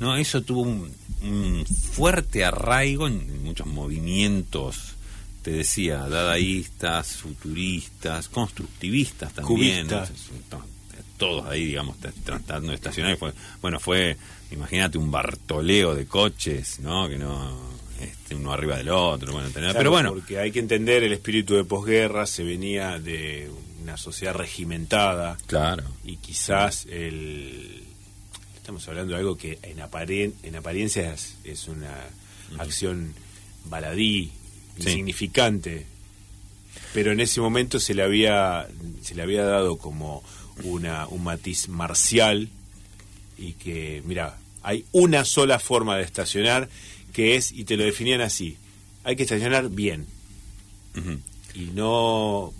no 0.01 0.17
Eso 0.17 0.41
tuvo 0.41 0.63
un, 0.63 1.65
fuerte 1.93 2.43
arraigo 2.43 3.07
en, 3.07 3.41
muchos 3.41 3.67
movimientos 3.67 4.95
te 5.43 5.51
decía, 5.51 5.99
dadaístas, 6.09 7.15
futuristas, 7.15 8.27
constructivistas 8.27 9.31
también, 9.31 9.87
todos 11.17 11.45
ahí, 11.45 11.67
digamos, 11.67 11.95
tratando 12.25 12.71
de 12.71 12.75
estacionar. 12.75 13.17
bueno, 13.61 13.79
fue, 13.79 14.17
imagínate, 14.51 14.97
un 14.97 15.09
bartoleo 15.09 15.95
de 15.95 16.05
coches, 16.05 16.81
¿no? 16.81 17.07
Que 17.07 17.17
no, 17.17 17.74
este, 18.01 18.35
uno 18.35 18.51
arriba 18.51 18.77
del 18.77 18.89
otro, 18.89 19.33
bueno, 19.33 19.49
pero 19.53 19.89
bueno. 19.89 20.09
Porque 20.09 20.39
hay 20.39 20.51
que 20.51 20.59
entender 20.59 21.03
el 21.03 21.13
espíritu 21.13 21.55
de 21.55 21.63
posguerra, 21.63 22.25
se 22.25 22.43
venía 22.43 22.99
de 22.99 23.49
una 23.81 23.97
sociedad 23.97 24.33
regimentada. 24.33 25.37
Claro. 25.47 25.83
Y 26.03 26.17
quizás 26.17 26.85
el. 26.89 27.83
Estamos 28.55 28.87
hablando 28.87 29.13
de 29.13 29.19
algo 29.19 29.37
que 29.37 29.59
en, 29.61 29.79
aparen, 29.79 30.33
en 30.43 30.55
apariencia 30.55 31.13
es, 31.43 31.67
una 31.67 31.95
acción 32.57 33.13
baladí, 33.65 34.31
insignificante, 34.77 35.85
pero 36.91 37.11
en 37.11 37.19
ese 37.19 37.41
momento 37.41 37.79
se 37.79 37.93
le 37.93 38.01
había, 38.01 38.67
se 39.01 39.13
le 39.13 39.21
había 39.21 39.43
dado 39.43 39.77
como 39.77 40.23
una, 40.63 41.07
un 41.07 41.23
matiz 41.23 41.69
marcial 41.69 42.49
y 43.37 43.53
que, 43.53 44.01
mira, 44.05 44.37
hay 44.63 44.83
una 44.91 45.25
sola 45.25 45.59
forma 45.59 45.97
de 45.97 46.03
estacionar 46.03 46.67
que 47.15 47.37
es, 47.37 47.53
y 47.53 47.63
te 47.63 47.77
lo 47.77 47.85
definían 47.85 48.19
así, 48.19 48.57
hay 49.05 49.15
que 49.15 49.23
estacionar 49.23 49.69
bien. 49.69 50.05
Y 51.53 51.71
no, 51.73 52.53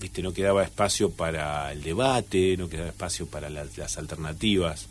viste, 0.00 0.20
no 0.20 0.32
quedaba 0.32 0.64
espacio 0.64 1.10
para 1.10 1.70
el 1.70 1.80
debate, 1.82 2.56
no 2.56 2.68
quedaba 2.68 2.88
espacio 2.88 3.26
para 3.26 3.48
las 3.50 3.96
alternativas. 3.96 4.88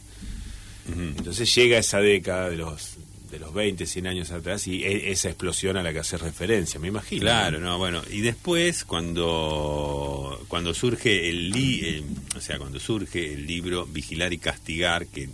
Entonces 0.87 1.53
llega 1.53 1.77
esa 1.77 1.99
década 1.99 2.49
de 2.49 2.55
los 2.57 2.97
de 3.29 3.39
los 3.39 3.51
20, 3.51 3.87
100 3.87 4.05
años 4.07 4.31
atrás 4.31 4.67
y 4.67 4.83
e, 4.83 5.11
esa 5.11 5.27
explosión 5.27 5.75
a 5.75 5.81
la 5.81 5.91
que 5.91 5.99
hace 5.99 6.17
referencia, 6.17 6.79
me 6.79 6.89
imagino. 6.89 7.21
Claro, 7.21 7.59
no, 7.59 7.79
bueno, 7.79 8.03
y 8.11 8.21
después 8.21 8.85
cuando 8.85 10.45
cuando 10.47 10.73
surge 10.75 11.29
el, 11.29 11.49
li, 11.49 12.05
o 12.37 12.39
sea, 12.39 12.59
cuando 12.59 12.79
surge 12.79 13.33
el 13.33 13.47
libro 13.47 13.87
Vigilar 13.87 14.31
y 14.33 14.37
castigar 14.37 15.07
que 15.07 15.29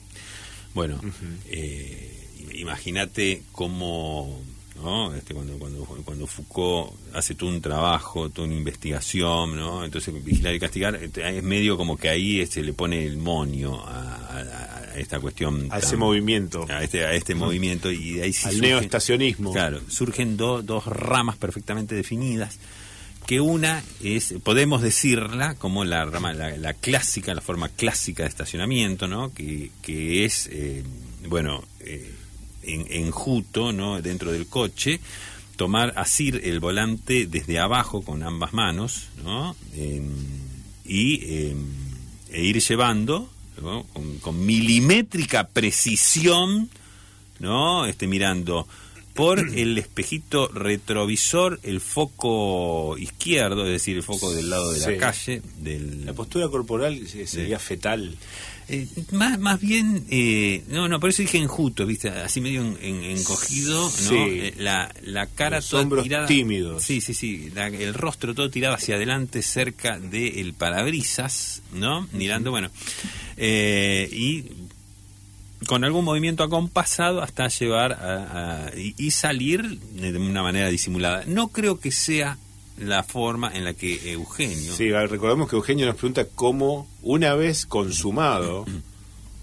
bueno, 0.74 1.02
imagínate 2.60 3.43
cómo 3.52 4.41
¿no? 4.76 5.13
Este, 5.13 5.34
cuando, 5.34 5.58
cuando, 5.58 5.84
cuando 5.84 6.28
Foucault 6.28 6.93
hace 7.13 7.36
todo 7.36 7.50
un 7.50 7.62
trabajo, 7.62 8.30
toda 8.30 8.48
una 8.48 8.58
investigación, 8.58 9.58
¿no? 9.58 9.84
entonces 9.84 10.24
vigilar 10.24 10.54
y 10.54 10.60
castigar 10.60 10.95
este, 10.95 11.38
es 11.38 11.43
medio 11.43 11.78
como 11.78 11.98
que 11.98 12.10
ahí 12.10 12.39
este, 12.39 12.63
le 12.63 12.74
pone 12.74 13.06
el 13.06 13.17
monio 13.17 13.84
a, 13.86 14.15
esta 14.95 15.19
cuestión. 15.19 15.67
A 15.72 15.80
ese 15.80 15.95
movimiento. 15.95 16.65
A 16.69 16.84
este, 16.84 17.06
a 17.06 17.13
este 17.13 17.34
movimiento 17.34 17.89
y 17.89 18.15
de 18.15 18.24
ahí 18.24 18.36
Al 18.43 18.60
neoestacionismo. 18.60 19.54
Claro, 19.54 19.80
surgen 19.88 20.36
dos 20.36 20.86
ramas 20.86 21.38
perfectamente 21.38 21.95
definidas 21.95 22.60
que 23.26 23.39
una 23.39 23.84
es, 24.04 24.34
podemos 24.43 24.82
decirla 24.82 25.54
como 25.54 25.86
la 25.86 26.04
rama, 26.04 26.34
la, 26.34 26.74
clásica, 26.74 27.34
la 27.36 27.41
forma 27.41 27.69
clásica 27.69 28.24
de 28.24 28.30
estacionamiento, 28.30 29.08
¿no? 29.08 29.32
Que, 29.34 29.69
que 29.84 30.26
es, 30.26 30.50
eh, 30.52 30.84
bueno, 31.28 31.63
eh, 31.82 32.12
en, 32.63 32.86
enjuto, 32.89 33.72
¿no? 33.72 34.02
Dentro 34.02 34.32
del 34.32 34.48
coche, 34.48 35.00
tomar, 35.56 35.93
asir 35.98 36.41
el 36.43 36.60
volante 36.60 37.26
desde 37.26 37.60
abajo 37.60 38.02
con 38.02 38.24
ambas 38.24 38.54
manos, 38.54 39.08
¿no? 39.24 39.56
y 40.89 41.48
em, 41.48 41.65
e 42.32 42.43
ir 42.43 42.60
llevando 42.62 43.30
con, 44.22 44.45
milimétrica 44.45 45.48
precisión, 45.48 46.69
¿no? 47.39 47.86
Este, 47.86 48.08
mirando 48.08 48.67
por 49.13 49.39
el 49.39 49.78
espejito 49.78 50.48
retrovisor 50.48 51.60
el 51.63 51.82
foco 51.82 52.98
izquierdo, 52.98 53.65
es 53.65 53.72
decir, 53.72 53.98
el 53.98 54.04
foco 54.04 54.32
del 54.32 54.50
lado 54.50 54.72
de 54.72 54.80
la 54.80 54.98
calle. 54.98 55.41
Del, 55.58 56.06
la 56.06 56.13
postura 56.13 56.48
corporal 56.48 57.06
sería 57.08 57.60
fetal. 57.60 58.15
Eh, 58.72 58.88
más, 59.14 59.40
más 59.40 59.60
bien, 59.60 60.06
eh, 60.12 60.64
no, 60.68 60.88
no, 60.88 61.00
por 61.00 61.10
eso 61.10 61.24
dije 61.24 61.40
enjuto, 61.40 61.88
¿viste? 61.88 62.10
Así 62.10 62.40
medio 62.40 62.62
encogido, 62.82 63.92
¿no? 64.06 64.12
Eh, 64.14 64.54
la, 64.58 64.94
la 65.04 65.26
cara 65.26 65.58
Los 65.58 65.70
toda 65.70 66.04
tirada. 66.04 66.28
tímidos. 66.28 66.84
Sí, 66.84 67.02
sí, 67.02 67.16
sí. 67.16 67.52
el 67.56 67.94
rostro 67.96 68.36
todo 68.36 68.52
tirado 68.52 68.76
hacia 68.76 68.96
adelante, 68.96 69.42
cerca 69.42 70.00
del 70.00 70.54
parabrisas, 70.54 71.64
¿no? 71.74 72.08
Mirando, 72.12 72.52
bueno. 72.52 72.70
y 73.38 74.46
con 75.66 75.84
algún 75.84 76.06
movimiento 76.06 76.44
acompasado 76.44 77.22
hasta 77.22 77.48
llevar 77.48 77.94
a, 77.94 78.72
y, 78.76 79.12
salir 79.12 79.80
de 79.80 80.18
una 80.18 80.44
manera 80.44 80.70
disimulada. 80.70 81.24
No 81.26 81.48
creo 81.48 81.80
que 81.80 81.92
sea 81.92 82.38
la 82.78 83.04
forma 83.04 83.52
en 83.54 83.66
la 83.66 83.74
que 83.74 84.12
Eugenio... 84.12 84.74
Sí, 84.74 84.90
recordemos 84.92 85.50
que 85.50 85.56
Eugenio 85.56 85.86
nos 85.86 85.96
pregunta 85.96 86.26
cómo 86.34 86.88
una 87.02 87.36
vez 87.36 87.66
consumado, 87.66 88.66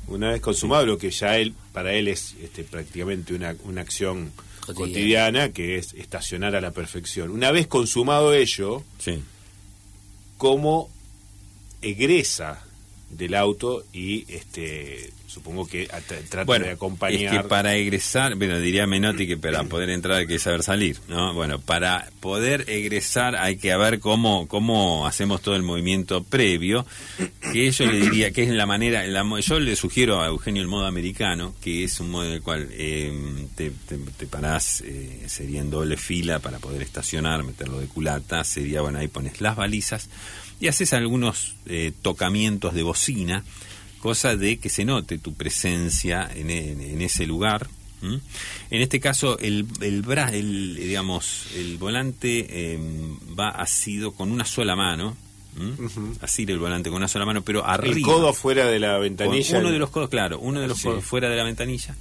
una 0.09 0.31
vez 0.31 0.41
consumado 0.41 0.87
lo 0.87 0.99
que 0.99 1.11
ya 1.11 1.39
él 1.39 1.55
para 1.73 1.93
él 1.95 2.09
es 2.09 2.35
este, 2.43 2.65
prácticamente 2.65 3.35
una, 3.35 3.57
una 3.65 3.81
acción 3.83 4.33
cotidiana. 4.75 5.51
que 5.53 5.77
es 5.77 5.95
estacionar 5.95 6.57
a 6.57 6.61
la 6.61 6.71
perfección. 6.71 7.31
Una 7.31 7.51
vez 7.51 7.67
consumado 7.67 8.33
ello, 8.35 8.83
sí. 8.99 9.23
cómo 10.39 10.91
egresa 11.83 12.65
del 13.11 13.35
auto 13.35 13.85
y 13.93 14.25
este 14.33 15.13
supongo 15.37 15.67
que 15.67 15.87
trata 16.31 16.59
de 16.59 16.71
acompañar. 16.71 17.35
Es 17.35 17.43
que 17.43 17.47
para 17.47 17.75
egresar, 17.75 18.37
bueno, 18.37 18.59
diría 18.59 18.87
Menotti 18.87 19.27
que 19.27 19.37
para 19.37 19.65
poder 19.65 19.91
entrar 19.91 20.17
hay 20.17 20.27
que 20.27 20.39
saber 20.39 20.63
salir, 20.63 20.99
¿no? 21.09 21.35
Bueno, 21.35 21.61
para 21.61 22.09
poder 22.21 22.65
egresar 22.69 23.37
hay 23.37 23.59
que 23.59 23.77
ver 23.77 24.01
cómo, 24.01 24.49
cómo 24.49 25.07
hacemos 25.07 25.43
todo 25.43 25.55
el 25.55 25.63
movimiento 25.63 26.25
previo, 26.25 26.87
que 27.53 27.71
yo 27.71 27.85
le 27.85 28.01
diría 28.01 28.31
que 28.31 28.45
es 28.45 28.49
la 28.49 28.65
manera, 28.65 29.05
yo 29.41 29.61
le 29.61 29.77
sugiero 29.77 30.23
a 30.23 30.29
Eugenio 30.29 30.63
el 30.63 30.69
modo 30.69 30.87
americano, 30.87 31.55
que 31.61 31.85
es 31.85 32.01
un 32.01 32.13
modo 32.13 32.25
en 32.25 32.33
el 32.33 32.41
cual 32.41 32.69
eh, 32.73 33.13
te, 33.57 33.73
te, 34.17 34.27
parás, 34.27 34.81
eh, 34.87 35.25
sería 35.27 35.61
en 35.61 35.69
doble 35.69 35.99
fila 35.99 36.39
para 36.39 36.61
poder 36.61 36.81
estacionar, 36.81 37.45
meterlo 37.45 37.79
de 37.79 37.89
culata, 37.89 38.43
sería, 38.43 38.81
bueno, 38.81 39.01
ahí 39.01 39.09
pones 39.09 39.43
las 39.43 39.55
balizas 39.55 40.09
y 40.61 40.69
haces 40.69 40.95
algunos 40.95 41.57
eh, 41.67 41.93
tocamientos 42.01 42.73
de 42.73 42.83
bocina 42.83 43.45
cosa 43.99 44.37
de 44.37 44.59
que 44.59 44.69
se 44.69 44.85
note 44.85 45.19
tu 45.19 45.35
presencia 45.35 46.31
en, 46.35 46.51
en, 46.51 47.03
ese 47.03 47.27
lugar. 47.27 47.69
En 48.03 48.83
este 48.83 49.01
caso, 49.01 49.39
el, 49.39 49.67
el, 49.81 50.05
el, 50.33 50.77
digamos, 50.77 51.49
el 51.57 51.77
volante 51.77 52.75
em, 52.75 53.17
va 53.37 53.49
asido 53.49 54.13
con 54.13 54.31
una 54.31 54.45
sola 54.45 54.77
mano, 54.77 55.17
así 56.21 56.45
el 56.47 56.59
volante 56.59 56.91
con 56.91 56.99
una 56.99 57.09
sola 57.09 57.25
mano, 57.25 57.43
pero 57.43 57.67
arriba. 57.67 57.97
El 57.97 58.03
codo 58.03 58.33
fuera 58.33 58.67
de 58.67 58.79
la 58.79 58.99
ventanilla. 58.99 59.59
Uno 59.59 59.73
de 59.73 59.79
los 59.79 59.91
codos, 59.91 60.09
claro, 60.09 60.39
uno 60.39 60.61
de 60.61 60.69
los 60.69 60.81
codos 60.81 61.05
fuera 61.05 61.29
de 61.29 61.37
la 61.37 61.43
ventanilla. 61.45 61.97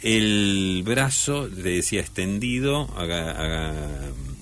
El 0.00 0.82
brazo, 0.84 1.48
le 1.48 1.70
decía, 1.70 2.00
extendido, 2.00 2.88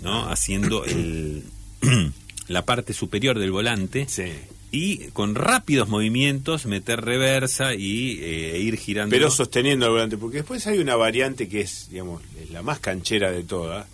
¿no? 0.02 0.28
haciendo 0.28 0.84
el, 0.84 1.44
la 2.48 2.64
parte 2.64 2.92
superior 2.92 3.38
del 3.38 3.50
volante. 3.50 4.06
Sí 4.08 4.30
y 4.74 5.06
con 5.12 5.36
rápidos 5.36 5.88
movimientos 5.88 6.66
meter 6.66 7.00
reversa 7.00 7.74
y 7.74 8.18
eh, 8.20 8.58
ir 8.58 8.76
girando. 8.76 9.12
Pero 9.12 9.30
sosteniendo 9.30 9.86
el 9.86 9.92
volante, 9.92 10.16
porque 10.16 10.38
después 10.38 10.66
hay 10.66 10.78
una 10.78 10.96
variante 10.96 11.48
que 11.48 11.60
es, 11.60 11.90
digamos, 11.90 12.22
la 12.50 12.62
más 12.62 12.80
canchera 12.80 13.30
de 13.30 13.44
todas, 13.44 13.86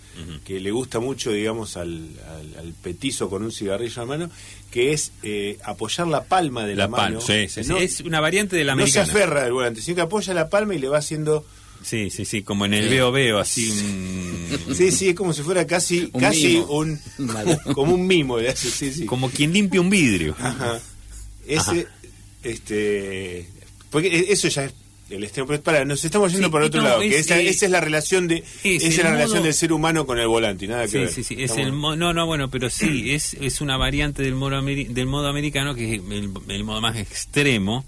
que 0.45 0.59
le 0.59 0.71
gusta 0.71 0.99
mucho, 0.99 1.33
digamos, 1.33 1.77
al, 1.77 2.09
al, 2.59 2.75
petizo 2.83 3.29
con 3.29 3.43
un 3.43 3.53
cigarrillo 3.53 4.03
en 4.03 4.09
la 4.09 4.17
mano, 4.17 4.31
que 4.71 4.93
es 4.93 5.13
eh, 5.23 5.59
apoyar 5.65 6.07
la 6.07 6.25
palma 6.25 6.67
de 6.67 6.77
la, 6.77 6.89
mano. 6.89 7.21
sí, 7.21 7.49
sí, 7.49 7.61
es 7.79 8.01
una 8.01 8.21
variante 8.21 8.57
de 8.57 8.65
la 8.65 8.73
americana. 8.73 9.07
No 9.07 9.13
se 9.13 9.19
aferra 9.19 9.43
del 9.45 9.53
volante, 9.53 9.83
sino 9.83 9.97
que 9.97 10.03
apoya 10.03 10.33
la 10.33 10.49
palma 10.49 10.75
y 10.75 10.79
le 10.79 10.89
va 10.89 10.99
haciendo... 10.99 11.45
Sí, 11.83 12.11
sí, 12.11 12.25
sí, 12.25 12.43
como 12.43 12.67
en 12.67 12.75
el 12.75 12.89
veo 12.89 13.11
veo, 13.11 13.39
así 13.39 13.71
Sí, 14.75 14.93
sí, 14.93 15.09
es 15.11 15.15
como 15.15 15.33
si 15.33 15.43
fuera 15.43 15.67
casi 15.67 16.11
un 16.13 16.21
casi 16.21 16.57
un 16.57 17.01
como 17.75 17.95
un 17.95 18.07
mimo, 18.07 18.39
sí, 18.55 18.93
sí. 18.93 19.07
Como 19.07 19.31
quien 19.31 19.53
limpia 19.53 19.81
un 19.81 19.91
vidrio. 19.91 20.37
Ajá. 20.39 20.81
Ese 21.47 21.87
este 22.43 23.49
porque 23.91 24.09
e, 24.09 24.33
eso 24.33 24.49
ya 24.49 24.65
es 24.65 24.75
el 25.11 25.25
extremo. 25.25 25.49
para, 25.63 25.85
nos 25.85 26.05
estamos 26.05 26.33
yendo 26.33 26.51
por 26.51 26.63
otro 26.63 26.83
lado. 26.83 27.01
que 27.01 27.19
esa, 27.19 27.39
es 27.39 27.63
la 27.69 27.81
relación 27.81 28.29
de 28.29 28.45
esa 28.63 28.87
es 28.87 28.99
la 28.99 29.11
relación 29.11 29.43
del 29.43 29.55
ser 29.55 29.73
humano 29.73 30.07
con 30.07 30.19
el 30.19 30.29
volante, 30.29 30.67
nada 30.67 30.87
que 30.87 30.99
ver. 30.99 31.09
Sí, 31.13 31.25
sí, 31.25 31.37
es 31.39 31.57
el 31.57 31.79
no, 31.81 31.97
no, 31.97 32.27
bueno, 32.27 32.51
pero 32.51 32.71
sí, 32.71 33.13
es, 33.13 33.35
es 33.35 33.61
una 33.61 33.77
variante 33.77 34.23
del 34.23 34.35
modo, 34.35 34.63
del 34.63 35.07
modo 35.07 35.29
americano 35.29 35.75
que 35.75 35.95
es 35.95 36.01
el, 36.49 36.65
modo 36.65 36.81
más 36.81 36.97
extremo 36.97 37.85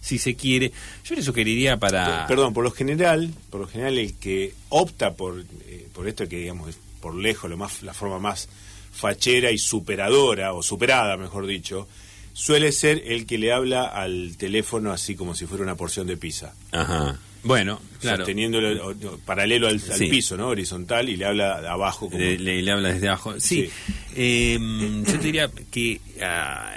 si 0.00 0.18
se 0.18 0.34
quiere. 0.34 0.72
Yo 1.04 1.14
le 1.14 1.22
sugeriría 1.22 1.76
para... 1.78 2.26
Perdón, 2.26 2.54
por 2.54 2.64
lo 2.64 2.70
general, 2.70 3.32
por 3.50 3.60
lo 3.60 3.66
general 3.66 3.98
el 3.98 4.14
que 4.14 4.54
opta 4.68 5.14
por, 5.14 5.44
eh, 5.66 5.88
por 5.92 6.08
esto 6.08 6.28
que 6.28 6.38
digamos 6.38 6.70
es 6.70 6.78
por 7.00 7.14
lejos 7.14 7.48
lo 7.48 7.56
más, 7.56 7.82
la 7.82 7.94
forma 7.94 8.18
más 8.18 8.48
fachera 8.92 9.50
y 9.50 9.58
superadora, 9.58 10.52
o 10.52 10.62
superada, 10.62 11.16
mejor 11.16 11.46
dicho, 11.46 11.86
suele 12.32 12.72
ser 12.72 13.02
el 13.06 13.26
que 13.26 13.38
le 13.38 13.52
habla 13.52 13.84
al 13.84 14.36
teléfono 14.36 14.92
así 14.92 15.14
como 15.14 15.34
si 15.34 15.46
fuera 15.46 15.62
una 15.62 15.76
porción 15.76 16.06
de 16.06 16.16
pizza. 16.16 16.54
Ajá. 16.72 17.18
Bueno, 17.44 17.80
claro. 18.00 18.18
Sosteniéndolo 18.18 19.18
paralelo 19.24 19.68
al, 19.68 19.80
piso, 19.80 20.36
¿no? 20.36 20.48
Horizontal 20.48 21.08
y 21.08 21.16
le 21.16 21.24
habla 21.24 21.60
de 21.60 21.68
abajo. 21.68 22.10
Le, 22.12 22.70
habla 22.70 22.92
desde 22.92 23.08
abajo. 23.08 23.38
Sí. 23.38 23.70
Em, 24.14 25.04
yo 25.04 25.12
te 25.12 25.26
diría 25.26 25.50
que, 25.70 26.00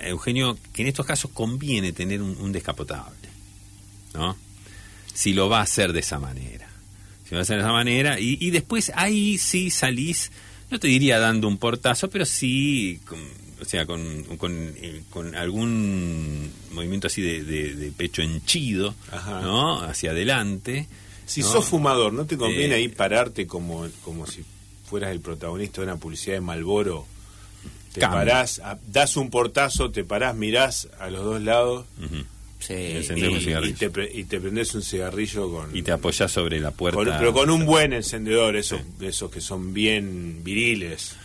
Eugenio, 0.04 0.58
que 0.74 0.84
en 0.84 0.90
estos 0.90 1.06
casos 1.06 1.32
conviene 1.32 1.94
tener 1.94 2.22
un, 2.22 2.52
descapotable, 2.52 3.30
¿no? 4.14 4.38
Si 5.14 5.34
lo 5.34 5.50
va 5.50 5.60
a 5.60 5.64
hacer 5.64 5.94
de 5.94 6.00
esa 6.02 6.20
manera. 6.20 6.68
Si 7.26 7.32
lo 7.32 7.38
va 7.38 7.40
a 7.40 7.44
hacer 7.44 7.58
de 7.58 7.64
esa 7.64 7.74
manera. 7.74 8.20
Y, 8.20 8.38
y 8.40 8.52
después 8.52 8.92
ahí 8.96 9.38
sí 9.38 9.72
salís, 9.72 10.32
no 10.70 10.80
te 10.80 10.88
diría 10.88 11.20
dando 11.20 11.48
un 11.48 11.58
portazo, 11.58 12.10
pero 12.10 12.26
sí 12.26 13.00
o 13.62 13.66
sea, 13.66 13.86
con, 13.86 14.24
con, 14.38 14.74
eh, 14.78 15.04
con 15.12 15.36
algún 15.36 16.52
movimiento 16.72 17.08
así 17.08 17.22
de, 17.22 17.92
pecho 17.96 18.24
henchido, 18.24 18.96
¿no? 19.42 19.82
Hacia 19.82 20.12
adelante. 20.12 20.88
Si 21.26 21.44
sos 21.44 21.66
fumador, 21.66 22.12
¿no 22.12 22.26
te 22.26 22.38
conviene 22.38 22.74
eh, 22.74 22.78
ahí 22.78 22.88
pararte 22.88 23.46
como, 23.46 23.88
como 24.04 24.26
si 24.26 24.44
fueras 24.86 25.12
el 25.12 25.22
protagonista 25.22 25.82
de 25.82 25.88
una 25.88 25.98
publicidad 25.98 26.36
de 26.36 26.42
Malboro? 26.42 27.06
Te 27.94 28.02
parás, 28.02 28.62
das 28.88 29.16
un 29.16 29.30
portazo, 29.30 29.92
te 29.92 30.04
parás, 30.04 30.36
mirás 30.36 30.90
a 31.00 31.10
los 31.10 31.24
dos 31.24 31.42
lados. 31.42 31.86
Sí. 32.60 32.74
Y, 32.74 33.74
te, 33.74 34.12
y 34.14 34.24
te 34.24 34.40
prendes 34.40 34.74
un 34.76 34.82
cigarrillo 34.82 35.52
con... 35.52 35.76
Y 35.76 35.82
te 35.82 35.92
apoyás 35.92 36.32
sobre 36.32 36.60
la 36.60 36.72
puerta. 36.72 37.18
pero 37.18 37.34
con 37.34 37.50
un 37.50 37.66
buen 37.66 37.94
encendedor, 37.94 38.56
esos, 38.56 38.82
esos 39.02 39.30
que 39.30 39.42
son 39.42 39.74
bien 39.74 40.44
viriles. 40.44 41.16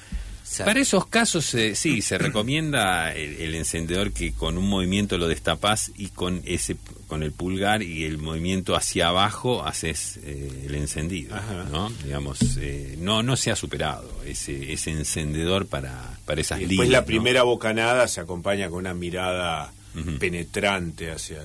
Para 0.59 0.81
esos 0.81 1.07
casos, 1.07 1.55
eh, 1.55 1.75
sí, 1.75 2.03
se 2.03 2.19
recomienda 2.19 3.13
el, 3.13 3.55
encendedor 3.55 4.13
que 4.13 4.33
con 4.33 4.57
un 4.59 4.69
movimiento 4.69 5.19
lo 5.19 5.29
destapas 5.29 5.93
y 5.97 6.09
con 6.09 6.43
ese 6.45 6.77
con 7.09 7.23
el 7.23 7.33
pulgar 7.33 7.83
y 7.83 8.05
el 8.05 8.19
movimiento 8.19 8.75
hacia 8.75 9.09
abajo 9.09 9.65
haces 9.65 10.19
eh, 10.25 10.65
el 10.67 10.75
encendido, 10.75 11.37
¿no? 11.71 11.91
Digamos, 12.05 12.39
eh, 12.59 12.97
no 12.99 13.23
no 13.23 13.37
se 13.37 13.51
ha 13.51 13.57
superado 13.57 14.11
ese, 14.25 14.73
ese 14.73 14.91
encendedor 14.91 15.67
para, 15.67 16.19
para 16.25 16.41
esas 16.41 16.61
y 16.61 16.67
después 16.67 16.89
la 16.89 17.05
primera 17.05 17.43
bocanada 17.43 18.09
se 18.09 18.21
acompaña 18.21 18.69
con 18.69 18.79
una 18.81 18.95
mirada 18.95 19.73
penetrante 20.19 21.11
hacia 21.11 21.41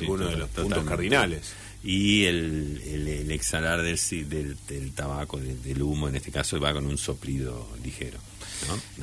alguno 0.00 0.26
de 0.26 0.36
los 0.36 0.48
puntos 0.50 0.84
cardinales. 0.84 1.52
Y 1.82 2.24
el, 2.24 2.80
el, 2.86 3.30
exhalar 3.30 3.82
del, 3.82 3.98
del, 4.30 4.56
del 4.66 4.92
tabaco, 4.92 5.38
del, 5.38 5.82
humo 5.82 6.08
en 6.08 6.16
este 6.16 6.30
caso, 6.30 6.58
va 6.58 6.72
con 6.72 6.86
un 6.86 6.96
soplido 6.96 7.68
ligero. 7.84 8.18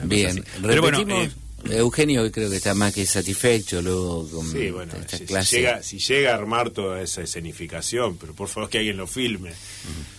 Bien, 0.03 0.43
Pero 0.61 0.81
bueno, 0.81 0.99
eh, 0.99 1.29
Eugenio 1.69 2.31
creo 2.31 2.49
que 2.49 2.57
está 2.57 2.73
más 2.73 2.93
que 2.93 3.05
satisfecho 3.05 3.81
luego 3.81 4.27
con 4.29 4.51
sí, 4.51 4.71
bueno, 4.71 4.93
esta 4.99 5.17
si, 5.17 5.25
clase. 5.25 5.57
llega, 5.57 5.83
si 5.83 5.99
llega 5.99 6.31
a 6.31 6.35
armar 6.35 6.71
toda 6.71 7.01
esa 7.01 7.21
escenificación, 7.21 8.17
pero 8.17 8.33
por 8.33 8.47
favor 8.47 8.69
que 8.69 8.79
alguien 8.79 8.97
lo 8.97 9.07
filme. 9.07 9.51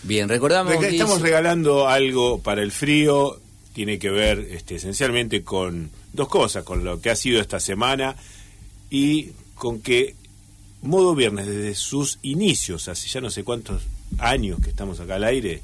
Bien, 0.03 0.29
recordamos 0.29 0.77
que 0.77 0.89
estamos 0.89 1.21
regalando 1.21 1.87
algo 1.87 2.39
para 2.39 2.63
el 2.63 2.71
frío, 2.71 3.39
tiene 3.73 3.99
que 3.99 4.09
ver 4.09 4.39
este, 4.51 4.75
esencialmente 4.75 5.43
con 5.43 5.89
dos 6.13 6.29
cosas, 6.29 6.63
con 6.63 6.83
lo 6.83 7.01
que 7.01 7.09
ha 7.09 7.15
sido 7.15 7.41
esta 7.41 7.59
semana 7.59 8.15
y 8.89 9.31
con 9.55 9.81
que 9.81 10.15
Modo 10.81 11.15
Viernes 11.15 11.47
desde 11.47 11.75
sus 11.75 12.19
inicios, 12.21 12.87
hace 12.87 13.07
ya 13.07 13.21
no 13.21 13.29
sé 13.31 13.43
cuántos 13.43 13.81
años 14.19 14.59
que 14.61 14.69
estamos 14.69 14.99
acá 14.99 15.15
al 15.15 15.23
aire, 15.23 15.61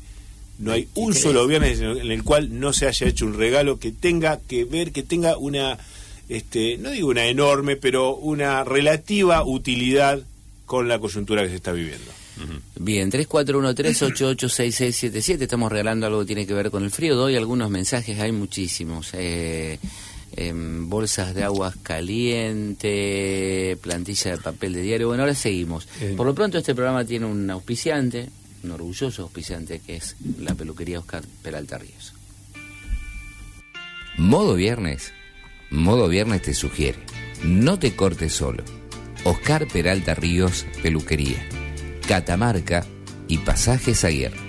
no 0.60 0.74
hay 0.74 0.88
un 0.94 1.16
solo 1.16 1.48
viernes 1.48 1.80
en 1.80 2.12
el 2.12 2.24
cual 2.24 2.60
no 2.60 2.74
se 2.74 2.86
haya 2.88 3.08
hecho 3.08 3.26
un 3.26 3.34
regalo 3.34 3.80
que 3.80 3.92
tenga 3.92 4.40
que 4.40 4.66
ver, 4.66 4.92
que 4.92 5.02
tenga 5.04 5.38
una, 5.38 5.80
este, 6.28 6.78
no 6.78 6.92
digo 6.92 7.08
una 7.10 7.26
enorme, 7.26 7.78
pero 7.78 8.16
una 8.16 8.66
relativa 8.66 9.44
utilidad 9.44 10.20
con 10.66 10.88
la 10.88 11.00
coyuntura 11.00 11.42
que 11.44 11.50
se 11.50 11.56
está 11.56 11.72
viviendo. 11.72 12.12
Bien, 12.80 13.12
3413886677, 13.12 15.42
estamos 15.42 15.72
regalando 15.72 16.06
algo 16.06 16.20
que 16.22 16.28
tiene 16.28 16.48
que 16.48 16.54
ver 16.54 16.72
con 16.72 16.84
el 16.84 16.92
frío, 16.92 17.16
doy 17.16 17.36
algunos 17.36 17.70
mensajes, 17.70 18.18
hay 18.20 18.32
muchísimos. 18.32 19.10
Eh, 19.14 19.78
bolsas 20.84 21.36
de 21.36 21.44
aguas 21.44 21.76
caliente, 21.84 23.78
plantilla 23.82 24.32
de 24.32 24.38
papel 24.38 24.72
de 24.74 24.84
diario. 24.84 25.08
Bueno, 25.08 25.24
ahora 25.24 25.36
seguimos. 25.36 25.86
Por 26.16 26.26
lo 26.26 26.34
pronto 26.34 26.58
este 26.58 26.74
programa 26.74 27.04
tiene 27.04 27.26
un 27.26 27.50
auspiciante, 27.50 28.30
un 28.64 28.72
orgulloso 28.72 29.24
auspiciante 29.24 29.80
que 29.80 29.98
es 29.98 30.16
la 30.40 30.56
peluquería 30.56 31.00
Oscar 31.00 31.24
Peralta 31.44 31.78
Ríos. 31.78 32.14
Modo 34.18 34.56
Viernes. 34.56 35.14
Modo 35.70 36.08
Viernes 36.08 36.42
te 36.42 36.54
sugiere. 36.54 37.00
No 37.44 37.80
te 37.80 37.96
cortes 37.96 38.34
solo. 38.34 38.64
Oscar 39.24 39.68
Peralta 39.68 40.14
Ríos, 40.14 40.66
peluquería. 40.82 41.48
Catamarca 42.08 42.86
y 43.28 43.38
pasajes 43.38 44.04
a. 44.04 44.49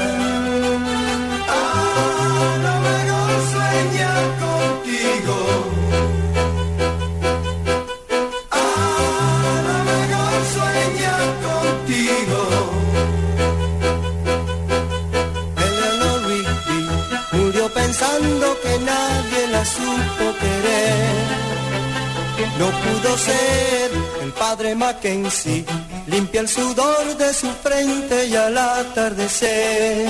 madre 24.61 24.75
Mackenzie 24.75 25.65
limpia 26.05 26.41
el 26.41 26.47
sudor 26.47 27.17
de 27.17 27.33
su 27.33 27.47
frente 27.63 28.27
y 28.27 28.35
al 28.35 28.55
atardecer 28.55 30.07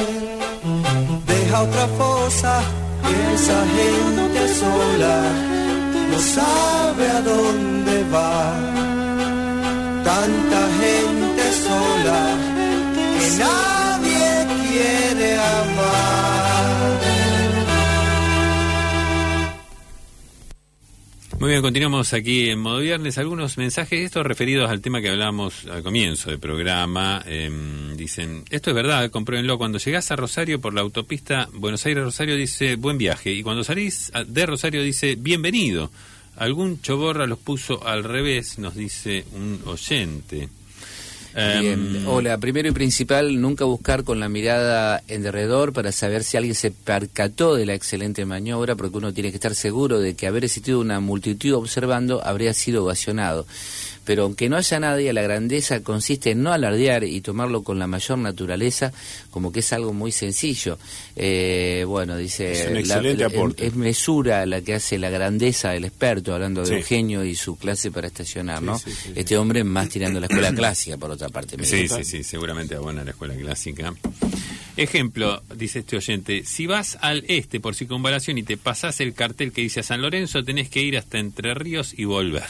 deja 1.25 1.61
otra 1.61 1.87
fosa 1.97 2.61
esa 3.33 3.65
gente 3.77 4.53
sola 4.55 5.23
no 6.11 6.19
sabe 6.19 7.09
a 7.09 7.21
dónde 7.21 8.03
va. 8.13 8.53
Tanta 10.03 10.61
Muy 21.41 21.49
bien, 21.49 21.63
continuamos 21.63 22.13
aquí 22.13 22.51
en 22.51 22.59
modo 22.59 22.77
viernes. 22.77 23.17
Algunos 23.17 23.57
mensajes, 23.57 24.01
estos 24.01 24.23
referidos 24.23 24.69
al 24.69 24.79
tema 24.79 25.01
que 25.01 25.09
hablábamos 25.09 25.65
al 25.65 25.81
comienzo 25.81 26.29
del 26.29 26.37
programa. 26.37 27.23
Em, 27.25 27.97
dicen, 27.97 28.43
esto 28.51 28.69
es 28.69 28.75
verdad, 28.75 29.09
compruébenlo. 29.09 29.57
Cuando 29.57 29.79
llegás 29.79 30.11
a 30.11 30.15
Rosario 30.15 30.61
por 30.61 30.75
la 30.75 30.81
autopista 30.81 31.49
Buenos 31.51 31.83
Aires-Rosario 31.83 32.35
dice 32.35 32.75
buen 32.75 32.99
viaje. 32.99 33.31
Y 33.31 33.41
cuando 33.41 33.63
salís 33.63 34.11
de 34.27 34.45
Rosario 34.45 34.83
dice 34.83 35.15
bienvenido. 35.15 35.89
Algún 36.35 36.79
choborra 36.79 37.25
los 37.25 37.39
puso 37.39 37.87
al 37.87 38.03
revés, 38.03 38.59
nos 38.59 38.75
dice 38.75 39.25
un 39.31 39.61
oyente. 39.65 40.47
Bien. 41.33 41.95
Em, 41.95 42.07
Hola, 42.07 42.37
primero 42.37 42.67
y 42.67 42.71
principal, 42.71 43.39
nunca 43.39 43.65
buscar 43.65 44.03
con 44.03 44.19
la 44.19 44.29
mirada 44.29 45.01
en 45.07 45.23
derredor 45.23 45.73
para 45.73 45.91
saber 45.91 46.23
si 46.23 46.37
alguien 46.37 46.55
se 46.55 46.71
percató 46.71 47.55
de 47.55 47.65
la 47.65 47.73
excelente 47.73 48.25
maniobra, 48.25 48.75
porque 48.75 48.97
uno 48.97 49.13
tiene 49.13 49.29
que 49.29 49.37
estar 49.37 49.55
seguro 49.55 49.99
de 49.99 50.15
que 50.15 50.27
haber 50.27 50.43
existido 50.43 50.79
una 50.79 50.99
multitud 50.99 51.53
observando 51.53 52.25
habría 52.25 52.53
sido 52.53 52.83
ovacionado 52.83 53.45
pero 54.11 54.23
aunque 54.23 54.49
no 54.49 54.57
haya 54.57 54.77
nadie, 54.77 55.13
la 55.13 55.21
grandeza 55.21 55.83
consiste 55.83 56.31
en 56.31 56.43
no 56.43 56.51
alardear 56.51 57.05
y 57.05 57.21
tomarlo 57.21 57.63
con 57.63 57.79
la 57.79 57.87
mayor 57.87 58.17
naturaleza, 58.17 58.91
como 59.29 59.53
que 59.53 59.61
es 59.61 59.71
algo 59.71 59.93
muy 59.93 60.11
sencillo. 60.11 60.77
Eh, 61.15 61.85
bueno, 61.87 62.17
dice, 62.17 62.51
es, 62.51 62.67
un 62.69 62.75
excelente 62.75 63.23
aporte. 63.23 63.67
Es, 63.67 63.73
mesura 63.73 64.45
la 64.45 64.59
que 64.59 64.73
hace 64.73 64.97
la 64.97 65.09
grandeza 65.09 65.69
del 65.69 65.85
experto, 65.85 66.33
hablando 66.33 66.61
de 66.61 66.79
Eugenio 66.79 67.23
y 67.23 67.35
su 67.35 67.57
clase 67.57 67.89
para 67.89 68.07
estacionar, 68.07 68.61
¿no? 68.61 68.77
este 69.15 69.37
hombre 69.37 69.63
más 69.63 69.87
tirando 69.87 70.19
la 70.19 70.25
escuela 70.25 70.53
clásica, 70.53 70.97
por 70.97 71.11
otra 71.11 71.29
parte. 71.29 71.55
Sí, 71.63 71.87
sí, 71.87 72.03
sí, 72.03 72.21
seguramente 72.21 72.75
va 72.75 72.81
buena 72.81 73.05
la 73.05 73.11
escuela 73.11 73.33
clásica. 73.35 73.93
Ejemplo, 74.75 75.41
dice 75.55 75.79
este 75.79 75.95
oyente, 75.95 76.43
si 76.43 76.67
vas 76.67 76.97
al 76.99 77.23
este 77.29 77.61
por 77.61 77.75
circunvalación 77.75 78.37
y 78.37 78.43
te 78.43 78.57
pasas 78.57 78.99
el 78.99 79.13
cartel 79.13 79.53
que 79.53 79.61
dice 79.61 79.79
a 79.79 79.83
San 79.83 80.01
Lorenzo, 80.01 80.43
tenés 80.43 80.69
que 80.69 80.81
ir 80.81 80.97
hasta 80.97 81.17
Entre 81.17 81.53
Ríos 81.53 81.93
y 81.97 82.03
volver. 82.03 82.43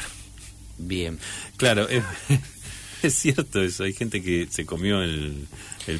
Bien. 0.81 1.19
Claro, 1.57 1.87
es, 3.03 3.13
cierto 3.13 3.61
eso. 3.61 3.83
Hay 3.83 3.93
gente 3.93 4.21
que 4.21 4.47
se 4.49 4.65
comió 4.65 5.01
el, 5.01 5.47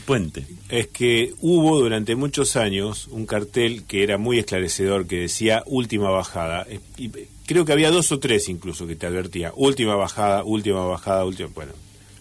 puente. 0.06 0.46
Es 0.70 0.88
que 0.88 1.34
hubo 1.42 1.80
durante 1.80 2.16
muchos 2.16 2.56
años 2.56 3.08
un 3.08 3.26
cartel 3.26 3.84
que 3.84 4.04
era 4.04 4.18
muy 4.18 4.40
esclarecedor 4.40 5.06
que 5.06 5.22
decía 5.22 5.64
última 5.66 6.10
bajada. 6.10 6.66
Y 6.98 7.10
creo 7.46 7.66
que 7.66 7.74
había 7.74 7.92
dos 7.92 8.12
o 8.12 8.20
tres 8.20 8.48
incluso 8.48 8.88
que 8.88 8.96
te 8.96 9.06
advertía 9.06 9.52
última 9.56 9.96
bajada, 9.96 10.44
última 10.44 10.86
bajada, 10.86 11.26
última. 11.26 11.50
Bueno, 11.54 11.74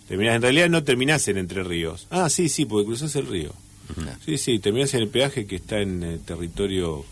terminás, 0.08 0.36
en 0.36 0.42
realidad 0.42 0.68
no 0.68 0.82
terminás 0.82 1.28
en 1.28 1.38
Entre 1.38 1.62
Ríos. 1.62 2.08
Ah, 2.10 2.28
sí, 2.28 2.48
sí, 2.48 2.64
porque 2.64 2.86
cruzás 2.86 3.14
el 3.16 3.26
río. 3.26 3.52
Sí, 4.24 4.38
sí, 4.38 4.58
terminás 4.58 4.94
en 4.94 5.02
el 5.02 5.08
peaje 5.08 5.46
que 5.46 5.56
está 5.56 5.80
en 5.80 6.02
el 6.02 6.20
territorio 6.20 7.04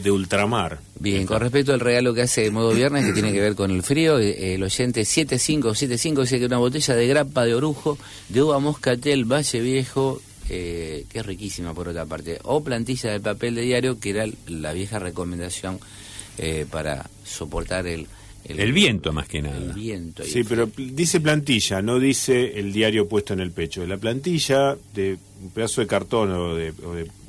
de 0.00 0.10
ultramar. 0.10 0.80
Bien, 0.98 1.26
con 1.26 1.40
respecto 1.40 1.72
al 1.72 1.80
regalo 1.80 2.14
que 2.14 2.22
hace 2.22 2.50
Modo 2.50 2.72
Viernes, 2.72 3.04
que 3.04 3.12
tiene 3.12 3.32
que 3.32 3.40
ver 3.40 3.54
con 3.54 3.70
el 3.70 3.82
frío, 3.82 4.18
eh, 4.18 4.54
el 4.54 4.62
oyente 4.62 5.04
7575 5.04 6.22
dice 6.22 6.38
que 6.38 6.46
una 6.46 6.58
botella 6.58 6.94
de 6.94 7.06
grapa 7.06 7.44
de 7.44 7.54
orujo 7.54 7.98
de 8.28 8.42
uva 8.42 8.58
moscatel 8.58 9.24
Valle 9.24 9.60
Viejo, 9.60 10.22
eh, 10.48 11.04
que 11.10 11.18
es 11.18 11.26
riquísima 11.26 11.74
por 11.74 11.88
otra 11.88 12.06
parte, 12.06 12.38
o 12.44 12.62
plantilla 12.62 13.10
de 13.10 13.20
papel 13.20 13.54
de 13.54 13.62
diario, 13.62 14.00
que 14.00 14.10
era 14.10 14.26
la 14.46 14.72
vieja 14.72 14.98
recomendación 14.98 15.78
eh, 16.38 16.66
para 16.70 17.10
soportar 17.24 17.86
el, 17.86 18.06
el, 18.44 18.72
viento 18.72 19.12
más 19.12 19.28
que 19.28 19.42
nada. 19.42 19.56
El 19.56 19.72
viento. 19.72 20.24
Sí, 20.24 20.42
pero 20.44 20.70
dice 20.76 21.20
plantilla, 21.20 21.82
no 21.82 21.98
dice 21.98 22.58
el 22.58 22.72
diario 22.72 23.08
puesto 23.08 23.34
en 23.34 23.40
el 23.40 23.52
pecho. 23.52 23.86
La 23.86 23.98
plantilla 23.98 24.76
de 24.94 25.18
un 25.42 25.50
pedazo 25.50 25.80
de 25.80 25.86
cartón 25.86 26.32
o 26.32 26.54
de 26.54 26.72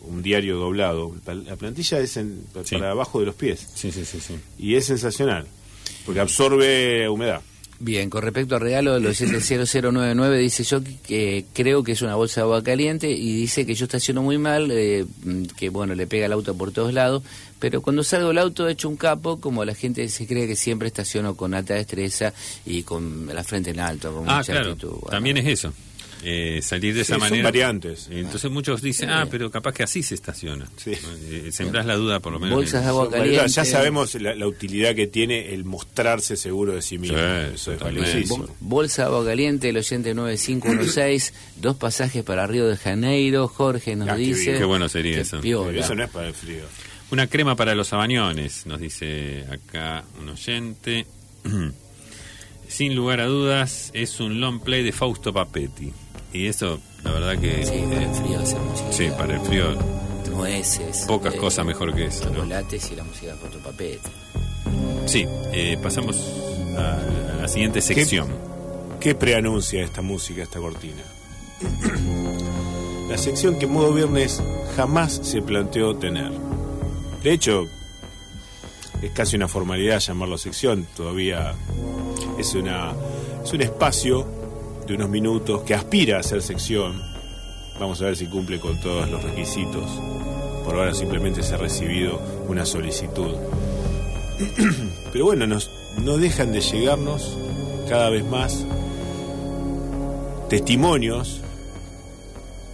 un 0.04 0.22
diario 0.22 0.58
doblado. 0.58 1.16
La 1.26 1.56
plantilla 1.56 2.00
es 2.00 2.18
en, 2.18 2.44
para 2.70 2.92
abajo 2.92 3.20
de 3.20 3.26
los 3.26 3.36
pies. 3.36 3.68
Sí, 3.76 3.92
sí, 3.92 4.06
sí, 4.06 4.20
sí. 4.20 4.36
Y 4.58 4.76
es 4.76 4.86
sensacional, 4.86 5.48
porque 6.06 6.20
absorbe 6.20 7.08
humedad. 7.10 7.42
Bien, 7.80 8.10
con 8.10 8.22
respecto 8.22 8.56
al 8.56 8.62
regalo 8.62 8.98
del 8.98 9.14
0099 9.14 10.38
dice 10.38 10.64
yo 10.64 10.82
que, 11.06 11.44
creo 11.52 11.84
que 11.84 11.92
es 11.92 12.02
una 12.02 12.16
bolsa 12.16 12.40
de 12.40 12.44
agua 12.44 12.64
caliente 12.64 13.12
y 13.12 13.36
dice 13.36 13.66
que 13.66 13.74
yo 13.74 13.86
estaciono 13.86 14.22
muy 14.22 14.38
mal, 14.38 14.70
eh, 14.72 15.06
que 15.58 15.68
bueno, 15.68 15.94
le 15.94 16.08
pega 16.08 16.28
el 16.28 16.32
auto 16.32 16.56
por 16.56 16.72
todos 16.72 16.94
lados, 16.94 17.24
pero 17.60 17.82
cuando 17.82 18.04
salgo 18.04 18.30
del 18.30 18.38
auto 18.38 18.70
he 18.70 18.72
hecho 18.72 18.88
un 18.88 18.96
capo, 18.96 19.42
como 19.42 19.66
la 19.66 19.76
gente 19.76 20.08
se 20.08 20.26
cree 20.28 20.48
que 20.48 20.56
siempre 20.56 20.88
estaciono 20.88 21.36
con 21.36 21.54
alta 21.54 21.74
destreza 21.74 22.34
y 22.66 22.84
con 22.84 23.28
la 23.34 23.44
frente 23.44 23.72
en 23.72 23.82
alto, 23.82 24.14
con 24.14 24.30
ah, 24.30 24.38
mucha 24.38 24.54
claro. 24.54 24.78
También 25.10 25.38
es 25.38 25.48
eso. 25.48 25.74
Eh, 26.26 26.62
salir 26.62 26.96
de 26.96 27.02
esa 27.02 27.18
manera. 27.18 27.36
Son 27.36 27.44
variantes. 27.44 28.08
Entonces 28.10 28.50
muchos 28.50 28.82
dicen, 28.82 29.10
ah, 29.10 29.28
pero 29.30 29.52
capaz 29.52 29.74
que 29.74 29.84
así 29.84 30.04
se 30.04 30.16
estaciona. 30.16 30.68
Sí. 30.78 30.92
Eh, 30.92 31.52
la 31.72 31.96
duda 31.96 32.20
por 32.20 32.34
lo 32.34 32.40
menos. 32.40 32.56
Bolsas 32.56 32.84
de 32.84 32.90
agua 32.90 33.10
caliente. 33.10 33.48
Ya 33.48 33.66
sabemos 33.66 34.16
la, 34.16 34.48
utilidad 34.48 34.96
que 34.96 35.08
tiene 35.08 35.54
el 35.54 35.66
mostrarse 35.66 36.38
seguro 36.38 36.74
de 36.74 36.82
sí 36.82 36.98
mismo. 36.98 37.18
Eso 37.18 37.74
es 37.74 38.30
Bolsa 38.60 39.04
de 39.04 39.08
agua 39.10 39.26
caliente, 39.26 39.70
el 39.70 39.78
oyente 39.78 40.14
9516, 40.14 41.34
dos 41.58 41.76
pasajes 41.76 42.24
para 42.24 42.48
Río 42.48 42.68
de 42.68 42.78
Janeiro, 42.78 43.48
Jorge 43.48 43.96
nos 43.96 44.10
ah, 44.10 44.16
dice. 44.16 44.58
Qué, 44.58 44.64
bueno 44.64 44.88
sería 44.88 45.20
eso. 45.20 45.42
Eso 45.42 45.96
no 45.96 46.04
es 46.04 46.10
para 46.10 46.28
el 46.28 46.34
frío. 46.34 46.64
Una 47.12 47.28
crema 47.28 47.56
para 47.56 47.76
los 47.76 47.94
abañones, 47.94 48.66
nos 48.66 48.80
dice 48.80 49.46
acá 49.52 50.04
un 50.20 50.30
oyente. 50.30 51.06
Sin 52.68 52.96
lugar 52.96 53.20
a 53.20 53.26
dudas, 53.26 53.92
es 53.94 54.20
un 54.20 54.40
long 54.40 54.60
play 54.60 54.84
de 54.84 54.92
Fausto 54.92 55.32
Papetti. 55.32 55.94
Y 56.34 56.48
eso, 56.48 56.80
la 57.04 57.12
verdad 57.12 57.38
que... 57.38 57.66
Sí, 57.66 57.84
para 57.90 58.04
el 58.04 58.16
frío 58.16 58.40
hacer 58.40 58.60
música. 58.60 58.92
Sí, 58.92 59.10
para 59.18 59.36
el 59.36 59.42
frío... 59.42 59.78
Nueces. 60.32 61.06
Pocas 61.08 61.36
eh, 61.36 61.38
cosas 61.38 61.64
mejor 61.64 61.94
que 61.94 62.06
eso. 62.06 62.24
Chocolates 62.24 62.92
y 62.92 62.96
la 62.96 63.04
música 63.04 63.34
de 63.36 63.58
papel. 63.60 64.00
Sí, 65.06 65.26
eh, 65.52 65.78
pasamos 65.82 66.20
a, 66.76 67.38
la 67.40 67.48
siguiente 67.48 67.82
sección. 67.82 68.30
¿Qué, 69.00 69.10
¿Qué 69.10 69.16
preanuncia 69.16 69.84
esta 69.84 70.02
música, 70.02 70.42
esta 70.42 70.60
cortina? 70.60 71.04
la 73.10 73.18
sección 73.18 73.60
que 73.60 73.68
Modo 73.68 73.94
Viernes 73.94 74.42
jamás 74.76 75.20
se 75.24 75.44
planteó 75.44 75.96
tener. 75.96 76.32
De 77.22 77.32
hecho, 77.32 77.68
es 79.04 79.12
casi 79.12 79.36
una 79.36 79.48
formalidad 79.48 80.00
llamarlo 80.00 80.38
sección, 80.38 80.88
todavía 80.96 81.54
es, 82.40 82.56
una, 82.56 82.94
es 83.44 83.54
un 83.54 83.62
espacio 83.62 84.43
de 84.86 84.96
unos 84.96 85.10
minutos 85.10 85.62
que 85.64 85.74
aspira 85.74 86.20
a 86.20 86.24
ser 86.24 86.42
sección. 86.42 87.02
Vamos 87.80 88.02
a 88.02 88.06
ver 88.06 88.18
si 88.18 88.28
cumple 88.28 88.60
con 88.60 88.80
todos 88.80 89.10
los 89.10 89.24
requisitos. 89.24 89.84
Por 90.66 90.76
ahora 90.76 90.94
simplemente 90.94 91.44
se 91.44 91.56
ha 91.56 91.58
recibido 91.58 92.20
una 92.48 92.66
solicitud. 92.66 93.36
Pero 95.12 95.26
bueno, 95.26 95.48
nos, 95.48 95.72
no 96.04 96.18
dejan 96.18 96.52
de 96.52 96.62
llegarnos 96.62 97.38
cada 97.88 98.10
vez 98.10 98.26
más 98.26 98.66
testimonios, 100.50 101.42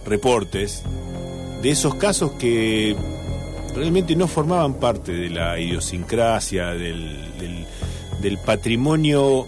reportes 0.04 0.82
de 1.62 1.70
esos 1.70 1.94
casos 1.94 2.32
que 2.32 2.96
realmente 3.74 4.16
no 4.16 4.26
formaban 4.26 4.74
parte 4.74 5.12
de 5.12 5.30
la 5.30 5.58
idiosincrasia, 5.58 6.68
del, 6.68 7.66
del 8.20 8.38
patrimonio 8.38 9.46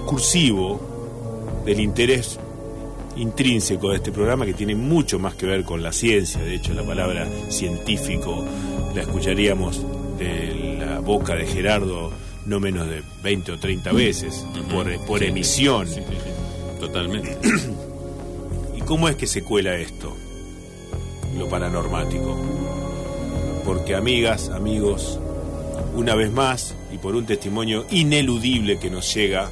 discursivo 0.00 0.80
del 1.66 1.78
interés 1.78 2.38
intrínseco 3.16 3.90
de 3.90 3.96
este 3.96 4.12
programa 4.12 4.46
que 4.46 4.54
tiene 4.54 4.74
mucho 4.74 5.18
más 5.18 5.34
que 5.34 5.44
ver 5.44 5.62
con 5.64 5.82
la 5.82 5.92
ciencia. 5.92 6.40
De 6.40 6.54
hecho, 6.54 6.72
la 6.72 6.82
palabra 6.82 7.28
científico 7.50 8.42
la 8.94 9.02
escucharíamos 9.02 9.84
de 10.18 10.78
la 10.80 11.00
boca 11.00 11.34
de 11.34 11.46
Gerardo 11.46 12.10
no 12.46 12.60
menos 12.60 12.88
de 12.88 13.02
20 13.22 13.52
o 13.52 13.58
30 13.58 13.92
veces 13.92 14.46
por, 14.70 14.88
por 15.04 15.22
emisión. 15.22 15.86
Totalmente. 16.80 17.36
¿Y 18.76 18.80
cómo 18.80 19.08
es 19.08 19.16
que 19.16 19.26
se 19.26 19.42
cuela 19.42 19.76
esto? 19.76 20.16
Lo 21.36 21.46
paranormático. 21.48 22.40
Porque 23.66 23.94
amigas, 23.94 24.48
amigos, 24.48 25.20
una 25.94 26.14
vez 26.14 26.32
más, 26.32 26.74
y 26.90 26.96
por 26.96 27.14
un 27.14 27.26
testimonio 27.26 27.84
ineludible 27.90 28.78
que 28.78 28.90
nos 28.90 29.14
llega, 29.14 29.50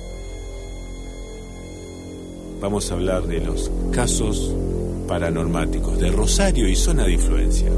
vamos 2.60 2.90
a 2.90 2.94
hablar 2.94 3.22
de 3.22 3.40
los 3.40 3.70
casos 3.92 4.54
paranormáticos 5.06 5.98
de 5.98 6.10
Rosario 6.10 6.68
y 6.68 6.76
zona 6.76 7.04
de 7.04 7.12
influencia. 7.12 7.70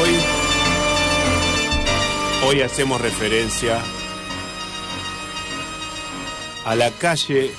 Hoy, 0.00 0.10
hoy 2.48 2.62
hacemos 2.62 3.00
referencia 3.00 3.80
a 6.64 6.74
la 6.74 6.90
calle 6.92 7.50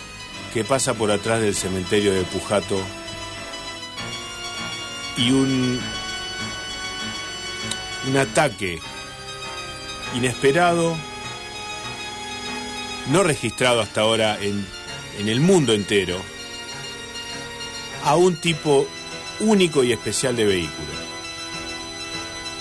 que 0.53 0.63
pasa 0.63 0.93
por 0.93 1.11
atrás 1.11 1.41
del 1.41 1.53
cementerio 1.53 2.13
de 2.13 2.23
Pujato 2.23 2.77
y 5.17 5.31
un 5.31 5.79
un 8.07 8.17
ataque 8.17 8.79
inesperado, 10.15 10.95
no 13.07 13.23
registrado 13.23 13.81
hasta 13.81 14.01
ahora 14.01 14.37
en, 14.41 14.65
en 15.19 15.29
el 15.29 15.39
mundo 15.39 15.73
entero, 15.73 16.19
a 18.03 18.15
un 18.15 18.35
tipo 18.35 18.87
único 19.39 19.83
y 19.83 19.91
especial 19.91 20.35
de 20.35 20.45
vehículo 20.45 21.05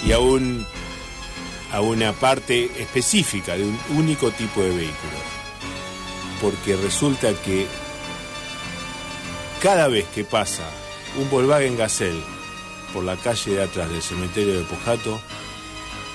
y 0.07 0.12
a, 0.12 0.18
un, 0.18 0.66
a 1.72 1.80
una 1.80 2.12
parte 2.12 2.70
específica 2.78 3.57
de 3.57 3.64
un 3.64 3.78
único 3.90 4.30
tipo 4.30 4.62
de 4.62 4.70
vehículo. 4.70 5.24
Porque 6.40 6.76
resulta 6.76 7.32
que 7.42 7.66
cada 9.62 9.88
vez 9.88 10.07
que 10.14 10.24
pasa 10.24 10.64
un 11.18 11.30
Volkswagen 11.30 11.76
Gazelle 11.76 12.34
por 12.95 13.03
la 13.05 13.16
calle 13.16 13.57
de 13.57 13.62
atrás 13.62 13.90
del 13.90 14.01
cementerio 14.01 14.57
de 14.57 14.64
Pujato, 14.64 15.20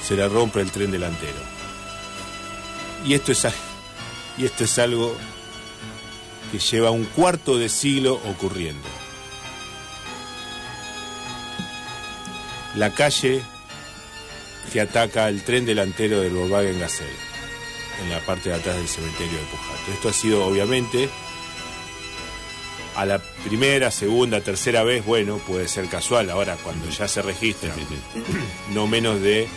se 0.01 0.15
le 0.15 0.27
rompe 0.29 0.61
el 0.61 0.71
tren 0.71 0.91
delantero. 0.91 1.37
Y 3.05 3.13
esto 3.13 3.33
es, 3.33 3.45
esto 4.37 4.63
es 4.63 4.79
algo 4.79 5.13
que 6.51 6.57
lleva 6.57 6.89
un 6.89 7.03
cuarto 7.03 7.57
de 7.57 7.67
siglo 7.67 8.13
ocurriendo. 8.25 8.87
La 12.75 12.93
calle 12.93 13.43
que 14.71 14.79
ataca 14.79 15.27
el 15.27 15.43
tren 15.43 15.65
delantero 15.65 16.21
del 16.21 16.33
Volkswagen 16.33 16.79
Gazelle, 16.79 17.09
en 18.01 18.09
la 18.09 18.19
parte 18.21 18.49
de 18.49 18.55
atrás 18.55 18.77
del 18.77 18.87
cementerio 18.87 19.37
de 19.37 19.45
Pujato. 19.45 19.91
Esto 19.91 20.09
ha 20.09 20.13
sido 20.13 20.45
obviamente 20.45 21.09
a 22.95 23.05
la 23.05 23.19
primera, 23.43 23.91
segunda, 23.91 24.41
tercera 24.41 24.83
vez, 24.83 25.05
bueno, 25.05 25.37
puede 25.37 25.67
ser 25.67 25.87
casual. 25.87 26.29
Ahora, 26.29 26.57
cuando 26.63 26.89
ya 26.89 27.07
se 27.07 27.21
registra 27.21 27.73
no 28.73 28.87
menos 28.87 29.21
de 29.21 29.47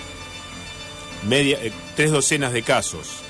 media, 1.29 1.59
eh, 1.63 1.73
tres 1.97 2.11
docenas 2.11 2.53
de 2.53 2.63
casos, 2.63 3.21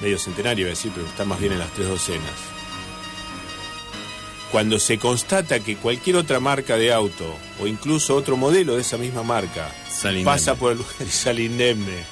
medio 0.00 0.18
centenario, 0.18 0.62
iba 0.62 0.68
a 0.68 0.74
decir, 0.74 0.92
pero 0.94 1.06
está 1.06 1.24
más 1.24 1.40
bien 1.40 1.52
en 1.52 1.58
las 1.58 1.70
tres 1.72 1.88
docenas. 1.88 2.32
Cuando 4.50 4.78
se 4.78 4.98
constata 4.98 5.60
que 5.60 5.76
cualquier 5.76 6.16
otra 6.16 6.40
marca 6.40 6.78
de 6.78 6.90
auto 6.90 7.36
o 7.60 7.66
incluso 7.66 8.16
otro 8.16 8.38
modelo 8.38 8.76
de 8.76 8.80
esa 8.80 8.96
misma 8.96 9.22
marca 9.22 9.70
pasa 10.24 10.54
por 10.54 10.72
el 10.72 10.78
lugar 10.78 10.94
y 11.00 11.10
sale 11.10 11.44
indemne, 11.44 12.04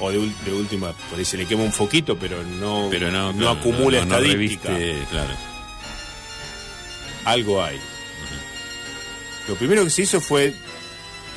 o 0.00 0.10
de, 0.10 0.18
última, 0.18 0.92
por 1.10 1.18
ahí 1.18 1.26
se 1.26 1.36
le 1.36 1.44
quema 1.44 1.62
un 1.62 1.72
foquito, 1.72 2.16
pero 2.18 2.42
no, 2.42 2.88
pero 2.90 3.10
no, 3.10 3.34
no 3.34 3.50
acumula 3.50 3.98
estadística. 3.98 4.74
claro 5.10 5.53
algo 7.24 7.62
hay. 7.62 7.78
Lo 9.48 9.56
primero 9.56 9.84
que 9.84 9.90
se 9.90 10.02
hizo 10.02 10.20
fue, 10.20 10.54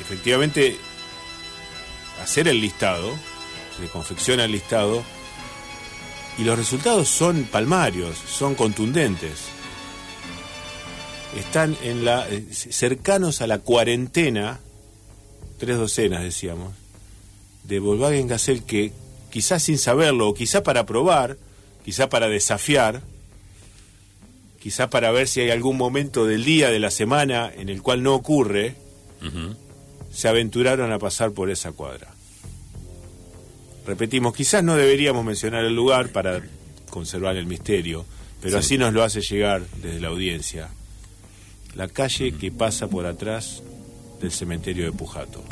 efectivamente, 0.00 0.76
hacer 2.22 2.48
el 2.48 2.60
listado, 2.60 3.14
se 3.78 3.86
confecciona 3.88 4.44
el 4.44 4.52
listado, 4.52 5.02
y 6.38 6.44
los 6.44 6.56
resultados 6.56 7.08
son 7.08 7.44
palmarios, 7.44 8.16
son 8.16 8.54
contundentes. 8.54 9.40
Están 11.36 11.76
en 11.82 12.04
la, 12.04 12.28
eh, 12.28 12.46
cercanos 12.50 13.42
a 13.42 13.46
la 13.46 13.58
cuarentena, 13.58 14.60
tres 15.58 15.76
docenas 15.76 16.22
decíamos, 16.22 16.72
de 17.64 17.80
Volkswagen 17.80 18.28
Gazelle 18.28 18.64
que 18.64 18.92
quizás 19.30 19.62
sin 19.62 19.78
saberlo, 19.78 20.28
o 20.28 20.34
quizá 20.34 20.62
para 20.62 20.86
probar, 20.86 21.36
quizá 21.84 22.08
para 22.08 22.28
desafiar, 22.28 23.02
quizá 24.68 24.90
para 24.90 25.10
ver 25.10 25.26
si 25.26 25.40
hay 25.40 25.48
algún 25.48 25.78
momento 25.78 26.26
del 26.26 26.44
día, 26.44 26.68
de 26.68 26.78
la 26.78 26.90
semana, 26.90 27.50
en 27.56 27.70
el 27.70 27.80
cual 27.80 28.02
no 28.02 28.14
ocurre, 28.14 28.74
se 30.12 30.28
aventuraron 30.28 30.92
a 30.92 30.98
pasar 30.98 31.32
por 31.32 31.48
esa 31.48 31.72
cuadra. 31.72 32.08
Repetimos, 33.86 34.36
quizás 34.36 34.62
no 34.62 34.76
deberíamos 34.76 35.24
mencionar 35.24 35.64
el 35.64 35.74
lugar 35.74 36.10
para 36.10 36.42
conservar 36.90 37.36
el 37.36 37.46
misterio, 37.46 38.04
pero 38.42 38.58
así 38.58 38.76
nos 38.76 38.92
lo 38.92 39.02
hace 39.02 39.22
llegar 39.22 39.62
desde 39.80 40.00
la 40.00 40.08
audiencia. 40.08 40.68
La 41.74 41.88
calle 41.88 42.32
que 42.32 42.52
pasa 42.52 42.88
por 42.88 43.06
atrás 43.06 43.62
del 44.20 44.32
cementerio 44.32 44.84
de 44.84 44.92
Pujato. 44.92 45.42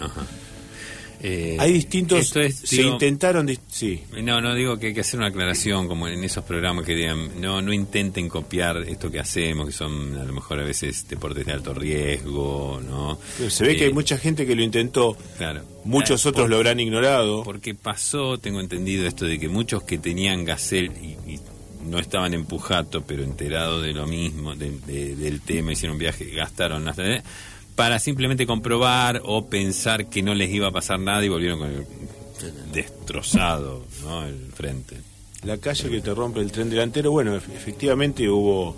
Eh, 1.23 1.57
hay 1.59 1.73
distintos. 1.73 2.29
se 2.29 2.83
intentaron. 2.83 3.49
Sí. 3.69 4.03
No, 4.23 4.41
no 4.41 4.55
digo 4.55 4.79
que 4.79 4.89
hay 4.89 4.95
que 4.95 5.01
hacer 5.01 5.19
una 5.19 5.29
aclaración, 5.29 5.89
como 5.89 6.09
en 6.09 6.23
esos 6.25 6.45
programas 6.45 6.85
que 6.85 6.95
digan, 6.95 7.41
no, 7.41 7.63
no 7.63 7.73
intenten 7.73 8.29
copiar 8.29 8.79
esto 8.79 9.11
que 9.11 9.21
hacemos, 9.21 9.67
que 9.67 9.73
son 9.73 10.17
a 10.19 10.25
lo 10.25 10.33
mejor 10.33 10.61
a 10.61 10.65
veces 10.65 11.09
deportes 11.09 11.47
de 11.47 11.53
alto 11.53 11.75
riesgo, 11.75 12.81
¿no? 12.87 13.19
se 13.49 13.65
ve 13.65 13.77
que 13.77 13.85
hay 13.85 13.91
eh, 13.91 13.95
mucha 13.95 14.19
gente 14.19 14.47
que 14.47 14.55
lo 14.55 14.63
intentó. 14.63 15.17
Claro. 15.39 15.63
Muchos 15.85 16.27
otros 16.27 16.49
lo 16.49 16.57
habrán 16.57 16.81
ignorado. 16.81 17.45
Porque 17.45 17.75
pasó, 17.75 18.39
tengo 18.39 18.61
entendido 18.61 19.07
esto 19.07 19.25
de 19.25 19.39
que 19.39 19.49
muchos 19.49 19.85
que 19.85 19.99
tenían 19.99 20.45
Gacel 20.45 20.87
y, 20.87 21.17
no 21.87 22.01
estaban 22.01 22.35
en 22.35 22.45
Pujato, 22.45 23.03
pero 23.07 23.23
enterados 23.23 23.85
de 23.85 23.93
lo 23.93 24.09
mismo, 24.09 24.57
del 24.57 25.41
tema, 25.41 25.73
hicieron 25.73 25.95
un 25.95 26.01
viaje, 26.01 26.25
gastaron 26.31 26.89
hasta 26.89 27.05
para 27.77 27.99
simplemente 27.99 28.47
comprobar 28.47 29.21
o 29.25 29.47
pensar 29.47 30.07
que 30.07 30.23
no 30.23 30.35
les 30.35 30.51
iba 30.51 30.69
a 30.69 30.73
pasar 30.73 30.99
nada 30.99 31.25
y 31.25 31.29
volvieron 31.29 31.59
con 31.59 31.71
el 31.71 31.87
destrozado, 32.73 33.85
¿no? 34.03 34.27
El 34.27 34.51
frente. 34.53 34.97
La 35.45 35.59
calle 35.59 35.91
que 35.91 36.01
te 36.01 36.13
rompe 36.13 36.41
el 36.41 36.51
tren 36.51 36.71
delantero, 36.71 37.11
bueno, 37.13 37.37
efectivamente 37.37 38.29
hubo, 38.29 38.75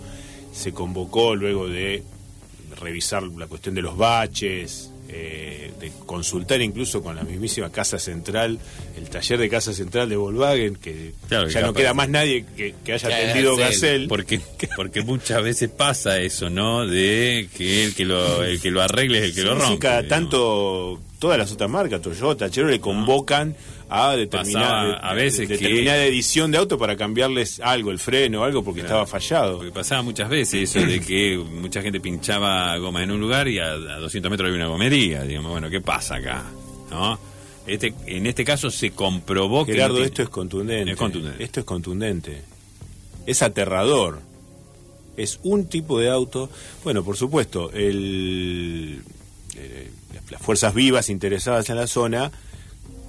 se 0.53 0.73
convocó 0.73 1.35
luego 1.35 1.69
de 1.69 2.03
revisar 2.81 3.23
la 3.23 3.47
cuestión 3.47 3.75
de 3.75 3.83
los 3.83 3.97
baches, 3.97 4.91
eh, 5.09 5.73
de 5.81 5.91
consultar 6.05 6.61
incluso 6.61 7.03
con 7.03 7.17
la 7.17 7.23
mismísima 7.23 7.71
Casa 7.71 7.99
Central, 7.99 8.59
el 8.97 9.09
taller 9.09 9.39
de 9.39 9.49
Casa 9.49 9.73
Central 9.73 10.09
de 10.09 10.17
Volkswagen, 10.17 10.77
que 10.77 11.15
ya 11.31 11.61
no 11.63 11.73
queda 11.73 11.95
más 11.95 12.09
nadie 12.09 12.45
que, 12.57 12.75
haya 12.93 13.09
atendido 13.09 13.57
Gacel. 13.57 14.07
Porque, 14.09 14.41
porque 14.77 15.03
muchas 15.03 15.43
veces 15.43 15.71
pasa 15.71 16.19
eso, 16.19 16.51
¿no? 16.51 16.87
De 16.87 17.49
que 17.57 17.85
el 17.85 17.95
que 17.95 18.05
lo, 18.05 18.45
el 18.45 18.61
que 18.61 18.71
lo 18.71 18.83
arregle 18.83 19.19
es 19.19 19.25
el 19.25 19.35
que 19.35 19.43
lo 19.43 19.55
rompe. 19.55 19.79
cada 19.79 20.07
tanto 20.07 21.01
todas 21.19 21.39
las 21.39 21.51
otras 21.53 21.71
marcas, 21.71 22.01
Toyota, 22.01 22.51
Chevrolet, 22.51 22.77
le 22.77 22.81
convocan 22.81 23.57
a 23.89 24.17
determinada, 24.17 24.99
a 24.99 25.15
veces 25.15 25.49
determinada 25.49 26.05
edición 26.05 26.51
de 26.51 26.59
auto 26.59 26.77
para 26.77 26.97
cambiarles 26.97 27.61
algo, 27.61 27.91
el 27.91 27.99
freno 27.99 28.43
o 28.43 28.45
algo, 28.45 28.63
porque 28.63 28.81
estaba 28.81 29.07
fallado. 29.07 29.57
Porque 29.57 29.73
pasaba 29.73 30.03
muchas 30.03 30.29
veces 30.29 30.75
eso 30.75 30.87
de 30.87 31.01
que 31.01 31.39
mucha 31.39 31.81
gente 31.81 32.01
pinchaba 32.01 32.77
goma 32.79 33.03
en 33.03 33.11
un 33.11 33.21
lugar 33.21 33.49
y 33.49 33.59
a, 33.59 33.77
200 33.77 34.31
metros 34.31 34.49
había 34.49 34.63
una 34.63 34.69
gomería. 34.69 35.23
Digamos, 35.23 35.53
bueno, 35.53 35.71
¿qué 35.71 35.81
pasa 35.81 36.17
acá? 36.17 36.45
¿No? 36.91 37.19
Este, 37.67 37.95
en 38.07 38.27
este 38.27 38.45
caso 38.45 38.71
se 38.71 38.91
comprobó 38.91 39.65
que... 39.65 39.73
Gerardo, 39.73 40.03
esto 40.03 40.23
es 40.23 40.29
contundente. 40.29 40.93
es 40.93 40.97
contundente. 40.97 41.45
Esto 41.45 41.61
es 41.61 41.67
contundente. 41.67 42.43
Es 43.27 43.43
aterrador. 43.43 44.21
Es 45.17 45.41
un 45.43 45.67
tipo 45.67 45.99
de 45.99 46.11
auto. 46.11 46.49
Bueno, 46.85 47.05
por 47.05 47.17
supuesto, 47.17 47.71
el, 47.73 49.03
eh, 49.57 49.91
las 50.31 50.41
fuerzas 50.41 50.75
vivas 50.75 51.11
interesadas 51.11 51.69
en 51.71 51.77
la 51.77 51.87
zona 51.87 52.31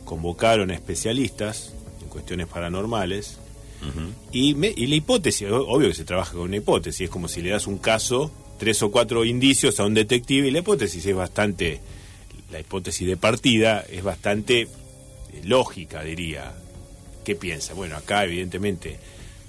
convocaron 0.10 0.72
a 0.72 0.74
especialistas 0.74 1.72
en 2.02 2.08
cuestiones 2.10 2.48
paranormales 2.48 3.38
y, 4.32 4.58
y, 4.66 4.88
la 4.88 4.96
hipótesis, 4.96 5.48
obvio 5.52 5.88
que 5.88 5.94
se 5.94 6.04
trabaja 6.04 6.34
con 6.34 6.42
una 6.42 6.58
hipótesis, 6.58 7.02
es 7.02 7.10
como 7.12 7.28
si 7.28 7.44
le 7.44 7.52
das 7.52 7.68
un 7.68 7.78
caso, 7.78 8.32
tres 8.58 8.82
o 8.82 8.90
cuatro 8.90 9.24
indicios 9.24 9.80
a 9.80 9.86
un 9.86 9.94
detective 9.94 10.48
y 10.48 10.52
la 10.52 10.60
hipótesis 10.60 11.06
es 11.06 11.16
bastante, 11.16 11.80
la 12.52 12.60
hipótesis 12.60 13.08
de 13.08 13.18
partida 13.18 13.86
es 13.88 14.04
bastante 14.04 14.62
eh, 14.62 14.68
lógica, 15.44 16.04
diría. 16.04 16.54
¿Qué 17.24 17.36
piensa? 17.36 17.76
Bueno, 17.76 17.96
acá 17.96 18.24
evidentemente 18.24 18.98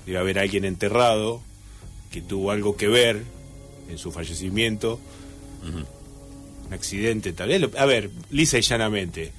debe 0.04 0.18
haber 0.18 0.38
alguien 0.38 0.66
enterrado 0.66 1.40
que 2.12 2.20
tuvo 2.20 2.50
algo 2.50 2.76
que 2.76 2.88
ver 2.88 3.22
en 3.88 3.96
su 3.96 4.12
fallecimiento, 4.12 5.00
un 6.66 6.74
accidente 6.74 7.32
tal 7.32 7.48
vez. 7.48 7.62
A 7.78 7.86
ver, 7.86 8.10
lisa 8.28 8.58
y 8.58 8.62
llanamente 8.62 9.32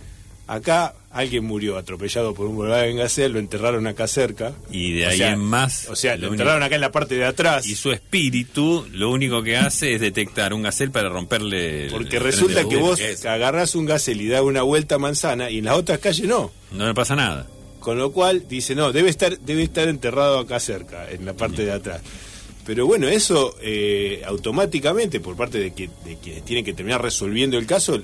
Acá 0.52 0.95
alguien 1.12 1.45
murió 1.45 1.78
atropellado 1.78 2.34
por 2.34 2.45
un 2.45 2.58
Volkswagen 2.58 2.97
Gazelle, 2.97 3.30
lo 3.30 3.39
enterraron 3.39 3.88
acá 3.88 4.06
cerca. 4.06 4.52
Y 4.70 4.91
de 4.91 5.06
ahí 5.06 5.22
en 5.22 5.39
más. 5.39 5.88
O 5.88 5.95
sea, 5.95 6.18
lo, 6.18 6.28
enterraron 6.28 6.62
acá 6.62 6.76
en 6.76 6.82
la 6.82 6.91
parte 6.91 7.16
de 7.16 7.24
atrás. 7.24 7.66
Y 7.66 7.76
su 7.76 7.93
espíritu 7.93 8.86
lo 8.91 9.12
único 9.12 9.41
que 9.43 9.56
hace 9.56 9.93
es 9.93 10.02
detectar 10.02 10.54
un 10.54 10.64
Gazelle 10.64 10.91
para 10.91 11.08
romperle. 11.08 11.88
Porque 11.89 12.20
resulta 12.20 12.68
que 12.68 12.76
vos 12.76 12.99
agarrás 13.24 13.76
un 13.76 13.86
Gazelle 13.86 14.22
y 14.22 14.28
das 14.28 14.41
una 14.41 14.62
vuelta 14.64 14.95
a 14.95 14.97
manzana 14.97 15.49
y 15.49 15.60
en 15.60 15.66
las 15.66 15.78
otras 15.78 15.99
calles 15.99 16.28
no. 16.28 16.52
No 16.74 16.86
le 16.86 16.93
pasa 16.93 17.16
nada. 17.16 17.47
Con 17.80 17.97
lo 17.97 18.12
cual 18.12 18.45
dice, 18.49 18.76
no, 18.76 18.91
debe 18.91 19.10
estar, 19.10 19.39
debe 19.39 19.64
estar 19.64 19.88
enterrado 19.88 20.38
acá 20.38 20.60
cerca, 20.60 21.10
en 21.10 21.26
la 21.26 21.34
parte 21.34 21.64
de 21.64 21.72
atrás. 21.72 22.02
Pero 22.66 22.86
bueno, 22.86 23.08
eso 23.08 23.56
eh, 23.62 24.22
automáticamente, 24.26 25.22
por 25.22 25.38
parte 25.38 25.60
de, 25.60 25.74
que, 25.74 25.89
de 26.04 26.18
quienes 26.18 26.43
tienen 26.43 26.66
que 26.66 26.74
terminar 26.74 27.02
resolviendo 27.02 27.58
el 27.58 27.66
caso, 27.66 28.02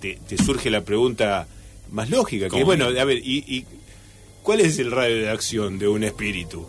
te 0.00 0.38
surge 0.38 0.70
la 0.70 0.82
pregunta 0.82 1.48
más 1.90 2.10
lógica. 2.10 2.48
Que 2.48 2.64
bueno, 2.64 2.86
a 2.86 3.04
ver, 3.04 3.18
y, 3.18 3.44
y 3.46 3.64
¿cuál 4.42 4.60
es 4.60 4.78
el 4.78 4.90
radio 4.90 5.16
de 5.16 5.30
acción 5.30 5.78
de 5.78 5.88
un 5.88 6.04
espíritu? 6.04 6.66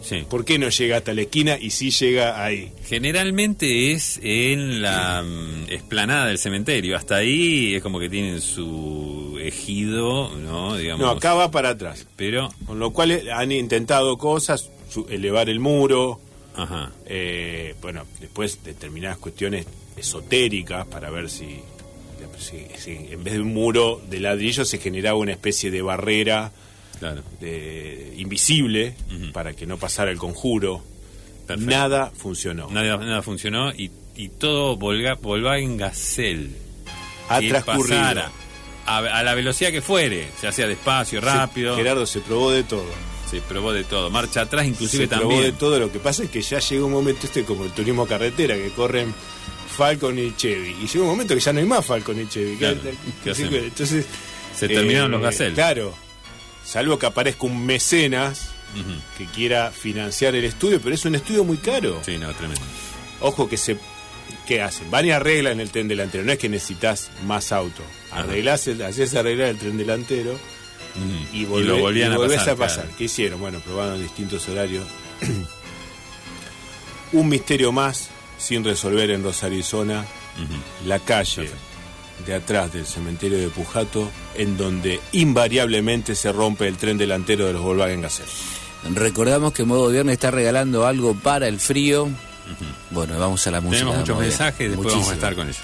Sí. 0.00 0.24
¿Por 0.28 0.44
qué 0.44 0.58
no 0.58 0.68
llega 0.68 0.98
hasta 0.98 1.12
la 1.12 1.22
esquina 1.22 1.58
y 1.60 1.70
sí 1.70 1.90
llega 1.90 2.42
ahí? 2.42 2.72
Generalmente 2.84 3.92
es 3.92 4.20
en 4.22 4.80
la 4.80 5.22
mm, 5.22 5.70
explanada 5.70 6.26
del 6.26 6.38
cementerio. 6.38 6.96
Hasta 6.96 7.16
ahí 7.16 7.74
es 7.74 7.82
como 7.82 7.98
que 7.98 8.08
tienen 8.08 8.40
su 8.40 9.38
ejido, 9.40 10.36
¿no? 10.36 10.76
Digamos. 10.76 11.04
No, 11.04 11.10
acá 11.10 11.34
va 11.34 11.50
para 11.50 11.70
atrás. 11.70 12.06
Pero. 12.16 12.48
Con 12.66 12.78
lo 12.78 12.92
cual 12.92 13.28
han 13.32 13.50
intentado 13.52 14.16
cosas, 14.16 14.70
elevar 15.08 15.48
el 15.48 15.60
muro. 15.60 16.20
Ajá. 16.54 16.92
Eh, 17.06 17.74
bueno, 17.80 18.04
después 18.20 18.62
determinadas 18.64 19.18
cuestiones 19.18 19.66
esotéricas 19.96 20.86
para 20.86 21.10
ver 21.10 21.28
si, 21.28 21.60
en 22.86 23.24
vez 23.24 23.34
de 23.34 23.40
un 23.40 23.52
muro 23.52 24.00
de 24.08 24.20
ladrillo 24.20 24.64
se 24.64 24.78
generaba 24.78 25.18
una 25.18 25.32
especie 25.32 25.70
de 25.70 25.82
barrera 25.82 26.52
claro. 26.98 27.22
de, 27.40 28.14
invisible 28.16 28.94
para 29.32 29.54
que 29.54 29.66
no 29.66 29.76
pasara 29.78 30.10
el 30.10 30.18
conjuro. 30.18 30.82
Nada 31.58 32.12
funcionó. 32.14 32.68
Nada, 32.70 32.96
nada 32.98 33.22
funcionó 33.22 33.72
y, 33.72 33.90
y 34.16 34.28
todo 34.28 34.78
en 35.54 35.76
Gacel 35.76 36.56
ha 37.28 37.40
transcurrido. 37.40 38.22
a, 38.86 39.22
la 39.22 39.34
velocidad 39.34 39.70
que 39.70 39.82
fuere, 39.82 40.28
se 40.40 40.48
hacía 40.48 40.66
despacio, 40.66 41.20
rápido. 41.20 41.76
Gerardo 41.76 42.06
se 42.06 42.20
probó 42.20 42.50
de 42.50 42.64
todo. 42.64 42.86
Se 43.30 43.40
probó 43.42 43.72
de 43.72 43.84
todo. 43.84 44.08
Marcha 44.10 44.42
atrás 44.42 44.66
inclusive 44.66 45.04
se 45.04 45.08
también. 45.08 45.28
probó 45.28 45.42
de 45.42 45.52
todo. 45.52 45.78
Lo 45.78 45.92
que 45.92 45.98
pasa 45.98 46.24
es 46.24 46.30
que 46.30 46.40
ya 46.40 46.58
llegó 46.58 46.86
un 46.86 46.92
momento 46.92 47.26
este 47.26 47.44
como 47.44 47.64
el 47.64 47.72
turismo 47.72 48.06
carretera, 48.06 48.54
que 48.54 48.70
corren 48.70 49.14
Falcon 49.78 50.18
y 50.18 50.34
Chevy. 50.34 50.76
Y 50.82 50.88
llega 50.88 51.04
un 51.04 51.10
momento 51.10 51.34
que 51.34 51.40
ya 51.40 51.52
no 51.52 51.60
hay 51.60 51.66
más 51.66 51.86
Falcon 51.86 52.20
y 52.20 52.26
Chevy. 52.26 52.58
entonces... 53.24 54.06
Se 54.56 54.66
terminaron 54.66 55.12
los 55.12 55.20
eh, 55.20 55.24
Gacel. 55.24 55.54
Claro, 55.54 55.94
salvo 56.64 56.98
que 56.98 57.06
aparezca 57.06 57.46
un 57.46 57.64
mecenas 57.64 58.50
que 59.16 59.26
quiera 59.26 59.70
financiar 59.70 60.34
el 60.34 60.44
estudio, 60.44 60.80
pero 60.80 60.96
es 60.96 61.04
un 61.04 61.14
estudio 61.14 61.44
muy 61.44 61.58
caro. 61.58 62.00
Sí, 62.04 62.18
no, 62.18 62.34
tremendo. 62.34 62.60
Ojo 63.20 63.48
que 63.48 63.56
se 63.56 63.78
¿qué 64.48 64.60
hacen? 64.60 64.90
Van 64.90 65.06
y 65.06 65.12
arreglan 65.12 65.60
el 65.60 65.70
tren 65.70 65.86
delantero, 65.86 66.24
no 66.24 66.32
es 66.32 66.38
que 66.38 66.48
necesitas 66.48 67.12
más 67.24 67.52
auto. 67.52 67.82
Arreglás, 68.10 68.66
haces 68.66 69.14
arreglar 69.14 69.50
el 69.50 69.58
tren 69.58 69.78
delantero 69.78 70.36
y, 71.32 71.46
lo 71.46 71.78
volvían 71.78 72.12
a 72.12 72.18
pasar, 72.18 72.50
a 72.50 72.56
pasar. 72.56 72.88
¿Qué 72.98 73.04
hicieron? 73.04 73.38
Bueno, 73.38 73.60
probaron 73.60 74.02
distintos 74.02 74.48
horarios. 74.48 74.84
un 77.12 77.28
misterio 77.28 77.70
más 77.70 78.10
sin 78.38 78.64
resolver 78.64 79.10
en 79.10 79.22
Rosario, 79.22 79.58
Arizona, 79.58 80.06
la 80.86 80.98
calle 81.00 81.50
de 82.26 82.34
atrás 82.34 82.72
del 82.72 82.86
cementerio 82.86 83.38
de 83.38 83.48
Pujato, 83.48 84.08
en 84.34 84.56
donde 84.56 85.00
invariablemente 85.12 86.14
se 86.14 86.32
rompe 86.32 86.66
el 86.66 86.76
tren 86.76 86.98
delantero 86.98 87.46
de 87.46 87.52
los 87.52 87.62
Volkswagen 87.62 88.00
Gazelle. 88.00 88.30
Recordamos 88.94 89.52
que 89.52 89.64
Modo 89.64 89.88
Viernes 89.88 90.14
está 90.14 90.30
regalando 90.30 90.86
algo 90.86 91.14
para 91.14 91.48
el 91.48 91.58
frío. 91.58 92.08
Bueno, 92.90 93.18
vamos 93.18 93.46
a 93.46 93.50
la 93.50 93.60
música. 93.60 93.80
Tenemos 93.80 94.00
muchos 94.00 94.18
mensajes, 94.18 94.70
después 94.70 94.94
vamos 94.94 95.10
a 95.10 95.14
estar 95.14 95.34
con 95.34 95.48
ellos. 95.48 95.62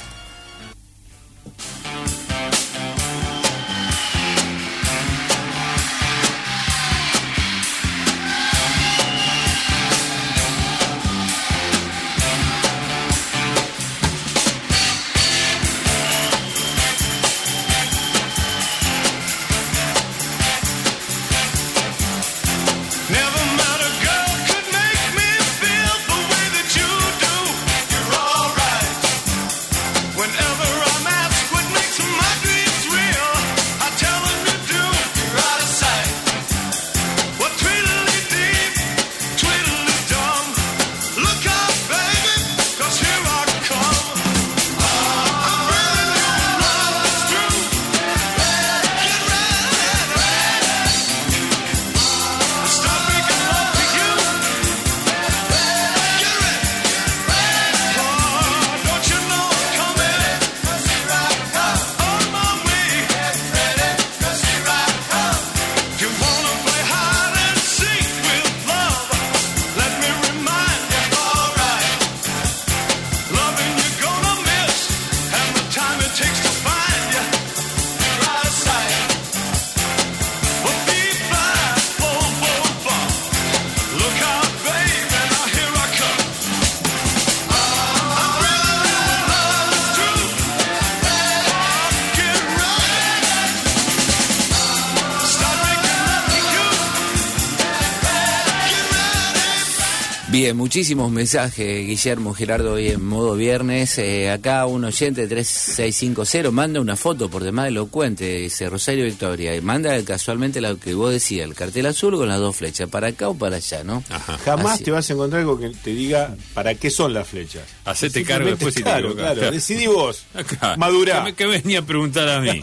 Muchísimos 100.75 101.13
mensajes, 101.13 101.87
Guillermo 101.87 102.35
Gerardo, 102.35 102.73
hoy 102.73 102.89
en 102.89 103.05
modo 103.05 103.37
viernes. 103.37 103.97
Eh, 103.99 104.29
acá 104.29 104.67
un 104.67 104.85
oyente 104.85 105.29
3650 105.29 106.51
manda 106.51 106.81
una 106.81 106.97
foto 106.97 107.31
por 107.31 107.45
demás 107.45 107.69
elocuente, 107.69 108.39
dice 108.39 108.69
Rosario 108.69 109.05
Victoria, 109.05 109.55
y 109.55 109.61
manda 109.61 110.05
casualmente 110.05 110.61
lo 110.61 110.77
que 110.77 110.95
vos 110.95 111.13
decías, 111.13 111.47
el 111.47 111.55
cartel 111.55 111.87
azul 111.87 112.17
con 112.17 112.27
las 112.27 112.41
dos 112.41 112.57
flechas, 112.57 112.89
para 112.89 113.07
acá 113.07 113.29
o 113.29 113.39
para 113.39 113.55
allá, 113.55 113.85
¿no? 113.85 114.03
Jamás 114.45 114.83
te 114.83 114.91
vas 114.91 115.09
a 115.09 115.13
encontrar 115.13 115.43
algo 115.43 115.61
que 115.61 115.69
te 115.69 115.91
diga 115.91 116.35
para 116.55 116.75
qué 116.75 116.91
son 116.91 117.15
las 117.15 117.29
flechas. 117.29 117.63
Hacete 117.85 118.25
cargo 118.25 118.51
después 118.51 118.75
claro, 118.75 119.11
si 119.11 119.15
te 119.15 119.23
claro, 119.23 119.51
decidí 119.53 119.87
vos. 119.87 120.27
Madura. 120.77 121.25
¿Qué, 121.37 121.47
venía 121.47 121.79
a 121.79 121.83
preguntar 121.83 122.29
a 122.29 122.41
mí? 122.41 122.61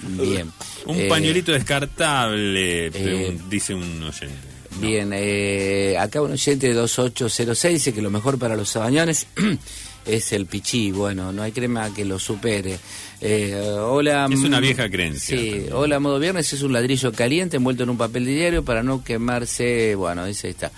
Bien. 0.00 0.50
Un 0.86 0.98
eh, 0.98 1.06
pañuelito 1.08 1.52
descartable, 1.52 2.88
eh, 2.88 3.38
dice 3.48 3.72
un 3.72 4.02
oyente. 4.02 4.51
Bien, 4.80 5.10
eh, 5.14 5.96
acá 5.98 6.20
un 6.22 6.32
oyente 6.32 6.68
de 6.68 6.74
2806 6.74 7.74
dice 7.74 7.92
que 7.94 8.02
lo 8.02 8.10
mejor 8.10 8.38
para 8.38 8.56
los 8.56 8.68
sabañones 8.68 9.26
es 10.06 10.32
el 10.32 10.46
pichí. 10.46 10.90
Bueno, 10.90 11.32
no 11.32 11.42
hay 11.42 11.52
crema 11.52 11.92
que 11.94 12.04
lo 12.04 12.18
supere. 12.18 12.78
Eh, 13.20 13.54
hola. 13.78 14.28
Es 14.30 14.40
una 14.40 14.60
vieja 14.60 14.90
creencia. 14.90 15.38
Sí, 15.38 15.66
hola, 15.72 16.00
modo 16.00 16.18
viernes 16.18 16.52
es 16.52 16.62
un 16.62 16.72
ladrillo 16.72 17.12
caliente 17.12 17.56
envuelto 17.56 17.84
en 17.84 17.90
un 17.90 17.98
papel 17.98 18.24
de 18.24 18.32
diario 18.32 18.64
para 18.64 18.82
no 18.82 19.04
quemarse. 19.04 19.94
Bueno, 19.94 20.24
dice 20.26 20.48
ahí 20.48 20.52
está. 20.52 20.72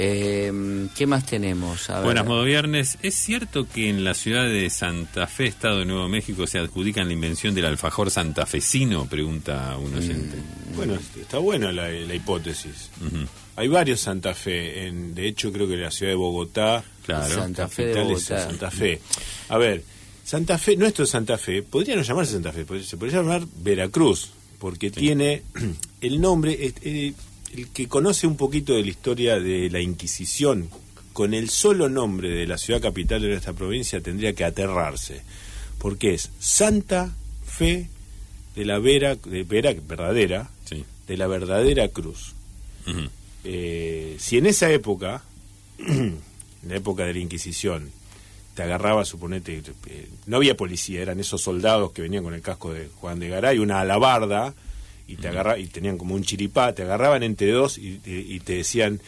Eh, 0.00 0.88
¿Qué 0.94 1.08
más 1.08 1.26
tenemos? 1.26 1.88
Buenas, 2.04 2.24
modo 2.24 2.44
viernes. 2.44 2.98
¿Es 3.02 3.16
cierto 3.16 3.66
que 3.68 3.88
en 3.88 4.04
la 4.04 4.14
ciudad 4.14 4.44
de 4.44 4.70
Santa 4.70 5.26
Fe, 5.26 5.46
Estado 5.46 5.80
de 5.80 5.86
Nuevo 5.86 6.08
México, 6.08 6.46
se 6.46 6.60
adjudican 6.60 7.08
la 7.08 7.14
invención 7.14 7.52
del 7.52 7.64
alfajor 7.64 8.12
santafesino? 8.12 9.06
Pregunta 9.06 9.76
un 9.76 9.92
oyente. 9.96 10.36
Mm, 10.36 10.76
bueno, 10.76 10.98
está 11.20 11.38
buena 11.38 11.72
la, 11.72 11.92
hipótesis. 12.14 12.90
Hay 13.56 13.66
varios 13.66 13.98
Santa 13.98 14.34
Fe. 14.34 14.86
En, 14.86 15.16
de 15.16 15.26
hecho, 15.26 15.52
creo 15.52 15.66
que 15.66 15.74
en 15.74 15.82
la 15.82 15.90
ciudad 15.90 16.12
de 16.12 16.16
Bogotá. 16.16 16.84
Claro. 17.04 17.34
Santa 17.34 17.66
Fe 17.66 17.86
de 17.86 18.00
Bogotá. 18.00 18.44
Santa 18.44 18.70
Fe. 18.70 19.00
A 19.48 19.58
ver, 19.58 19.82
Santa 20.22 20.58
Fe, 20.58 20.76
nuestro 20.76 21.06
Santa 21.06 21.36
Fe, 21.38 21.64
podría 21.64 21.96
no 21.96 22.02
llamarse 22.02 22.34
Santa 22.34 22.52
Fe, 22.52 22.64
se 22.84 22.96
podría 22.96 23.18
llamar 23.18 23.42
Veracruz, 23.64 24.30
porque 24.60 24.92
tiene 24.92 25.42
el 26.00 26.20
nombre. 26.20 26.72
Eh, 26.84 27.14
el 27.54 27.68
que 27.68 27.88
conoce 27.88 28.26
un 28.26 28.36
poquito 28.36 28.74
de 28.74 28.82
la 28.82 28.88
historia 28.88 29.38
de 29.38 29.70
la 29.70 29.80
Inquisición, 29.80 30.68
con 31.12 31.34
el 31.34 31.50
solo 31.50 31.88
nombre 31.88 32.30
de 32.30 32.46
la 32.46 32.58
ciudad 32.58 32.80
capital 32.80 33.20
de 33.22 33.28
nuestra 33.28 33.52
provincia 33.52 34.00
tendría 34.00 34.34
que 34.34 34.44
aterrarse, 34.44 35.22
porque 35.78 36.14
es 36.14 36.30
Santa 36.38 37.12
Fe 37.44 37.88
de 38.54 38.64
la 38.64 38.78
Vera, 38.78 39.16
de 39.16 39.42
Vera 39.42 39.74
verdadera, 39.74 40.50
de 41.06 41.16
la 41.16 41.26
verdadera 41.26 41.88
cruz. 41.88 42.34
Eh, 43.44 44.16
si 44.18 44.38
en 44.38 44.46
esa 44.46 44.70
época, 44.70 45.24
en 45.78 46.20
la 46.68 46.76
época 46.76 47.04
de 47.04 47.14
la 47.14 47.18
Inquisición, 47.18 47.90
te 48.54 48.62
agarraba, 48.62 49.04
suponete, 49.04 49.62
eh, 49.86 50.08
no 50.26 50.36
había 50.36 50.56
policía, 50.56 51.00
eran 51.00 51.20
esos 51.20 51.42
soldados 51.42 51.92
que 51.92 52.02
venían 52.02 52.24
con 52.24 52.34
el 52.34 52.42
casco 52.42 52.72
de 52.72 52.88
Juan 52.96 53.18
de 53.20 53.28
Garay, 53.28 53.58
una 53.58 53.80
alabarda, 53.80 54.54
y 55.08 55.16
te 55.16 55.28
agarra, 55.28 55.58
y 55.58 55.66
tenían 55.66 55.98
como 55.98 56.14
un 56.14 56.22
chiripá, 56.22 56.74
te 56.74 56.82
agarraban 56.82 57.22
entre 57.22 57.50
dos 57.50 57.78
y, 57.78 58.40
te 58.40 58.56
decían, 58.56 59.00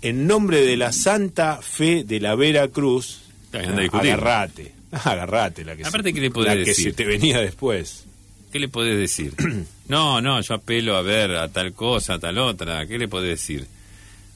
en 0.00 0.26
nombre 0.26 0.62
de 0.62 0.76
la 0.76 0.92
santa 0.92 1.60
fe 1.62 2.02
de 2.04 2.18
la 2.18 2.34
Vera 2.34 2.66
Cruz, 2.68 3.20
agarrate, 3.52 4.72
agarrate 4.92 5.64
la 5.64 5.76
que, 5.76 5.84
Aparte, 5.84 6.12
se, 6.12 6.20
le 6.20 6.64
que 6.64 6.74
se 6.74 6.92
te 6.92 7.04
venía 7.04 7.40
después. 7.40 8.06
¿Qué 8.50 8.58
le 8.58 8.68
podés 8.68 8.98
decir? 8.98 9.34
no, 9.88 10.20
no, 10.20 10.40
yo 10.40 10.54
apelo 10.54 10.96
a 10.96 11.02
ver 11.02 11.32
a 11.32 11.48
tal 11.48 11.72
cosa, 11.74 12.14
a 12.14 12.18
tal 12.18 12.38
otra. 12.38 12.86
¿Qué 12.86 12.98
le 12.98 13.08
podés 13.08 13.38
decir? 13.38 13.66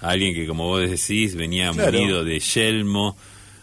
A 0.00 0.10
alguien 0.10 0.34
que, 0.34 0.46
como 0.46 0.66
vos 0.68 0.88
decís, 0.88 1.34
venía 1.34 1.72
munido 1.72 2.24
de 2.24 2.38
yelmo, 2.38 3.16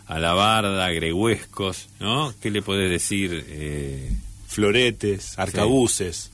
alabarda, 0.08 0.90
grehuescos, 0.90 1.90
¿no? 2.00 2.34
¿Qué 2.42 2.52
le 2.52 2.62
podés 2.62 2.90
decir? 2.90 3.46
Eh... 3.48 4.12
Floretes, 4.54 5.38
arcabuces. 5.40 6.30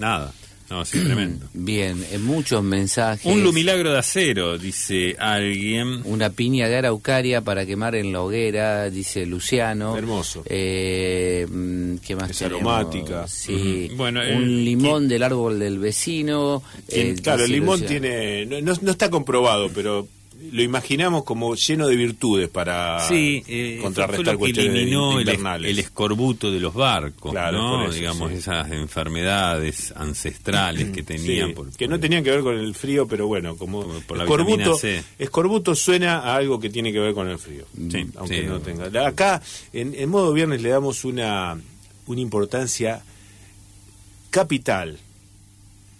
Nada. 0.00 0.32
No, 0.70 0.84
sí, 0.84 1.00
tremendo. 1.04 1.46
Bien, 1.52 2.04
en 2.10 2.24
muchos 2.24 2.62
mensajes. 2.62 3.26
Un 3.26 3.42
lumilagro 3.42 3.92
de 3.92 3.98
acero, 3.98 4.56
dice 4.56 5.16
alguien. 5.18 6.00
Una 6.04 6.30
piña 6.30 6.68
de 6.68 6.76
araucaria 6.76 7.42
para 7.42 7.66
quemar 7.66 7.96
en 7.96 8.12
la 8.12 8.22
hoguera, 8.22 8.88
dice 8.88 9.26
Luciano. 9.26 9.96
Hermoso. 9.96 10.44
Eh, 10.46 11.46
mm, 11.50 11.96
¿Qué 11.96 12.16
más 12.16 12.30
es 12.30 12.42
aromática. 12.42 13.26
Sí. 13.28 13.90
bueno, 13.96 14.20
un 14.20 14.64
limón 14.64 15.08
del 15.08 15.22
árbol 15.24 15.58
del 15.58 15.78
vecino. 15.78 16.62
Eh, 16.88 17.16
claro, 17.22 17.44
el 17.44 17.52
limón 17.52 17.84
tiene. 17.84 18.46
no, 18.46 18.72
no 18.80 18.90
está 18.90 19.10
comprobado, 19.10 19.70
pero 19.74 20.08
lo 20.52 20.62
imaginamos 20.62 21.24
como 21.24 21.54
lleno 21.54 21.86
de 21.86 21.96
virtudes 21.96 22.48
para 22.48 23.06
eh, 23.10 23.78
contrarrestar 23.80 24.38
cuestiones 24.38 24.74
eliminó 24.74 25.20
el, 25.20 25.78
escorbuto 25.78 26.50
de 26.50 26.60
los 26.60 26.74
barcos, 26.74 27.32
¿no? 27.32 27.90
digamos 27.90 28.32
esas 28.32 28.70
enfermedades 28.72 29.92
ancestrales 29.96 30.90
que 30.90 31.02
tenían, 31.02 31.54
que 31.76 31.88
no 31.88 32.00
tenían 32.00 32.24
que 32.24 32.30
ver 32.30 32.40
con 32.40 32.58
el 32.58 32.74
frío, 32.74 33.06
pero 33.06 33.26
bueno, 33.26 33.56
como 33.56 33.82
por, 34.06 34.18
escorbuto, 34.18 34.78
escorbuto 35.18 35.74
suena 35.74 36.20
a 36.20 36.36
algo 36.36 36.58
que 36.58 36.70
tiene 36.70 36.92
que 36.92 37.00
ver 37.00 37.14
con 37.14 37.28
el 37.28 37.38
frío, 37.38 37.66
aunque 38.16 38.42
no 38.44 38.60
tenga. 38.60 39.06
Acá 39.06 39.42
en, 39.72 40.08
modo 40.08 40.32
viernes 40.32 40.62
le 40.62 40.70
damos 40.70 41.04
una 41.04 41.58
una 42.06 42.20
importancia 42.20 43.02
capital 44.30 44.98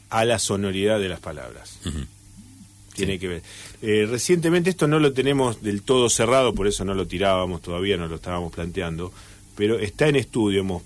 a 0.09 0.25
la 0.25 0.39
sonoridad 0.39 0.99
de 0.99 1.09
las 1.09 1.21
palabras. 1.21 1.79
Tiene 2.95 3.19
que 3.19 3.29
ver. 3.29 3.43
Eh, 3.83 4.07
recientemente 4.09 4.71
esto 4.71 4.87
no 4.87 4.99
lo 4.99 5.13
tenemos 5.13 5.63
del 5.63 5.83
todo 5.83 6.11
cerrado, 6.11 6.55
por 6.55 6.67
eso 6.67 6.85
no 6.85 6.95
lo 6.95 7.07
tirábamos 7.07 7.63
todavía, 7.63 7.97
no 7.97 8.09
lo 8.09 8.17
estábamos 8.17 8.53
planteando, 8.53 9.11
pero 9.57 9.79
está 9.79 10.07
en 10.07 10.17
estudio, 10.17 10.61
hemos, 10.61 10.83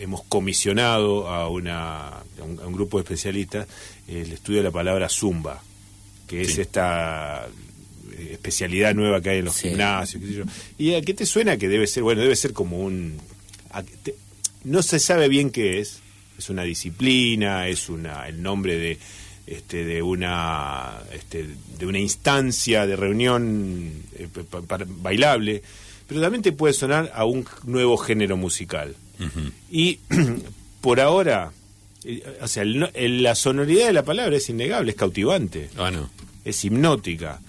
hemos 0.00 0.24
comisionado 0.24 1.28
a, 1.28 1.48
una, 1.48 2.08
a, 2.08 2.24
un, 2.44 2.72
grupo 2.72 2.98
de 2.98 3.04
especialistas 3.04 3.68
el 4.08 4.32
estudio 4.32 4.58
de 4.58 4.64
la 4.64 4.70
palabra 4.72 5.08
zumba, 5.08 5.62
que 6.26 6.42
es 6.42 6.58
esta 6.58 7.46
eh, 8.12 8.30
especialidad 8.32 8.92
nueva 8.92 9.20
que 9.20 9.30
hay 9.30 9.38
en 9.38 9.44
los 9.44 9.58
gimnasios. 9.58 10.22
¿Y 10.78 10.94
a 10.94 11.02
qué 11.02 11.14
te 11.14 11.26
suena 11.26 11.56
que 11.56 11.68
debe 11.68 11.86
ser? 11.86 12.02
Bueno, 12.02 12.22
debe 12.22 12.34
ser 12.34 12.52
como 12.52 12.78
un... 12.78 13.20
no 14.64 14.82
se 14.82 14.98
sabe 14.98 15.28
bien 15.28 15.50
qué 15.50 15.78
es, 15.78 16.00
es 16.36 16.50
una 16.50 16.64
disciplina, 16.64 17.68
es 17.68 17.88
una 17.88 18.26
el 18.26 18.42
nombre 18.42 18.78
de 18.78 18.98
este, 19.46 19.84
de 19.84 20.02
una 20.02 20.98
este, 21.12 21.48
de 21.78 21.86
una 21.86 21.98
instancia 21.98 22.86
de 22.86 22.96
reunión 22.96 23.92
eh, 24.14 24.28
bailable, 25.00 25.62
pero 26.06 26.20
también 26.20 26.42
te 26.42 26.52
puede 26.52 26.74
sonar 26.74 27.10
a 27.14 27.24
un 27.24 27.44
nuevo 27.64 27.96
género 27.96 28.36
musical. 28.36 28.94
Y 29.70 30.00
por 30.80 31.00
ahora, 31.00 31.52
eh, 32.04 32.22
o 32.40 32.48
sea, 32.48 32.64
la 32.64 33.34
sonoridad 33.34 33.86
de 33.86 33.92
la 33.92 34.04
palabra 34.04 34.36
es 34.36 34.48
innegable, 34.48 34.92
es 34.92 34.96
cautivante. 34.96 35.70
Ah, 35.76 35.90
no. 35.90 36.10
Es 36.44 36.64
hipnótica. 36.64 37.40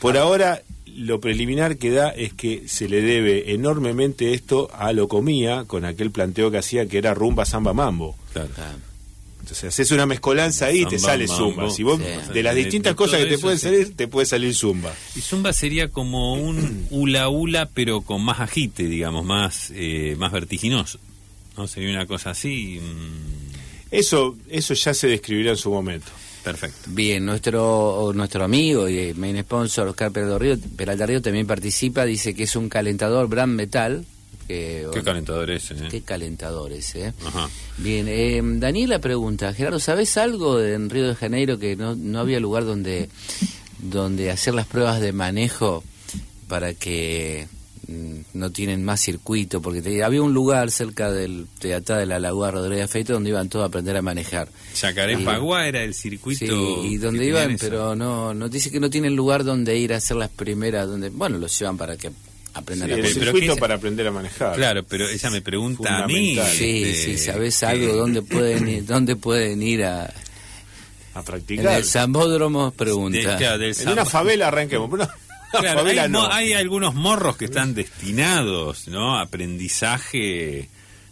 por 0.00 0.16
ahora, 0.16 0.62
lo 0.86 1.20
preliminar 1.20 1.78
que 1.78 1.90
da 1.90 2.10
es 2.10 2.32
que 2.32 2.68
se 2.68 2.88
le 2.88 3.02
debe 3.02 3.52
enormemente 3.52 4.34
esto 4.34 4.70
a 4.72 4.92
Locomía 4.92 5.64
con 5.66 5.84
aquel 5.84 6.10
planteo 6.10 6.50
que 6.50 6.58
hacía 6.58 6.86
que 6.86 6.98
era 6.98 7.14
rumba, 7.14 7.44
samba, 7.44 7.72
mambo. 7.72 8.16
Claro. 8.32 8.50
Entonces 9.40 9.64
haces 9.64 9.90
una 9.90 10.06
mezcolanza 10.06 10.66
ahí 10.66 10.82
y 10.82 10.86
te 10.86 10.98
sale 10.98 11.26
zumba. 11.26 11.70
Si 11.70 11.82
vos, 11.82 12.00
de 12.00 12.42
las 12.42 12.54
distintas 12.54 12.94
cosas 12.94 13.20
que 13.20 13.26
te 13.26 13.38
pueden 13.38 13.58
salir, 13.58 13.96
te 13.96 14.06
puede 14.08 14.26
salir 14.26 14.54
zumba. 14.54 14.94
Y 15.16 15.20
zumba 15.20 15.52
sería 15.52 15.88
como 15.88 16.34
un 16.34 16.86
hula 16.90 17.28
hula, 17.28 17.68
pero 17.72 18.02
con 18.02 18.22
más 18.22 18.40
agite, 18.40 18.84
digamos, 18.84 19.24
más, 19.24 19.72
eh, 19.74 20.14
más 20.18 20.32
vertiginoso. 20.32 20.98
¿No? 21.56 21.66
Sería 21.66 21.90
una 21.90 22.06
cosa 22.06 22.30
así. 22.30 22.80
Mm. 22.80 23.50
Eso, 23.90 24.36
eso 24.48 24.74
ya 24.74 24.94
se 24.94 25.08
describirá 25.08 25.50
en 25.50 25.56
su 25.56 25.70
momento. 25.70 26.12
Perfecto. 26.44 26.88
Bien, 26.88 27.24
nuestro 27.24 28.12
nuestro 28.14 28.44
amigo 28.44 28.88
y 28.88 29.12
main 29.14 29.38
sponsor 29.42 29.88
Oscar 29.88 30.10
Peralta 30.10 31.06
Río 31.06 31.20
también 31.20 31.46
participa, 31.46 32.06
dice 32.06 32.34
que 32.34 32.44
es 32.44 32.56
un 32.56 32.70
calentador 32.70 33.28
brand 33.28 33.54
metal 33.54 34.06
qué 34.92 35.02
calentador 35.02 35.50
ese, 35.50 35.74
¿eh? 35.74 35.88
Qué 35.90 36.02
calentador 36.02 36.72
ese, 36.72 37.08
¿eh? 37.08 37.12
Bien, 37.78 38.06
eh, 38.08 38.40
Daniela 38.42 38.98
pregunta, 38.98 39.52
Gerardo, 39.52 39.80
¿sabes 39.80 40.16
algo 40.16 40.60
en 40.60 40.90
Río 40.90 41.08
de 41.08 41.14
Janeiro 41.14 41.58
que 41.58 41.76
no, 41.76 41.94
no 41.94 42.20
había 42.20 42.40
lugar 42.40 42.64
donde, 42.64 43.08
donde 43.78 44.30
hacer 44.30 44.54
las 44.54 44.66
pruebas 44.66 45.00
de 45.00 45.12
manejo 45.12 45.84
para 46.48 46.74
que 46.74 47.46
mm, 47.86 48.20
no 48.34 48.50
tienen 48.50 48.84
más 48.84 49.00
circuito? 49.00 49.62
Porque 49.62 50.02
había 50.02 50.22
un 50.22 50.34
lugar 50.34 50.70
cerca 50.70 51.10
del 51.10 51.46
teatro 51.58 51.96
de 51.96 52.06
la 52.06 52.18
Laguna 52.18 52.50
Rodríguez 52.50 52.90
Feito 52.90 53.12
donde 53.12 53.30
iban 53.30 53.48
todos 53.48 53.64
a 53.64 53.68
aprender 53.68 53.96
a 53.96 54.02
manejar. 54.02 54.48
Yacaré-Paguá 54.74 55.66
era 55.66 55.82
el 55.82 55.94
circuito. 55.94 56.46
Sí, 56.46 56.88
y 56.88 56.96
donde 56.98 57.26
iban, 57.26 57.56
pero 57.58 57.94
no, 57.94 58.34
no 58.34 58.48
dice 58.48 58.70
que 58.70 58.80
no 58.80 58.90
tienen 58.90 59.14
lugar 59.16 59.44
donde 59.44 59.76
ir 59.78 59.92
a 59.94 59.96
hacer 59.96 60.16
las 60.16 60.30
primeras, 60.30 60.88
donde, 60.88 61.10
bueno, 61.10 61.38
los 61.38 61.58
llevan 61.58 61.76
para 61.76 61.96
que 61.96 62.10
aprender 62.54 62.92
a 62.92 62.96
el 62.96 63.06
circuito 63.06 63.56
para 63.56 63.76
aprender 63.76 64.06
a 64.06 64.10
manejar. 64.10 64.56
Claro, 64.56 64.84
pero 64.84 65.08
ella 65.08 65.30
me 65.30 65.40
pregunta 65.40 66.04
a 66.04 66.06
mí. 66.06 66.38
Sí, 66.52 66.84
este, 66.84 66.94
sí, 66.94 67.18
¿sabes 67.18 67.62
algo? 67.62 67.94
¿Dónde 67.94 68.22
pueden 68.22 68.68
ir, 68.68 68.84
dónde 68.84 69.16
pueden 69.16 69.62
ir 69.62 69.84
a, 69.84 70.12
a 71.14 71.22
practicar? 71.22 71.66
En 71.66 71.72
el 71.72 71.84
Zambódromo, 71.84 72.72
pregunta. 72.72 73.38
en 73.38 73.88
una 73.88 74.04
favela 74.04 74.48
arranquemos. 74.48 74.90
hay, 76.30 76.52
algunos 76.52 76.94
morros 76.94 77.36
que 77.36 77.46
están 77.46 77.74
destinados, 77.74 78.88
¿no? 78.88 79.18
Aprendizaje 79.18 80.58
eh, 80.60 80.68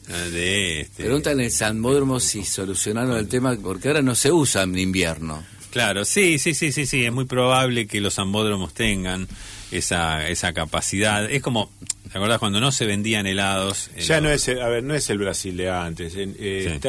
de... 0.08 0.80
Este, 0.82 1.04
Pregunta 1.04 1.32
en 1.32 1.40
el 1.40 1.50
Zambódromo 1.50 2.20
si 2.20 2.44
solucionaron 2.44 3.16
el 3.16 3.28
tema, 3.28 3.56
porque 3.60 3.88
ahora 3.88 4.02
no 4.02 4.14
se 4.14 4.30
usa 4.30 4.62
en 4.62 4.78
invierno. 4.78 5.44
Claro, 5.70 6.04
sí, 6.04 6.38
sí, 6.38 6.54
sí, 6.54 6.72
sí, 6.72 6.86
sí, 6.86 7.04
es 7.04 7.12
muy 7.12 7.26
probable 7.26 7.86
que 7.86 8.00
los 8.00 8.14
zambódromos 8.14 8.72
tengan 8.72 9.28
esa, 9.70 10.28
esa 10.28 10.52
capacidad. 10.52 11.30
Es 11.30 11.42
como, 11.42 11.70
¿te 12.10 12.18
acordás 12.18 12.38
cuando 12.38 12.60
no 12.60 12.72
se 12.72 12.86
vendían 12.86 13.26
helados? 13.26 13.90
Ya 13.98 14.20
no 14.20 14.30
es, 14.30 14.48
el, 14.48 14.62
a 14.62 14.68
ver, 14.68 14.82
no 14.82 14.94
es 14.94 15.08
el 15.10 15.18
Brasil 15.18 15.56
de 15.56 15.70
antes. 15.70 16.14
Eh, 16.16 16.80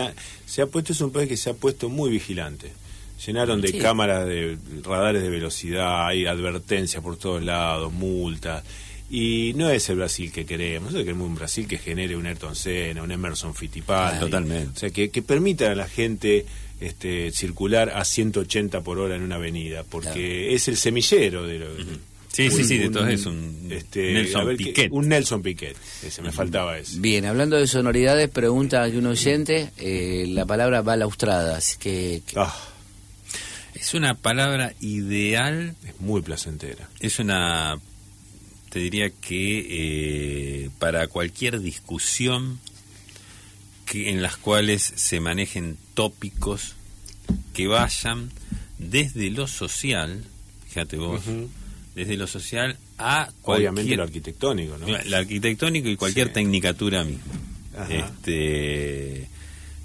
se 0.46 0.62
ha 0.62 0.68
puesto, 0.68 0.94
es 0.94 1.02
un 1.02 1.12
país 1.12 1.28
que 1.28 1.38
se 1.38 1.50
ha 1.50 1.54
puesto 1.54 1.90
muy 1.90 2.10
vigilante. 2.10 2.72
Llenaron 3.26 3.60
de 3.60 3.78
cámaras, 3.78 4.26
de 4.26 4.58
radares 4.82 5.22
de 5.22 5.30
velocidad, 5.30 6.08
hay 6.08 6.26
advertencias 6.26 7.04
por 7.04 7.18
todos 7.18 7.44
lados, 7.44 7.92
multas. 7.92 8.64
Y 9.12 9.54
no 9.56 9.70
es 9.70 9.90
el 9.90 9.98
Brasil 9.98 10.32
que 10.32 10.46
queremos, 10.46 10.94
es 10.94 11.00
queremos 11.00 11.28
un 11.28 11.36
Brasil 11.36 11.68
que 11.68 11.80
genere 11.80 12.16
un 12.16 12.28
Ayrton 12.28 12.56
Senna, 12.56 13.04
un 13.04 13.12
Emerson 13.12 13.56
Fittipaldi. 13.56 14.20
Totalmente. 14.20 14.72
O 14.74 14.80
sea, 14.80 14.90
que, 14.92 15.10
que 15.10 15.22
permita 15.22 15.72
a 15.72 15.76
la 15.76 15.88
gente 15.88 16.46
este, 16.80 17.32
circular 17.32 17.90
a 17.90 18.06
180 18.06 18.82
por 18.82 19.00
hora 19.00 19.16
en 19.16 19.24
una 19.24 19.36
avenida, 19.36 19.84
porque 19.84 20.54
es 20.54 20.68
el 20.68 20.78
semillero 20.78 21.46
de 21.46 21.60
lo, 21.60 21.68
Sí, 22.32 22.50
sí, 22.52 22.64
sí, 22.64 22.78
de 22.78 22.90
todos 22.90 23.10
es 23.10 23.26
un 23.26 23.68
este, 23.72 24.14
Nelson 24.14 24.56
Piquet. 24.56 24.92
un 24.92 25.10
Nelson 25.10 25.42
Piquet, 25.42 25.76
ese 26.04 26.22
me 26.22 26.32
faltaba 26.32 26.78
eso. 26.78 27.00
Bien, 27.00 27.26
hablando 27.26 27.58
de 27.58 27.68
sonoridades, 27.68 28.30
pregunta 28.30 28.84
aquí 28.84 28.98
un 28.98 29.08
oyente, 29.08 29.72
eh, 29.78 30.26
la 30.30 30.46
palabra 30.46 30.82
balaustrada, 30.82 31.58
así 31.58 31.78
que... 31.80 32.22
Ah. 32.36 32.56
Es 33.74 33.94
una 33.94 34.16
palabra 34.16 34.74
ideal. 34.82 35.76
Es 35.86 36.00
muy 36.02 36.22
placentera. 36.22 36.90
Es 37.00 37.20
una, 37.20 37.80
te 38.70 38.80
diría 38.80 39.10
que 39.10 40.66
eh, 40.66 40.70
para 40.80 41.08
cualquier 41.08 41.60
discusión 41.60 42.60
que, 43.86 44.10
en 44.10 44.22
las 44.22 44.38
cuales 44.38 44.84
se 44.96 45.20
manejen 45.20 45.78
tópicos 45.94 46.76
que 47.54 47.68
vayan 47.68 48.32
desde 48.78 49.32
lo 49.32 49.48
social, 49.48 50.24
fíjate 50.68 50.98
vos, 50.98 51.22
desde 52.00 52.16
lo 52.16 52.28
social 52.28 52.78
a 52.98 53.30
cualquier, 53.42 53.72
obviamente 53.72 53.98
lo 53.98 54.04
arquitectónico, 54.04 54.78
¿no? 54.78 54.88
Lo 54.88 55.18
arquitectónico 55.18 55.90
y 55.90 55.98
cualquier 55.98 56.32
tecnicatura 56.32 57.04
misma. 57.04 57.34
Este, 57.90 59.28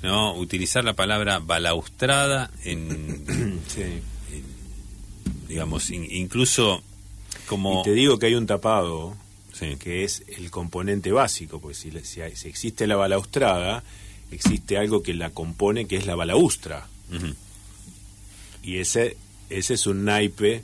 no, 0.00 0.36
utilizar 0.36 0.84
la 0.84 0.92
palabra 0.92 1.40
balaustrada 1.40 2.52
en, 2.62 3.58
digamos, 5.48 5.90
incluso 5.90 6.84
como 7.46 7.80
y 7.80 7.82
te 7.82 7.94
digo 7.94 8.20
que 8.20 8.26
hay 8.26 8.36
un 8.36 8.46
tapado 8.46 9.16
que 9.80 10.04
es 10.04 10.22
el 10.36 10.52
componente 10.52 11.10
básico, 11.10 11.60
porque 11.60 11.74
si, 11.74 11.90
si, 12.04 12.20
existe 12.20 12.86
la 12.86 12.94
balaustrada, 12.94 13.82
existe 14.30 14.76
algo 14.76 15.02
que 15.02 15.14
la 15.14 15.30
compone, 15.30 15.86
que 15.86 15.96
es 15.96 16.06
la 16.06 16.14
balaustra. 16.14 16.86
Y 18.62 18.78
ese, 18.78 19.16
ese 19.50 19.74
es 19.74 19.86
un 19.86 20.04
naipe 20.04 20.62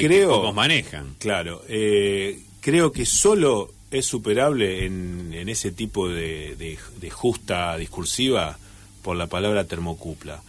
que 0.00 0.06
creo, 0.06 0.52
manejan. 0.52 1.16
Claro, 1.18 1.62
eh, 1.68 2.40
creo 2.60 2.92
que 2.92 3.04
solo 3.06 3.72
es 3.90 4.06
superable 4.06 4.86
en, 4.86 5.34
en 5.34 5.48
ese 5.48 5.72
tipo 5.72 6.08
de, 6.08 6.56
de, 6.56 7.10
justa 7.10 7.76
discursiva 7.76 8.58
por 9.02 9.16
la 9.16 9.26
palabra 9.26 9.64
termocupla. 9.64 10.42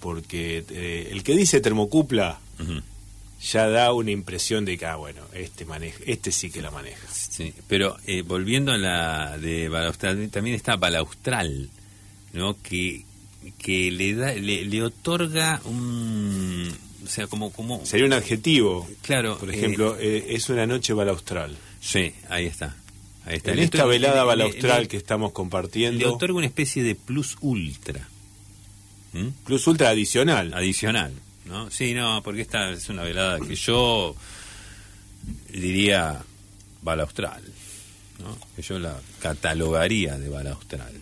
Porque 0.00 0.64
eh, 0.70 1.08
el 1.10 1.22
que 1.24 1.34
dice 1.34 1.60
termocupla 1.60 2.38
ya 3.40 3.68
da 3.68 3.92
una 3.92 4.10
impresión 4.10 4.64
de 4.64 4.78
que, 4.78 4.86
ah, 4.86 4.96
bueno, 4.96 5.22
este, 5.34 5.64
maneja, 5.64 5.98
este 6.06 6.32
sí 6.32 6.50
que 6.50 6.62
la 6.62 6.70
maneja. 6.70 7.06
Sí, 7.10 7.52
pero 7.68 7.96
eh, 8.06 8.22
volviendo 8.22 8.72
a 8.72 8.78
la 8.78 9.38
de 9.38 9.68
Balaustral, 9.68 10.30
también 10.30 10.56
está 10.56 10.76
Balaustral, 10.76 11.68
¿no? 12.32 12.56
Que, 12.62 13.04
que 13.58 13.90
le, 13.90 14.14
da, 14.14 14.32
le, 14.34 14.82
otorga 14.82 15.60
un. 15.64 16.72
O 17.04 17.08
sea, 17.08 17.26
como, 17.26 17.52
como. 17.52 17.84
Sería 17.84 18.06
un 18.06 18.12
adjetivo. 18.12 18.88
Claro. 19.02 19.38
Por 19.38 19.50
ejemplo, 19.50 19.96
eh, 19.98 20.26
es 20.30 20.48
una 20.48 20.66
noche 20.66 20.92
balaustral. 20.92 21.56
Sí, 21.80 22.14
ahí 22.28 22.46
está. 22.46 22.76
Ahí 23.26 23.36
está. 23.36 23.52
En 23.52 23.58
esta 23.58 23.84
velada 23.84 24.24
balaustral 24.24 24.88
que 24.88 24.96
estamos 24.96 25.32
compartiendo. 25.32 25.98
Le 25.98 26.06
otorga 26.06 26.34
una 26.34 26.46
especie 26.46 26.82
de 26.82 26.94
plus 26.94 27.36
ultra. 27.40 28.08
¿Mm? 29.12 29.28
Plus 29.44 29.66
ultra 29.66 29.90
adicional. 29.90 30.52
Adicional. 30.54 31.12
¿no? 31.44 31.70
Sí, 31.70 31.94
no, 31.94 32.22
porque 32.22 32.42
esta 32.42 32.70
es 32.70 32.88
una 32.88 33.02
velada 33.02 33.38
que 33.40 33.54
yo 33.54 34.14
diría 35.50 36.22
balaustral, 36.82 37.42
¿no? 38.18 38.36
Que 38.56 38.62
yo 38.62 38.78
la 38.78 38.98
catalogaría 39.20 40.18
de 40.18 40.28
balaustral. 40.28 40.92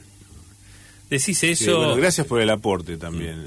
Decís 1.12 1.44
eso. 1.44 1.94
gracias 1.94 2.26
por 2.26 2.40
el 2.40 2.48
aporte 2.48 2.96
también. 2.96 3.44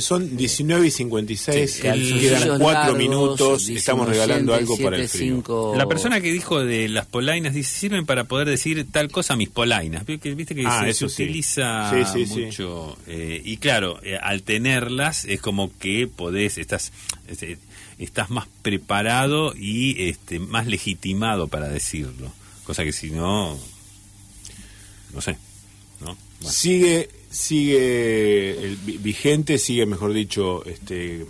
Son 0.00 0.36
19 0.36 0.88
y 0.88 0.90
56, 0.90 1.80
quedan 1.80 2.58
4 2.58 2.94
minutos, 2.96 3.68
estamos 3.68 4.08
regalando 4.08 4.52
algo 4.52 4.76
para 4.76 4.96
el 4.96 5.08
frío. 5.08 5.74
La 5.76 5.86
persona 5.86 6.20
que 6.20 6.32
dijo 6.32 6.64
de 6.64 6.88
las 6.88 7.06
polainas 7.06 7.54
dice: 7.54 7.78
sirven 7.78 8.04
para 8.04 8.24
poder 8.24 8.48
decir 8.48 8.84
tal 8.90 9.12
cosa 9.12 9.36
mis 9.36 9.48
polainas. 9.48 10.04
Viste 10.04 10.56
que 10.56 10.64
ah, 10.66 10.84
se, 10.92 11.04
utiliza 11.04 11.92
mucho. 12.26 12.98
Eh, 13.06 13.40
y 13.44 13.58
claro, 13.58 14.00
eh, 14.02 14.18
al 14.20 14.42
tenerlas 14.42 15.26
es 15.26 15.40
como 15.40 15.70
que 15.78 16.08
podés, 16.08 16.58
estás. 16.58 16.90
Este, 17.28 17.58
estás 18.00 18.28
más 18.30 18.48
preparado 18.62 19.54
y 19.56 20.08
este, 20.08 20.40
más 20.40 20.66
legitimado 20.66 21.46
para 21.46 21.68
decirlo. 21.68 22.32
Cosa 22.64 22.82
que 22.82 22.92
si 22.92 23.12
no, 23.12 23.56
no 25.12 25.20
sé. 25.20 25.36
Sigue, 26.48 27.08
sigue 27.30 28.64
el, 28.64 28.76
vigente, 28.76 29.58
sigue, 29.58 29.86
mejor 29.86 30.12
dicho, 30.12 30.64
este 30.66 31.26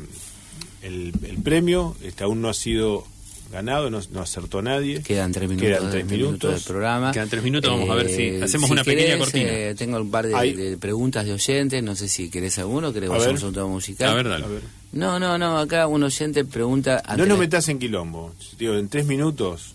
el, 0.82 1.12
premio, 1.42 1.96
este, 2.02 2.24
aún 2.24 2.42
no 2.42 2.48
ha 2.48 2.54
sido 2.54 3.06
ganado, 3.50 3.88
no, 3.90 4.00
acertó 4.20 4.60
nadie. 4.62 5.00
Quedan 5.02 5.32
tres 5.32 5.48
minutos, 5.48 5.68
Quedan 5.68 5.90
tres 5.90 6.06
minutos. 6.06 6.54
del 6.54 6.62
programa. 6.62 7.12
Quedan 7.12 7.28
tres 7.28 7.42
minutos, 7.42 7.70
vamos 7.70 7.88
a 7.88 7.94
ver 7.94 8.08
si 8.08 8.22
eh, 8.22 8.42
hacemos 8.42 8.70
una 8.70 8.82
pequeña 8.82 9.16
cortina. 9.16 9.50
Eh, 9.50 9.74
tengo 9.76 9.98
un 9.98 10.10
par 10.10 10.26
de, 10.26 10.76
preguntas 10.78 11.24
de 11.24 11.32
oyentes, 11.32 11.82
no 11.82 11.94
sé 11.94 12.08
si 12.08 12.30
querés 12.30 12.58
alguno, 12.58 12.92
querés 12.92 13.10
que 13.10 13.46
un 13.46 13.54
tema 13.54 13.66
musical. 13.66 14.10
A 14.10 14.14
ver, 14.14 14.28
dale. 14.28 14.46
No, 14.92 15.18
no, 15.18 15.38
no, 15.38 15.58
acá 15.58 15.86
un 15.86 16.02
oyente 16.02 16.44
pregunta... 16.44 17.02
No 17.16 17.26
nos 17.26 17.38
metas 17.38 17.68
en 17.68 17.78
quilombo, 17.78 18.34
digo, 18.58 18.74
en 18.74 18.88
tres 18.88 19.06
minutos 19.06 19.74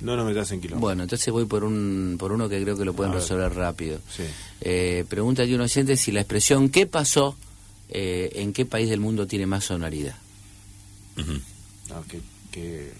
no 0.00 0.16
nos 0.16 0.26
metas 0.26 0.50
en 0.52 0.60
quilombo. 0.60 0.80
Bueno, 0.80 1.02
entonces 1.02 1.32
voy 1.32 1.44
por 1.44 1.64
un 1.64 2.16
por 2.18 2.32
uno 2.32 2.48
que 2.48 2.60
creo 2.62 2.76
que 2.76 2.84
lo 2.84 2.94
pueden 2.94 3.12
resolver 3.12 3.52
rápido. 3.54 4.00
Sí. 4.14 4.24
Eh, 4.60 5.04
pregunta 5.08 5.44
de 5.44 5.54
un 5.54 5.60
oyente 5.60 5.96
si 5.96 6.12
la 6.12 6.20
expresión 6.20 6.68
¿qué 6.68 6.86
pasó? 6.86 7.36
Eh, 7.88 8.30
¿En 8.36 8.52
qué 8.52 8.64
país 8.66 8.88
del 8.88 9.00
mundo 9.00 9.26
tiene 9.26 9.46
más 9.46 9.64
sonoridad? 9.64 10.16
Ah, 11.90 12.02
que 12.50 12.92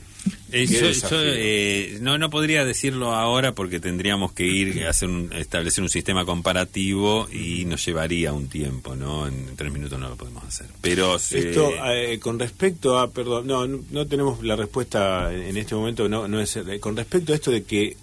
eh, 0.52 1.98
no, 2.00 2.18
no 2.18 2.30
podría 2.30 2.64
decirlo 2.64 3.14
ahora 3.14 3.54
porque 3.54 3.80
tendríamos 3.80 4.32
que 4.32 4.44
ir 4.44 4.84
a 4.84 4.90
hacer 4.90 5.08
un, 5.08 5.32
establecer 5.32 5.82
un 5.82 5.90
sistema 5.90 6.24
comparativo 6.24 7.28
y 7.30 7.64
nos 7.66 7.84
llevaría 7.84 8.32
un 8.32 8.48
tiempo, 8.48 8.96
¿no? 8.96 9.26
En 9.26 9.56
tres 9.56 9.72
minutos 9.72 9.98
no 9.98 10.08
lo 10.08 10.16
podemos 10.16 10.44
hacer. 10.44 10.66
Pero 10.80 11.16
esto 11.16 11.72
eh, 11.86 12.18
con 12.18 12.38
respecto 12.38 12.98
a, 12.98 13.10
perdón, 13.10 13.46
no, 13.46 13.66
no 13.66 14.06
tenemos 14.06 14.42
la 14.42 14.56
respuesta 14.56 15.32
en 15.32 15.56
este 15.56 15.74
momento, 15.74 16.08
no, 16.08 16.26
no 16.26 16.40
es 16.40 16.56
eh, 16.56 16.80
con 16.80 16.96
respecto 16.96 17.32
a 17.32 17.36
esto 17.36 17.50
de 17.50 17.62
que 17.62 17.96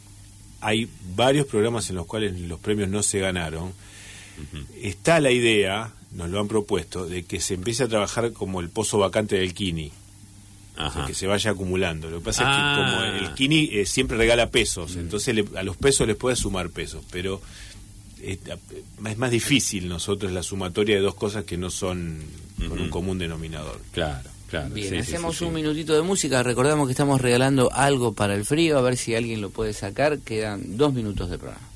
hay 0.62 0.90
varios 1.16 1.46
programas 1.46 1.90
en 1.90 1.98
los 1.98 2.06
cuales 2.06 2.40
los 2.40 2.60
premios 2.60 2.90
no 2.90 3.04
se 3.04 3.20
ganaron. 3.20 3.74
Está 4.82 5.20
la 5.20 5.32
idea, 5.32 5.92
nos 6.12 6.30
lo 6.30 6.40
han 6.40 6.48
propuesto, 6.48 7.08
de 7.08 7.24
que 7.24 7.40
se 7.40 7.56
empiece 7.56 7.84
a 7.84 7.88
trabajar 7.88 8.34
como 8.34 8.62
el 8.62 8.70
pozo 8.70 9.00
vacante 9.00 9.36
del 9.36 9.54
Kini 9.54 9.92
que 11.06 11.14
se 11.14 11.28
vaya 11.28 11.52
acumulando. 11.52 12.10
Lo 12.10 12.20
que 12.20 12.26
pasa 12.26 12.44
es 12.44 12.50
que 12.50 12.82
como 12.82 13.02
ah. 13.02 13.18
el 13.20 13.34
Kini 13.34 13.70
eh, 13.72 13.86
siempre 13.86 14.18
regala 14.18 14.50
pesos, 14.50 14.96
mm. 14.96 15.00
entonces 15.00 15.46
a 15.56 15.64
los 15.64 15.78
pesos 15.78 16.08
les 16.08 16.16
puede 16.16 16.36
sumar 16.36 16.70
pesos, 16.70 17.04
pero 17.12 17.42
es 18.22 19.18
más 19.18 19.32
difícil 19.32 19.88
nosotros 19.88 20.32
la 20.32 20.44
sumatoria 20.44 20.96
de 20.96 21.02
dos 21.02 21.16
cosas 21.16 21.44
que 21.44 21.58
no 21.58 21.70
son 21.70 22.20
con 22.68 22.80
un 22.80 22.90
común 22.90 23.18
denominador. 23.18 23.80
Claro. 23.92 24.30
Claro, 24.48 24.74
Bien, 24.74 24.96
hacemos 24.96 25.42
un 25.42 25.54
minutito 25.54 25.94
de 25.94 26.02
música. 26.02 26.42
Recordamos 26.42 26.88
que 26.88 26.92
estamos 26.92 27.20
regalando 27.20 27.70
algo 27.74 28.14
para 28.14 28.34
el 28.34 28.46
frío, 28.46 28.78
a 28.78 28.82
ver 28.82 28.96
si 28.96 29.14
alguien 29.14 29.42
lo 29.42 29.50
puede 29.50 29.74
sacar. 29.74 30.20
Quedan 30.20 30.78
dos 30.78 30.94
minutos 30.94 31.30
de 31.30 31.38
programa. 31.38 31.68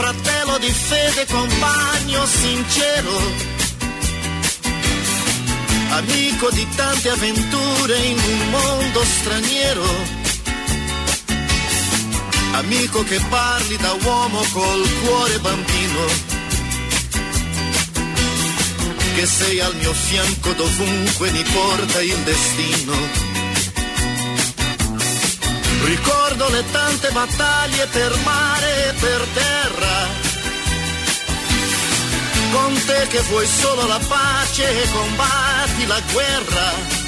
Fratello 0.00 0.56
di 0.56 0.72
fede, 0.72 1.26
compagno 1.26 2.24
sincero, 2.24 3.12
amico 5.90 6.50
di 6.52 6.66
tante 6.74 7.10
avventure 7.10 7.96
in 7.98 8.18
un 8.18 8.48
mondo 8.48 9.04
straniero, 9.04 9.84
amico 12.52 13.04
che 13.04 13.20
parli 13.28 13.76
da 13.76 13.94
uomo 14.02 14.42
col 14.52 14.88
cuore 15.04 15.38
bambino, 15.40 16.04
che 19.16 19.26
sei 19.26 19.60
al 19.60 19.76
mio 19.76 19.92
fianco 19.92 20.52
dovunque 20.54 21.30
mi 21.30 21.42
porta 21.42 22.00
il 22.00 22.16
destino 22.24 23.29
Ricordo 25.82 26.48
le 26.50 26.64
tante 26.70 27.10
battaglie 27.10 27.86
per 27.86 28.16
mare 28.24 28.88
e 28.88 28.92
per 28.92 29.26
terra. 29.34 30.28
Con 32.52 32.74
te 32.86 33.06
che 33.08 33.20
vuoi 33.28 33.46
solo 33.46 33.86
la 33.86 34.00
pace 34.06 34.82
e 34.82 34.90
combatti 34.92 35.86
la 35.86 36.00
guerra. 36.12 36.98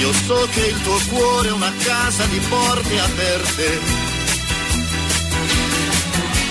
Io 0.00 0.12
so 0.12 0.48
che 0.52 0.66
il 0.66 0.80
tuo 0.82 0.98
cuore 1.08 1.48
è 1.48 1.52
una 1.52 1.72
casa 1.82 2.24
di 2.26 2.38
porte 2.48 3.00
aperte. 3.00 3.80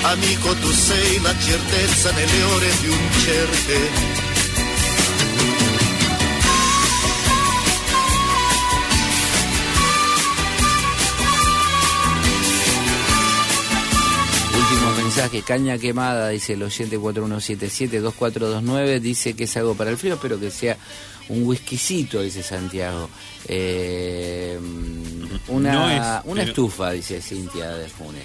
Amico, 0.02 0.54
tu 0.56 0.72
sei 0.72 1.22
la 1.22 1.34
certezza 1.40 2.12
nelle 2.12 2.44
ore 2.44 2.68
più 2.82 2.92
incerte 2.92 4.23
mensaje, 15.16 15.44
caña 15.44 15.78
quemada, 15.78 16.30
dice 16.30 16.54
el 16.54 16.64
oyente 16.64 16.98
4177-2429, 16.98 19.00
dice 19.00 19.36
que 19.36 19.44
es 19.44 19.56
algo 19.58 19.76
para 19.76 19.92
el 19.92 19.98
frío, 19.98 20.18
pero 20.20 20.40
que 20.40 20.50
sea 20.50 20.76
un 21.30 21.44
whiskycito, 21.44 22.24
dice 22.24 22.42
Santiago. 22.42 23.08
Eh, 23.48 24.58
una, 25.50 26.24
una 26.26 26.42
estufa, 26.42 26.94
dice 26.94 27.22
Cintia 27.22 27.76
de 27.76 27.88
Funes. 27.90 28.24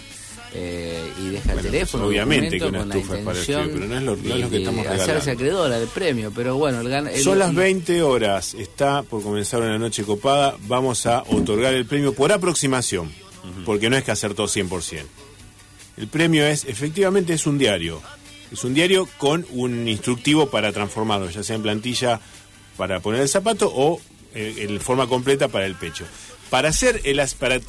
Eh, 0.54 1.12
y 1.20 1.26
deja 1.28 1.52
el 1.52 1.60
teléfono. 1.60 2.06
Obviamente 2.06 2.58
que 2.58 2.64
una 2.64 2.80
estufa 2.80 3.18
es 3.18 3.24
para 3.24 3.38
el 3.38 3.44
frío, 3.44 3.60
pero 3.70 3.86
no 3.86 3.94
es 3.94 4.02
lo, 4.02 4.16
no 4.16 4.34
es 4.34 4.40
lo 4.40 4.48
que 4.48 4.56
estamos 4.56 4.82
regalando. 4.82 5.12
Hacerse 5.12 5.30
acreedora 5.32 5.78
del 5.78 5.88
premio, 5.88 6.32
pero 6.34 6.56
bueno. 6.56 6.80
El, 6.80 7.22
Son 7.22 7.38
las 7.38 7.54
20 7.54 8.00
horas, 8.00 8.54
está 8.54 9.02
por 9.02 9.22
comenzar 9.22 9.60
una 9.60 9.78
noche 9.78 10.04
copada, 10.04 10.56
vamos 10.66 11.04
a 11.04 11.22
otorgar 11.28 11.74
el 11.74 11.84
premio 11.84 12.14
por 12.14 12.32
aproximación. 12.32 13.12
porque 13.66 13.90
no 13.90 13.98
es 13.98 14.04
que 14.04 14.10
acertó 14.10 14.44
100%. 14.44 15.02
El 15.98 16.08
premio 16.08 16.46
es, 16.46 16.64
efectivamente, 16.64 17.32
es 17.32 17.46
un 17.46 17.58
diario. 17.58 18.00
Es 18.52 18.64
un 18.64 18.72
diario 18.72 19.08
con 19.18 19.44
un 19.50 19.88
instructivo 19.88 20.48
para 20.48 20.72
transformarlo, 20.72 21.28
ya 21.28 21.42
sea 21.42 21.56
en 21.56 21.62
plantilla 21.62 22.20
para 22.76 23.00
poner 23.00 23.22
el 23.22 23.28
zapato 23.28 23.70
o 23.74 24.00
eh, 24.34 24.66
en 24.68 24.80
forma 24.80 25.06
completa 25.06 25.48
para 25.48 25.66
el 25.66 25.74
pecho. 25.74 26.06
Para 26.48 26.68
hacer 26.68 27.00
el 27.04 27.20
para 27.38 27.60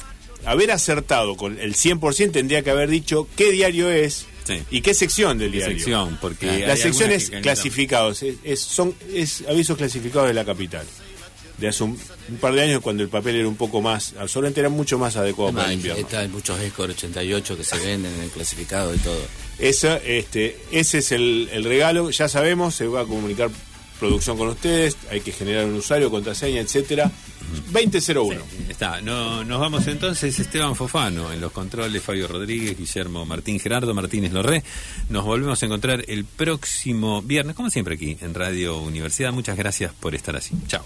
haber 0.44 0.70
acertado 0.70 1.36
con 1.36 1.58
el 1.58 1.74
100% 1.74 2.32
tendría 2.32 2.62
que 2.62 2.70
haber 2.70 2.88
dicho 2.88 3.28
qué 3.36 3.52
diario 3.52 3.90
es 3.90 4.26
y 4.70 4.80
qué 4.80 4.94
sección 4.94 5.38
del 5.38 5.52
diario. 5.52 5.76
Sección, 5.76 6.18
porque 6.20 6.66
las 6.66 6.80
secciones 6.80 7.30
clasificados 7.42 8.22
es, 8.22 8.60
son 8.60 8.94
es 9.12 9.44
avisos 9.48 9.76
clasificados 9.76 10.28
de 10.28 10.34
la 10.34 10.44
capital. 10.44 10.86
De 11.60 11.68
hace 11.68 11.84
un, 11.84 11.98
par 12.40 12.54
de 12.54 12.62
años 12.62 12.80
cuando 12.80 13.02
el 13.02 13.08
papel 13.08 13.36
era 13.36 13.46
un 13.46 13.56
poco 13.56 13.80
más, 13.82 14.14
solamente 14.26 14.60
era 14.60 14.70
mucho 14.70 14.98
más 14.98 15.16
adecuado 15.16 15.52
para 15.52 15.68
el 15.68 15.74
invierno. 15.74 16.06
Hay 16.18 16.28
muchos 16.28 16.58
Escor 16.60 16.90
88 16.90 17.56
que 17.56 17.64
se 17.64 17.78
venden 17.78 18.12
en 18.14 18.22
el 18.22 18.30
clasificado 18.30 18.94
y 18.94 18.98
todo. 18.98 19.20
Esa, 19.58 19.98
este, 19.98 20.58
ese 20.72 20.98
es 20.98 21.12
el, 21.12 21.50
el 21.52 21.64
regalo, 21.64 22.10
ya 22.10 22.28
sabemos, 22.28 22.74
se 22.74 22.86
va 22.86 23.02
a 23.02 23.04
comunicar 23.04 23.50
producción 24.00 24.38
con 24.38 24.48
ustedes, 24.48 24.96
hay 25.10 25.20
que 25.20 25.30
generar 25.30 25.66
un 25.66 25.74
usuario, 25.74 26.10
contraseña, 26.10 26.60
etcétera. 26.60 27.12
2001. 27.72 28.42
está, 28.68 29.00
no, 29.00 29.44
nos 29.44 29.60
vamos 29.60 29.86
entonces 29.86 30.38
Esteban 30.38 30.74
Fofano 30.74 31.32
en 31.32 31.40
los 31.40 31.52
controles, 31.52 32.02
Fabio 32.02 32.26
Rodríguez, 32.26 32.78
Guillermo 32.78 33.26
Martín, 33.26 33.60
Gerardo 33.60 33.92
Martínez 33.92 34.32
Lorré. 34.32 34.64
Nos 35.08 35.24
volvemos 35.24 35.62
a 35.62 35.66
encontrar 35.66 36.04
el 36.08 36.24
próximo 36.24 37.22
viernes, 37.22 37.54
como 37.54 37.70
siempre 37.70 37.94
aquí 37.94 38.16
en 38.20 38.34
Radio 38.34 38.78
Universidad. 38.78 39.32
Muchas 39.32 39.56
gracias 39.56 39.92
por 39.92 40.14
estar 40.14 40.34
así. 40.34 40.54
Chao. 40.66 40.82